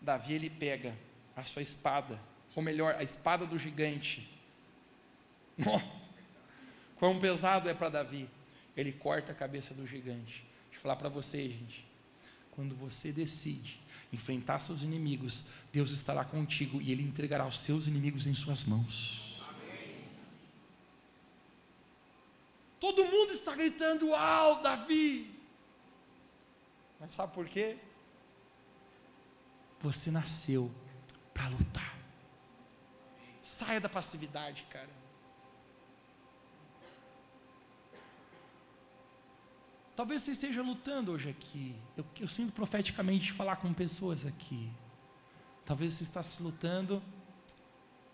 Davi 0.00 0.34
ele 0.34 0.50
pega 0.50 0.96
a 1.34 1.44
sua 1.44 1.62
espada, 1.62 2.18
ou 2.56 2.62
melhor, 2.62 2.96
a 2.98 3.04
espada 3.04 3.46
do 3.46 3.56
gigante. 3.56 4.28
Nossa, 5.56 6.16
quão 6.96 7.20
pesado 7.20 7.68
é 7.68 7.74
para 7.74 7.90
Davi 7.90 8.28
ele 8.76 8.92
corta 8.92 9.32
a 9.32 9.34
cabeça 9.34 9.72
do 9.72 9.86
gigante. 9.86 10.44
Deixa 10.66 10.76
eu 10.76 10.80
falar 10.80 10.96
para 10.96 11.08
você, 11.08 11.48
gente. 11.48 11.84
Quando 12.50 12.76
você 12.76 13.10
decide 13.10 13.80
enfrentar 14.12 14.58
seus 14.58 14.82
inimigos, 14.82 15.46
Deus 15.72 15.90
estará 15.90 16.24
contigo 16.24 16.80
e 16.80 16.92
Ele 16.92 17.02
entregará 17.02 17.46
os 17.46 17.58
seus 17.58 17.86
inimigos 17.86 18.26
em 18.26 18.34
suas 18.34 18.64
mãos. 18.64 19.40
Amém. 19.48 20.04
Todo 22.78 23.04
mundo 23.06 23.32
está 23.32 23.54
gritando, 23.54 24.08
uau, 24.08 24.62
Davi! 24.62 25.34
Mas 27.00 27.12
sabe 27.12 27.34
por 27.34 27.48
quê? 27.48 27.76
Você 29.80 30.10
nasceu 30.10 30.70
para 31.32 31.48
lutar. 31.48 31.95
Saia 33.46 33.80
da 33.80 33.88
passividade, 33.88 34.66
cara. 34.68 34.88
Talvez 39.94 40.22
você 40.22 40.32
esteja 40.32 40.60
lutando 40.62 41.12
hoje 41.12 41.28
aqui. 41.28 41.76
Eu, 41.96 42.04
eu 42.18 42.26
sinto 42.26 42.52
profeticamente 42.52 43.32
falar 43.32 43.54
com 43.54 43.72
pessoas 43.72 44.26
aqui. 44.26 44.68
Talvez 45.64 45.94
você 45.94 46.02
está 46.02 46.24
se 46.24 46.42
lutando 46.42 47.00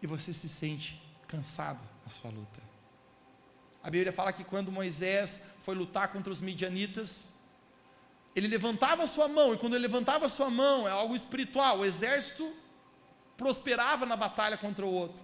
e 0.02 0.06
você 0.06 0.34
se 0.34 0.50
sente 0.50 1.02
cansado 1.26 1.82
na 2.04 2.12
sua 2.12 2.30
luta. 2.30 2.60
A 3.82 3.88
Bíblia 3.88 4.12
fala 4.12 4.34
que 4.34 4.44
quando 4.44 4.70
Moisés 4.70 5.42
foi 5.62 5.74
lutar 5.74 6.12
contra 6.12 6.30
os 6.30 6.42
midianitas, 6.42 7.32
ele 8.36 8.48
levantava 8.48 9.04
a 9.04 9.06
sua 9.06 9.28
mão, 9.28 9.54
e 9.54 9.56
quando 9.56 9.76
ele 9.76 9.86
levantava 9.86 10.26
a 10.26 10.28
sua 10.28 10.50
mão, 10.50 10.86
é 10.86 10.90
algo 10.90 11.16
espiritual, 11.16 11.78
o 11.78 11.86
exército 11.86 12.54
prosperava 13.36 14.06
na 14.06 14.16
batalha 14.16 14.56
contra 14.56 14.84
o 14.84 14.92
outro. 14.92 15.22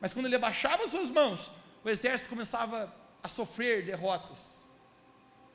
Mas 0.00 0.12
quando 0.12 0.26
ele 0.26 0.36
abaixava 0.36 0.84
as 0.84 0.90
suas 0.90 1.10
mãos, 1.10 1.50
o 1.84 1.88
exército 1.88 2.30
começava 2.30 2.94
a 3.22 3.28
sofrer 3.28 3.84
derrotas. 3.84 4.64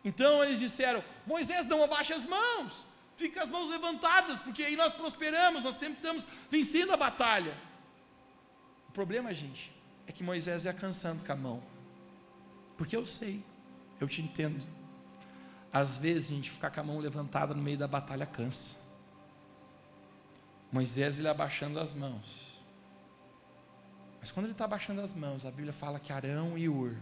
Então 0.04 0.44
eles 0.44 0.60
disseram: 0.60 1.04
Moisés, 1.26 1.66
não 1.68 1.84
abaixe 1.84 2.14
as 2.14 2.26
mãos, 2.26 2.86
fica 3.16 3.42
as 3.42 3.50
mãos 3.50 3.70
levantadas, 3.70 4.40
porque 4.40 4.64
aí 4.64 4.76
nós 4.76 4.94
prosperamos, 4.94 5.64
nós 5.64 5.82
estamos 5.82 6.28
vencendo 6.52 6.92
a 6.92 6.98
batalha. 6.98 7.58
O 8.90 8.92
problema, 8.92 9.34
gente, 9.34 9.72
é 10.06 10.12
que 10.12 10.24
Moisés 10.24 10.66
ia 10.66 10.74
cansando 10.74 11.24
com 11.24 11.32
a 11.32 11.36
mão, 11.36 11.64
porque 12.78 12.96
eu 12.96 13.06
sei, 13.06 13.44
eu 14.00 14.08
te 14.08 14.22
entendo. 14.22 14.66
Às 15.72 15.98
vezes 15.98 16.32
a 16.32 16.36
gente 16.36 16.52
ficar 16.52 16.70
com 16.70 16.82
a 16.82 16.84
mão 16.84 17.00
levantada 17.00 17.54
no 17.56 17.62
meio 17.62 17.78
da 17.78 17.88
batalha 17.88 18.26
cansa. 18.26 18.83
Moisés 20.74 21.20
ele 21.20 21.28
abaixando 21.28 21.80
as 21.80 21.94
mãos. 21.94 22.60
Mas 24.20 24.32
quando 24.32 24.48
ele 24.48 24.54
está 24.54 24.66
abaixando 24.66 25.02
as 25.02 25.14
mãos, 25.14 25.46
a 25.46 25.52
Bíblia 25.52 25.72
fala 25.72 26.00
que 26.00 26.12
Arão 26.12 26.58
e 26.58 26.68
Ur 26.68 26.96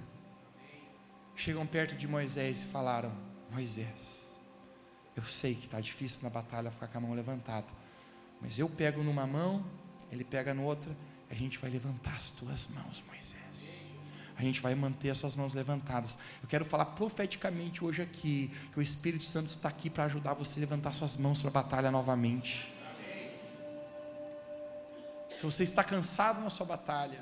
chegam 1.38 1.66
perto 1.66 1.96
de 1.96 2.06
Moisés 2.06 2.64
e 2.64 2.66
falaram: 2.66 3.14
Moisés, 3.50 4.30
eu 5.16 5.24
sei 5.24 5.56
que 5.56 5.68
está 5.68 5.80
difícil 5.80 6.20
na 6.22 6.30
batalha 6.30 6.70
ficar 6.70 6.88
com 6.90 6.98
a 6.98 7.02
mão 7.02 7.14
levantada, 7.14 7.68
mas 8.42 8.60
eu 8.60 8.68
pego 8.68 9.02
numa 9.04 9.26
mão, 9.26 9.66
ele 10.12 10.26
pega 10.26 10.54
na 10.54 10.62
outra, 10.62 10.94
a 11.30 11.34
gente 11.34 11.58
vai 11.58 11.70
levantar 11.70 12.16
as 12.16 12.30
tuas 12.32 12.68
mãos, 12.68 13.02
Moisés. 13.08 13.40
A 14.38 14.42
gente 14.42 14.60
vai 14.60 14.76
manter 14.76 15.12
as 15.12 15.18
suas 15.18 15.36
mãos 15.36 15.54
levantadas. 15.54 16.18
Eu 16.42 16.50
quero 16.50 16.66
falar 16.66 16.86
profeticamente 16.86 17.86
hoje 17.86 18.02
aqui 18.02 18.52
que 18.74 18.80
o 18.80 18.82
Espírito 18.82 19.24
Santo 19.24 19.48
está 19.48 19.70
aqui 19.70 19.90
para 19.90 20.06
ajudar 20.06 20.34
você 20.34 20.60
a 20.60 20.62
levantar 20.62 20.94
suas 20.94 21.16
mãos 21.16 21.42
para 21.42 21.50
a 21.52 21.54
batalha 21.54 21.92
novamente. 21.92 22.71
Se 25.42 25.46
você 25.46 25.64
está 25.64 25.84
cansado 25.84 26.40
na 26.40 26.52
sua 26.52 26.68
batalha, 26.68 27.20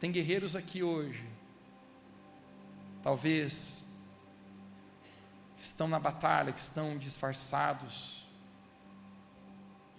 tem 0.00 0.10
guerreiros 0.10 0.56
aqui 0.56 0.82
hoje, 0.82 1.22
talvez, 3.02 3.84
que 5.54 5.62
estão 5.62 5.86
na 5.86 6.00
batalha, 6.00 6.50
que 6.50 6.60
estão 6.60 6.96
disfarçados 6.96 8.26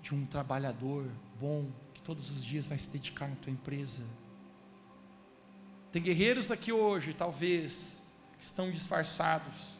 de 0.02 0.16
um 0.16 0.26
trabalhador 0.26 1.08
bom, 1.40 1.70
que 1.94 2.02
todos 2.02 2.32
os 2.32 2.44
dias 2.44 2.66
vai 2.66 2.80
se 2.80 2.90
dedicar 2.90 3.28
na 3.28 3.36
tua 3.36 3.54
empresa. 3.54 4.04
Tem 5.92 6.02
guerreiros 6.02 6.50
aqui 6.50 6.72
hoje, 6.72 7.14
talvez, 7.14 8.02
que 8.40 8.46
estão 8.46 8.72
disfarçados 8.72 9.78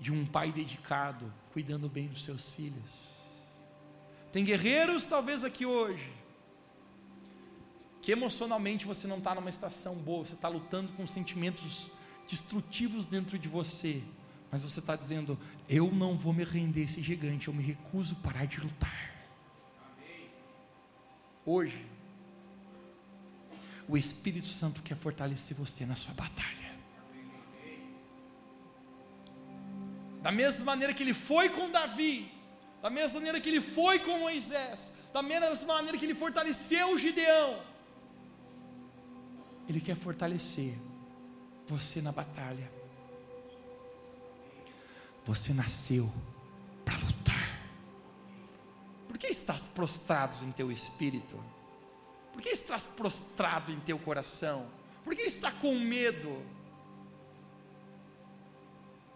de 0.00 0.12
um 0.12 0.24
pai 0.24 0.52
dedicado, 0.52 1.32
cuidando 1.52 1.88
bem 1.88 2.08
dos 2.08 2.22
seus 2.22 2.50
filhos. 2.50 3.08
Tem 4.32 4.44
guerreiros, 4.44 5.06
talvez, 5.06 5.42
aqui 5.42 5.64
hoje, 5.64 6.12
que 8.02 8.12
emocionalmente 8.12 8.86
você 8.86 9.06
não 9.06 9.18
está 9.18 9.34
numa 9.34 9.48
estação 9.48 9.94
boa, 9.94 10.26
você 10.26 10.34
está 10.34 10.48
lutando 10.48 10.92
com 10.92 11.06
sentimentos 11.06 11.90
destrutivos 12.28 13.06
dentro 13.06 13.38
de 13.38 13.48
você, 13.48 14.02
mas 14.50 14.62
você 14.62 14.80
está 14.80 14.94
dizendo: 14.94 15.38
Eu 15.68 15.90
não 15.90 16.16
vou 16.16 16.32
me 16.32 16.44
render 16.44 16.82
esse 16.82 17.02
gigante, 17.02 17.48
eu 17.48 17.54
me 17.54 17.62
recuso 17.62 18.16
a 18.18 18.22
parar 18.22 18.46
de 18.46 18.60
lutar. 18.60 19.14
Hoje, 21.44 21.86
o 23.88 23.96
Espírito 23.96 24.46
Santo 24.46 24.82
quer 24.82 24.96
fortalecer 24.96 25.56
você 25.56 25.86
na 25.86 25.94
sua 25.94 26.12
batalha. 26.12 26.67
Da 30.22 30.32
mesma 30.32 30.64
maneira 30.64 30.92
que 30.92 31.02
ele 31.02 31.14
foi 31.14 31.48
com 31.48 31.70
Davi, 31.70 32.32
da 32.82 32.90
mesma 32.90 33.20
maneira 33.20 33.40
que 33.40 33.48
ele 33.48 33.60
foi 33.60 33.98
com 34.00 34.18
Moisés, 34.18 34.92
da 35.12 35.22
mesma 35.22 35.74
maneira 35.74 35.96
que 35.96 36.04
ele 36.04 36.14
fortaleceu 36.14 36.98
Gideão, 36.98 37.60
ele 39.68 39.80
quer 39.80 39.96
fortalecer 39.96 40.74
você 41.66 42.00
na 42.00 42.10
batalha. 42.10 42.70
Você 45.26 45.52
nasceu 45.52 46.10
para 46.84 46.96
lutar. 46.96 47.60
Por 49.06 49.18
que 49.18 49.26
estás 49.26 49.68
prostrado 49.68 50.42
em 50.44 50.52
teu 50.52 50.72
espírito? 50.72 51.38
Por 52.32 52.40
que 52.40 52.48
estás 52.48 52.86
prostrado 52.86 53.70
em 53.70 53.80
teu 53.80 53.98
coração? 53.98 54.66
Por 55.04 55.14
que 55.14 55.22
está 55.22 55.52
com 55.52 55.78
medo? 55.78 56.42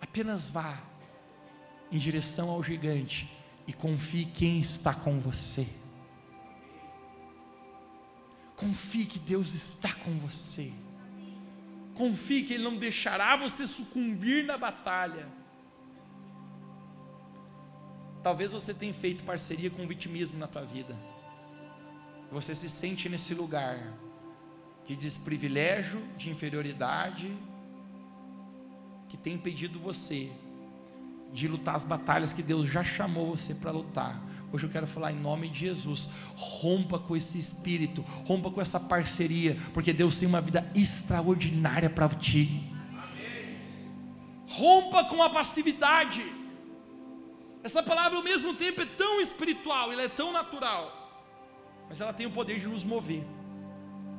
Apenas 0.00 0.50
vá 0.50 0.91
em 1.92 1.98
direção 1.98 2.48
ao 2.48 2.64
gigante 2.64 3.30
e 3.66 3.72
confie 3.72 4.24
quem 4.24 4.58
está 4.58 4.94
com 4.94 5.20
você. 5.20 5.68
Confie 8.56 9.04
que 9.04 9.18
Deus 9.18 9.52
está 9.52 9.92
com 9.92 10.18
você. 10.18 10.72
Confie 11.94 12.44
que 12.44 12.54
Ele 12.54 12.64
não 12.64 12.76
deixará 12.76 13.36
você 13.36 13.66
sucumbir 13.66 14.44
na 14.44 14.56
batalha. 14.56 15.28
Talvez 18.22 18.52
você 18.52 18.72
tenha 18.72 18.94
feito 18.94 19.24
parceria 19.24 19.68
com 19.68 19.86
vitimismo 19.86 20.38
na 20.38 20.46
tua 20.46 20.64
vida. 20.64 20.96
Você 22.30 22.54
se 22.54 22.70
sente 22.70 23.08
nesse 23.08 23.34
lugar 23.34 23.92
de 24.86 24.96
desprivilégio, 24.96 26.00
de 26.16 26.30
inferioridade, 26.30 27.36
que 29.08 29.16
tem 29.16 29.34
impedido 29.34 29.78
você 29.78 30.32
de 31.32 31.48
lutar 31.48 31.74
as 31.74 31.84
batalhas 31.84 32.32
que 32.32 32.42
Deus 32.42 32.68
já 32.68 32.84
chamou 32.84 33.34
você 33.34 33.54
para 33.54 33.70
lutar. 33.70 34.22
Hoje 34.52 34.66
eu 34.66 34.70
quero 34.70 34.86
falar 34.86 35.12
em 35.12 35.18
nome 35.18 35.48
de 35.48 35.60
Jesus. 35.60 36.10
Rompa 36.36 36.98
com 36.98 37.16
esse 37.16 37.38
espírito, 37.38 38.02
rompa 38.26 38.50
com 38.50 38.60
essa 38.60 38.78
parceria, 38.78 39.56
porque 39.72 39.92
Deus 39.92 40.18
tem 40.18 40.28
uma 40.28 40.42
vida 40.42 40.70
extraordinária 40.74 41.88
para 41.88 42.06
ti. 42.10 42.62
Amém. 42.90 43.58
Rompa 44.46 45.04
com 45.04 45.22
a 45.22 45.30
passividade. 45.30 46.22
Essa 47.64 47.82
palavra 47.82 48.18
ao 48.18 48.24
mesmo 48.24 48.52
tempo 48.54 48.82
é 48.82 48.86
tão 48.86 49.20
espiritual, 49.20 49.90
ela 49.90 50.02
é 50.02 50.08
tão 50.08 50.32
natural, 50.32 51.24
mas 51.88 52.00
ela 52.00 52.12
tem 52.12 52.26
o 52.26 52.30
poder 52.30 52.58
de 52.58 52.66
nos 52.66 52.84
mover. 52.84 53.24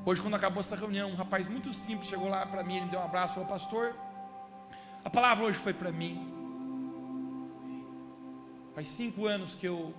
Hoje, 0.06 0.22
quando 0.22 0.36
acabou 0.36 0.62
essa 0.62 0.76
reunião, 0.76 1.12
um 1.12 1.16
rapaz 1.16 1.48
muito 1.48 1.72
simples 1.74 2.10
chegou 2.10 2.28
lá 2.28 2.46
para 2.46 2.64
mim, 2.64 2.78
ele 2.78 2.86
me 2.86 2.92
deu 2.92 3.00
um 3.00 3.04
abraço, 3.04 3.36
falou: 3.36 3.50
Pastor, 3.50 3.94
a 5.04 5.10
palavra 5.10 5.46
hoje 5.46 5.60
foi 5.60 5.74
para 5.74 5.92
mim. 5.92 6.33
Faz 8.74 8.88
cinco 8.88 9.28
anos 9.28 9.56
que 9.56 9.68
eu 9.68 9.94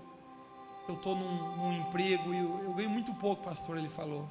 eu 0.87 0.95
estou 0.97 1.17
num, 1.17 1.57
num, 1.57 1.73
emprego 1.73 2.35
e 2.35 2.39
eu, 2.39 2.61
eu 2.65 2.75
ganho 2.75 2.91
muito 2.91 3.15
pouco, 3.15 3.43
pastor, 3.43 3.79
ele 3.79 3.89
falou. 3.89 4.29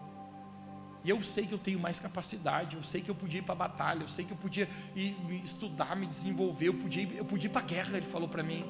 E 1.04 1.10
eu 1.10 1.22
sei 1.24 1.46
que 1.48 1.54
eu 1.54 1.58
tenho 1.58 1.80
mais 1.80 2.00
capacidade, 2.00 2.76
eu 2.76 2.84
sei 2.84 3.02
que 3.02 3.10
eu 3.10 3.16
podia 3.16 3.40
ir 3.40 3.42
para 3.42 3.54
a 3.54 3.58
batalha, 3.58 4.04
eu 4.04 4.08
sei 4.08 4.24
que 4.24 4.32
eu 4.32 4.38
podia 4.38 4.70
ir 4.96 5.18
me 5.26 5.42
estudar, 5.42 5.96
me 5.96 6.06
desenvolver, 6.06 6.68
eu 6.68 6.74
podia, 6.76 7.08
eu 7.16 7.26
podia 7.26 7.48
ir 7.48 7.50
para 7.50 7.62
a 7.62 7.66
guerra, 7.66 7.98
ele 7.98 8.06
falou 8.06 8.30
para 8.30 8.44
mim. 8.44 8.64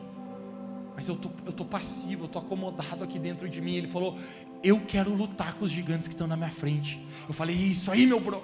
Mas 0.95 1.07
eu 1.07 1.15
tô, 1.15 1.30
eu 1.45 1.51
tô 1.51 1.65
passivo, 1.65 2.24
eu 2.26 2.28
tô 2.28 2.39
acomodado 2.39 3.03
aqui 3.03 3.19
dentro 3.19 3.49
de 3.49 3.59
mim. 3.59 3.76
Ele 3.76 3.88
falou: 3.88 4.17
"Eu 4.63 4.80
quero 4.86 5.13
lutar 5.13 5.53
com 5.55 5.65
os 5.65 5.71
gigantes 5.71 6.07
que 6.07 6.13
estão 6.13 6.28
na 6.28 6.38
minha 6.38 6.51
frente". 6.51 7.05
Eu 7.28 7.34
falei: 7.34 7.55
"Isso 7.55 7.91
aí, 7.91 8.07
meu 8.07 8.19
bro". 8.19 8.41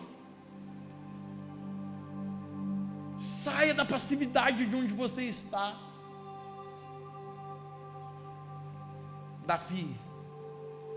Saia 3.17 3.73
da 3.73 3.85
passividade 3.85 4.65
de 4.65 4.75
onde 4.75 4.93
você 4.93 5.23
está. 5.23 5.88
Davi 9.49 9.95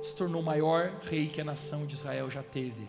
se 0.03 0.15
tornou 0.15 0.43
o 0.43 0.45
maior 0.45 1.01
rei 1.05 1.27
que 1.27 1.41
a 1.41 1.45
nação 1.45 1.87
de 1.87 1.95
Israel 1.95 2.31
já 2.31 2.43
teve. 2.43 2.87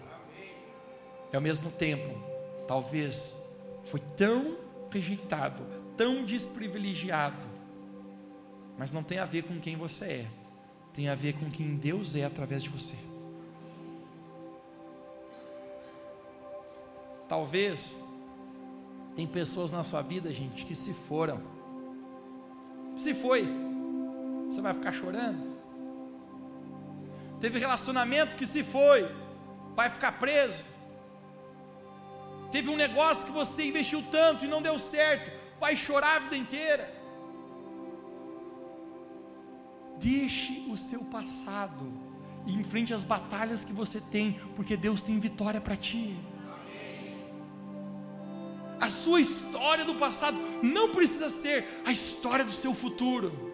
E 1.31 1.35
ao 1.37 1.41
mesmo 1.41 1.71
tempo, 1.71 2.21
talvez 2.67 3.41
foi 3.85 4.01
tão 4.17 4.57
rejeitado, 4.91 5.63
tão 5.95 6.25
desprivilegiado, 6.25 7.45
mas 8.77 8.91
não 8.91 9.01
tem 9.01 9.19
a 9.19 9.25
ver 9.25 9.43
com 9.43 9.57
quem 9.57 9.77
você 9.77 10.05
é, 10.05 10.27
tem 10.93 11.07
a 11.07 11.15
ver 11.15 11.39
com 11.39 11.49
quem 11.49 11.77
Deus 11.77 12.13
é 12.13 12.25
através 12.25 12.61
de 12.61 12.67
você. 12.67 12.97
Talvez 17.29 18.11
tem 19.15 19.25
pessoas 19.25 19.71
na 19.71 19.81
sua 19.85 20.01
vida, 20.01 20.29
gente, 20.29 20.65
que 20.65 20.75
se 20.75 20.93
foram. 20.93 21.41
Se 22.97 23.13
foi, 23.13 23.47
você 24.49 24.59
vai 24.59 24.73
ficar 24.73 24.91
chorando? 24.91 25.52
Teve 27.43 27.59
relacionamento 27.59 28.37
que 28.37 28.45
se 28.45 28.63
foi, 28.63 28.99
vai 29.75 29.89
ficar 29.89 30.13
preso. 30.13 30.63
Teve 32.53 32.69
um 32.69 32.77
negócio 32.77 33.25
que 33.25 33.33
você 33.33 33.65
investiu 33.65 34.01
tanto 34.09 34.45
e 34.45 34.47
não 34.47 34.61
deu 34.61 34.79
certo, 34.79 35.29
vai 35.59 35.75
chorar 35.75 36.15
a 36.15 36.19
vida 36.19 36.37
inteira. 36.37 36.85
Deixe 39.99 40.65
o 40.69 40.77
seu 40.77 41.03
passado 41.15 41.85
e 42.45 42.53
enfrente 42.53 42.93
as 42.93 43.03
batalhas 43.03 43.65
que 43.65 43.73
você 43.73 43.99
tem, 43.99 44.39
porque 44.55 44.77
Deus 44.77 45.03
tem 45.03 45.19
vitória 45.19 45.59
para 45.59 45.75
ti. 45.75 46.17
A 48.79 48.89
sua 48.89 49.19
história 49.19 49.83
do 49.83 49.95
passado 49.95 50.37
não 50.61 50.93
precisa 50.93 51.29
ser 51.29 51.81
a 51.83 51.91
história 51.91 52.45
do 52.45 52.53
seu 52.53 52.73
futuro. 52.73 53.52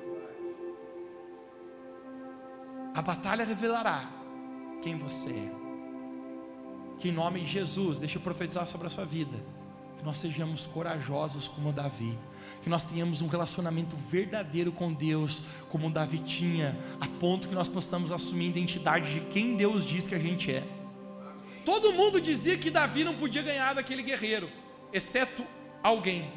A 3.00 3.02
batalha 3.02 3.46
revelará 3.46 4.10
quem 4.82 4.98
você 4.98 5.30
é. 5.30 5.52
Que 7.00 7.08
em 7.08 7.14
nome 7.14 7.40
de 7.40 7.46
Jesus, 7.46 8.02
deixa 8.02 8.18
eu 8.18 8.22
profetizar 8.22 8.68
sobre 8.68 8.88
a 8.88 8.90
sua 8.90 9.06
vida. 9.06 9.38
Que 9.98 10.04
nós 10.04 10.18
sejamos 10.18 10.66
corajosos 10.66 11.48
como 11.48 11.72
Davi. 11.72 12.20
Que 12.62 12.68
nós 12.68 12.90
tenhamos 12.92 13.22
um 13.22 13.28
relacionamento 13.28 13.96
verdadeiro 13.96 14.74
com 14.74 14.92
Deus, 14.92 15.42
como 15.70 15.90
Davi 15.90 16.20
tinha, 16.20 16.78
a 17.00 17.08
ponto 17.22 17.48
que 17.48 17.56
nós 17.56 17.70
possamos 17.70 18.12
assumir 18.12 18.48
a 18.48 18.50
identidade 18.50 19.14
de 19.14 19.22
quem 19.28 19.56
Deus 19.56 19.86
diz 19.86 20.06
que 20.06 20.16
a 20.16 20.20
gente 20.20 20.52
é. 20.52 20.68
Todo 21.64 21.94
mundo 21.94 22.20
dizia 22.20 22.58
que 22.58 22.70
Davi 22.70 23.06
não 23.06 23.16
podia 23.16 23.42
ganhar 23.42 23.76
daquele 23.76 24.04
guerreiro, 24.04 24.50
exceto 24.92 25.46
alguém. 25.82 26.30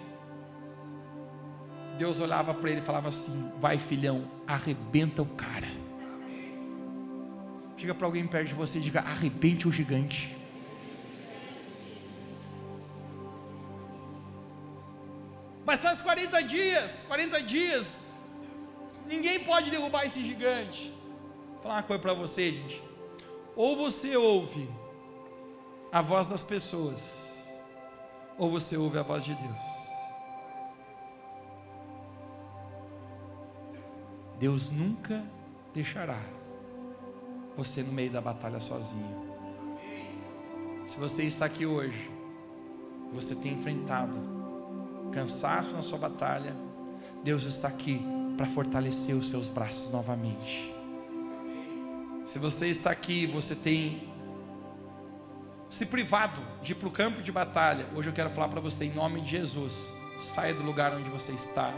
Deus 1.99 2.21
olhava 2.21 2.55
para 2.55 2.71
ele 2.71 2.79
e 2.79 2.85
falava 2.85 3.09
assim: 3.09 3.51
Vai, 3.61 3.79
filhão, 3.79 4.31
arrebenta 4.47 5.23
o 5.23 5.27
cara. 5.27 5.82
Diga 7.83 7.95
para 7.97 8.07
alguém 8.07 8.25
perto 8.29 8.47
de 8.47 8.55
você, 8.55 8.79
diga: 8.79 9.01
arrebente 9.01 9.67
o 9.67 9.73
gigante. 9.73 10.37
Mas 15.67 15.83
faz 15.83 16.01
40 16.01 16.45
dias, 16.45 17.05
40 17.09 17.43
dias, 17.43 18.01
ninguém 19.05 19.43
pode 19.43 19.69
derrubar 19.69 20.05
esse 20.05 20.25
gigante. 20.25 20.95
Vou 21.55 21.63
falar 21.63 21.75
uma 21.75 21.83
coisa 21.83 22.01
para 22.01 22.15
você, 22.15 22.53
gente. 22.53 22.81
Ou 23.57 23.77
você 23.77 24.17
ouve 24.17 24.71
a 25.91 26.01
voz 26.01 26.29
das 26.29 26.45
pessoas, 26.45 27.37
ou 28.39 28.49
você 28.49 28.77
ouve 28.77 28.97
a 28.97 29.03
voz 29.03 29.25
de 29.25 29.35
Deus. 29.35 29.67
Deus 34.39 34.71
nunca 34.71 35.25
deixará 35.75 36.23
você 37.57 37.83
no 37.83 37.93
meio 37.93 38.11
da 38.11 38.21
batalha 38.21 38.61
sozinho. 38.61 39.33
Se 40.87 40.97
você 40.99 41.25
está 41.25 41.47
aqui 41.47 41.65
hoje, 41.65 42.11
você 43.13 43.35
tem 43.35 43.53
enfrentado 43.53 44.19
cansaço 45.13 45.71
na 45.73 45.83
sua 45.83 45.99
batalha, 45.99 46.57
Deus 47.23 47.45
está 47.45 47.69
aqui 47.69 48.01
para 48.37 48.47
fortalecer 48.47 49.15
os 49.15 49.29
seus 49.29 49.49
braços 49.49 49.93
novamente. 49.93 50.75
Se 52.25 52.39
você 52.39 52.69
está 52.69 52.91
aqui, 52.91 53.27
você 53.27 53.55
tem 53.55 54.11
se 55.69 55.87
privado 55.87 56.41
de 56.63 56.73
ir 56.73 56.75
para 56.75 56.89
o 56.89 56.91
campo 56.91 57.23
de 57.23 57.33
batalha, 57.33 57.87
hoje 57.95 58.09
eu 58.09 58.13
quero 58.13 58.31
falar 58.31 58.49
para 58.49 58.61
você 58.61 58.87
em 58.87 58.93
nome 58.93 59.21
de 59.21 59.31
Jesus: 59.31 59.93
saia 60.21 60.55
do 60.55 60.63
lugar 60.63 60.95
onde 60.95 61.09
você 61.09 61.33
está. 61.33 61.73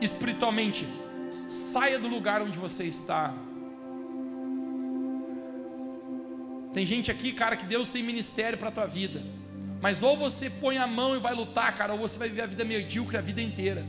Espiritualmente, 0.00 0.86
saia 1.30 1.98
do 1.98 2.08
lugar 2.08 2.42
onde 2.42 2.58
você 2.58 2.84
está. 2.84 3.34
Tem 6.76 6.84
gente 6.84 7.10
aqui, 7.10 7.32
cara, 7.32 7.56
que 7.56 7.64
Deus 7.64 7.88
tem 7.88 8.02
ministério 8.02 8.58
para 8.58 8.68
a 8.68 8.70
tua 8.70 8.86
vida. 8.86 9.22
Mas 9.80 10.02
ou 10.02 10.14
você 10.14 10.50
põe 10.50 10.76
a 10.76 10.86
mão 10.86 11.16
e 11.16 11.18
vai 11.18 11.32
lutar, 11.32 11.74
cara, 11.74 11.94
ou 11.94 11.98
você 11.98 12.18
vai 12.18 12.28
viver 12.28 12.42
a 12.42 12.46
vida 12.46 12.66
medíocre 12.66 13.16
a 13.16 13.22
vida 13.22 13.40
inteira. 13.40 13.82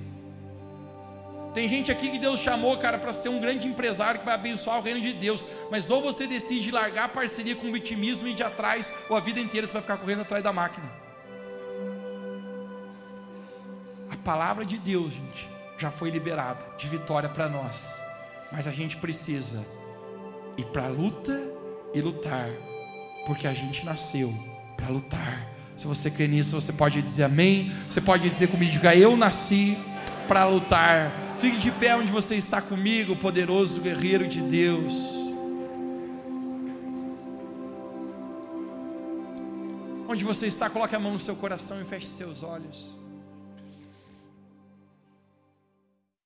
Tem 1.53 1.67
gente 1.67 1.91
aqui 1.91 2.09
que 2.09 2.17
Deus 2.17 2.39
chamou, 2.39 2.77
cara, 2.77 2.97
para 2.97 3.11
ser 3.11 3.27
um 3.27 3.41
grande 3.41 3.67
empresário 3.67 4.21
que 4.21 4.25
vai 4.25 4.35
abençoar 4.35 4.79
o 4.79 4.81
reino 4.81 5.01
de 5.01 5.11
Deus. 5.11 5.45
Mas 5.69 5.91
ou 5.91 6.01
você 6.01 6.25
decide 6.25 6.71
largar 6.71 7.03
a 7.03 7.09
parceria 7.09 7.57
com 7.57 7.67
o 7.67 7.73
vitimismo 7.73 8.25
e 8.25 8.31
ir 8.31 8.35
de 8.35 8.43
atrás, 8.43 8.89
ou 9.09 9.17
a 9.17 9.19
vida 9.19 9.41
inteira 9.41 9.67
você 9.67 9.73
vai 9.73 9.81
ficar 9.81 9.97
correndo 9.97 10.21
atrás 10.21 10.41
da 10.41 10.53
máquina. 10.53 10.89
A 14.09 14.15
palavra 14.15 14.63
de 14.63 14.77
Deus, 14.77 15.11
gente, 15.11 15.49
já 15.77 15.91
foi 15.91 16.09
liberada 16.09 16.65
de 16.77 16.87
vitória 16.87 17.27
para 17.27 17.49
nós. 17.49 18.01
Mas 18.49 18.65
a 18.65 18.71
gente 18.71 18.95
precisa 18.95 19.67
ir 20.55 20.65
para 20.67 20.85
a 20.85 20.89
luta 20.89 21.51
e 21.93 21.99
lutar, 21.99 22.49
porque 23.25 23.47
a 23.47 23.53
gente 23.53 23.85
nasceu 23.85 24.33
para 24.75 24.87
lutar. 24.87 25.47
Se 25.75 25.85
você 25.85 26.09
crê 26.09 26.27
nisso, 26.27 26.59
você 26.59 26.73
pode 26.73 27.01
dizer 27.01 27.23
amém. 27.23 27.71
Você 27.89 28.01
pode 28.01 28.27
dizer 28.27 28.47
comigo, 28.47 28.71
diga 28.71 28.95
eu 28.95 29.15
nasci 29.15 29.77
para 30.27 30.45
lutar. 30.45 31.11
Fique 31.39 31.57
de 31.57 31.71
pé 31.71 31.95
onde 31.95 32.11
você 32.11 32.35
está 32.35 32.61
comigo, 32.61 33.15
poderoso 33.15 33.79
guerreiro 33.79 34.27
de 34.27 34.41
Deus. 34.41 34.93
Onde 40.09 40.23
você 40.23 40.47
está, 40.47 40.69
coloque 40.69 40.95
a 40.95 40.99
mão 40.99 41.13
no 41.13 41.19
seu 41.19 41.35
coração 41.35 41.81
e 41.81 41.83
feche 41.83 42.07
seus 42.07 42.41
olhos. 42.41 42.95